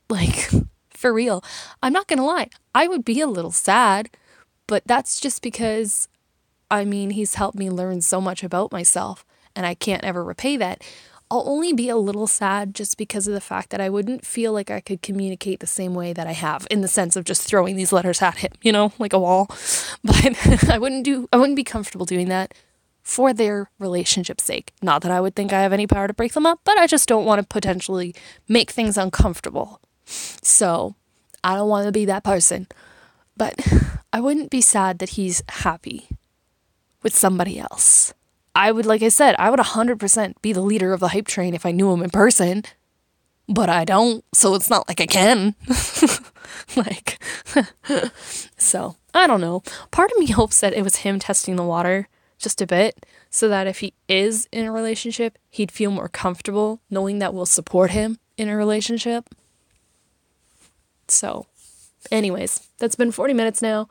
Like, 0.09 0.49
for 0.89 1.13
real. 1.13 1.43
I'm 1.81 1.93
not 1.93 2.07
gonna 2.07 2.25
lie, 2.25 2.49
I 2.73 2.87
would 2.87 3.05
be 3.05 3.21
a 3.21 3.27
little 3.27 3.51
sad, 3.51 4.09
but 4.67 4.83
that's 4.85 5.21
just 5.21 5.41
because, 5.41 6.09
I 6.69 6.83
mean, 6.83 7.11
he's 7.11 7.35
helped 7.35 7.57
me 7.57 7.69
learn 7.69 8.01
so 8.01 8.19
much 8.19 8.43
about 8.43 8.71
myself, 8.71 9.23
and 9.55 9.65
I 9.65 9.73
can't 9.75 10.03
ever 10.03 10.23
repay 10.23 10.57
that. 10.57 10.83
I'll 11.31 11.47
only 11.49 11.73
be 11.73 11.89
a 11.89 11.97
little 11.97 12.27
sad 12.27 12.75
just 12.75 12.97
because 12.97 13.27
of 13.27 13.33
the 13.33 13.41
fact 13.41 13.71
that 13.71 13.81
I 13.81 13.89
wouldn't 13.89 14.25
feel 14.25 14.53
like 14.53 14.69
I 14.69 14.79
could 14.79 15.01
communicate 15.01 15.59
the 15.59 15.67
same 15.67 15.95
way 15.95 16.13
that 16.13 16.27
I 16.27 16.33
have 16.33 16.67
in 16.69 16.81
the 16.81 16.87
sense 16.87 17.15
of 17.15 17.25
just 17.25 17.41
throwing 17.41 17.75
these 17.75 17.91
letters 17.91 18.21
at 18.21 18.37
him, 18.37 18.51
you 18.61 18.71
know, 18.71 18.93
like 18.99 19.13
a 19.13 19.19
wall. 19.19 19.49
But 20.03 20.69
I 20.69 20.77
wouldn't 20.77 21.03
do 21.03 21.27
I 21.33 21.37
wouldn't 21.37 21.55
be 21.55 21.63
comfortable 21.63 22.05
doing 22.05 22.29
that 22.29 22.53
for 23.01 23.33
their 23.33 23.69
relationship's 23.79 24.43
sake. 24.43 24.71
Not 24.81 25.01
that 25.01 25.11
I 25.11 25.21
would 25.21 25.35
think 25.35 25.51
I 25.51 25.61
have 25.61 25.73
any 25.73 25.87
power 25.87 26.07
to 26.07 26.13
break 26.13 26.33
them 26.33 26.45
up, 26.45 26.59
but 26.63 26.77
I 26.77 26.87
just 26.87 27.07
don't 27.07 27.25
want 27.25 27.41
to 27.41 27.47
potentially 27.47 28.13
make 28.47 28.71
things 28.71 28.97
uncomfortable. 28.97 29.79
So, 30.05 30.95
I 31.43 31.55
don't 31.55 31.69
want 31.69 31.85
to 31.85 31.91
be 31.91 32.05
that 32.05 32.23
person. 32.23 32.67
But 33.37 33.55
I 34.13 34.19
wouldn't 34.19 34.49
be 34.49 34.61
sad 34.61 34.99
that 34.99 35.09
he's 35.09 35.43
happy 35.49 36.07
with 37.03 37.15
somebody 37.15 37.59
else. 37.59 38.13
I 38.55 38.71
would, 38.71 38.85
like 38.85 39.03
I 39.03 39.09
said, 39.09 39.35
I 39.37 39.49
would 39.49 39.59
100% 39.59 40.41
be 40.41 40.53
the 40.53 40.61
leader 40.61 40.93
of 40.93 41.01
the 41.01 41.09
hype 41.09 41.27
train 41.27 41.53
if 41.53 41.65
I 41.65 41.71
knew 41.71 41.91
him 41.91 42.01
in 42.01 42.09
person, 42.09 42.63
but 43.49 43.69
I 43.69 43.83
don't, 43.83 44.23
so 44.33 44.55
it's 44.55 44.69
not 44.69 44.87
like 44.87 45.01
I 45.01 45.05
can. 45.05 45.55
like, 46.75 47.21
so 48.57 48.95
I 49.13 49.27
don't 49.27 49.41
know. 49.41 49.61
Part 49.91 50.11
of 50.11 50.17
me 50.17 50.27
hopes 50.27 50.61
that 50.61 50.73
it 50.73 50.83
was 50.83 50.97
him 50.97 51.19
testing 51.19 51.57
the 51.57 51.63
water 51.63 52.07
just 52.37 52.61
a 52.61 52.67
bit 52.67 53.05
so 53.29 53.49
that 53.49 53.67
if 53.67 53.79
he 53.79 53.93
is 54.07 54.47
in 54.51 54.65
a 54.65 54.71
relationship, 54.71 55.37
he'd 55.49 55.71
feel 55.71 55.91
more 55.91 56.07
comfortable 56.07 56.79
knowing 56.89 57.19
that 57.19 57.33
we'll 57.33 57.45
support 57.45 57.91
him 57.91 58.19
in 58.37 58.47
a 58.47 58.55
relationship. 58.55 59.35
So, 61.07 61.45
anyways, 62.09 62.69
that's 62.77 62.95
been 62.95 63.11
40 63.11 63.33
minutes 63.33 63.61
now. 63.61 63.89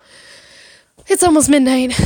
It's 1.06 1.22
almost 1.22 1.50
midnight. 1.50 1.98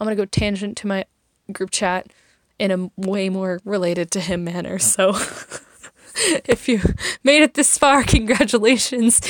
I'm 0.00 0.04
gonna 0.04 0.16
go 0.16 0.24
tangent 0.24 0.76
to 0.78 0.86
my 0.86 1.04
group 1.52 1.70
chat 1.70 2.12
in 2.58 2.70
a 2.70 2.90
way 2.96 3.28
more 3.28 3.60
related 3.64 4.10
to 4.12 4.20
him 4.20 4.44
manner. 4.44 4.78
So 4.78 5.10
if 6.46 6.68
you 6.68 6.80
made 7.22 7.42
it 7.42 7.54
this 7.54 7.76
far, 7.78 8.02
congratulations. 8.02 9.20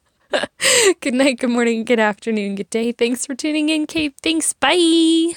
good 1.00 1.14
night, 1.14 1.38
good 1.38 1.50
morning, 1.50 1.84
good 1.84 2.00
afternoon, 2.00 2.54
good 2.54 2.70
day. 2.70 2.92
Thanks 2.92 3.26
for 3.26 3.34
tuning 3.34 3.68
in, 3.68 3.86
Kate. 3.86 4.14
Thanks. 4.22 4.52
Bye. 4.52 5.34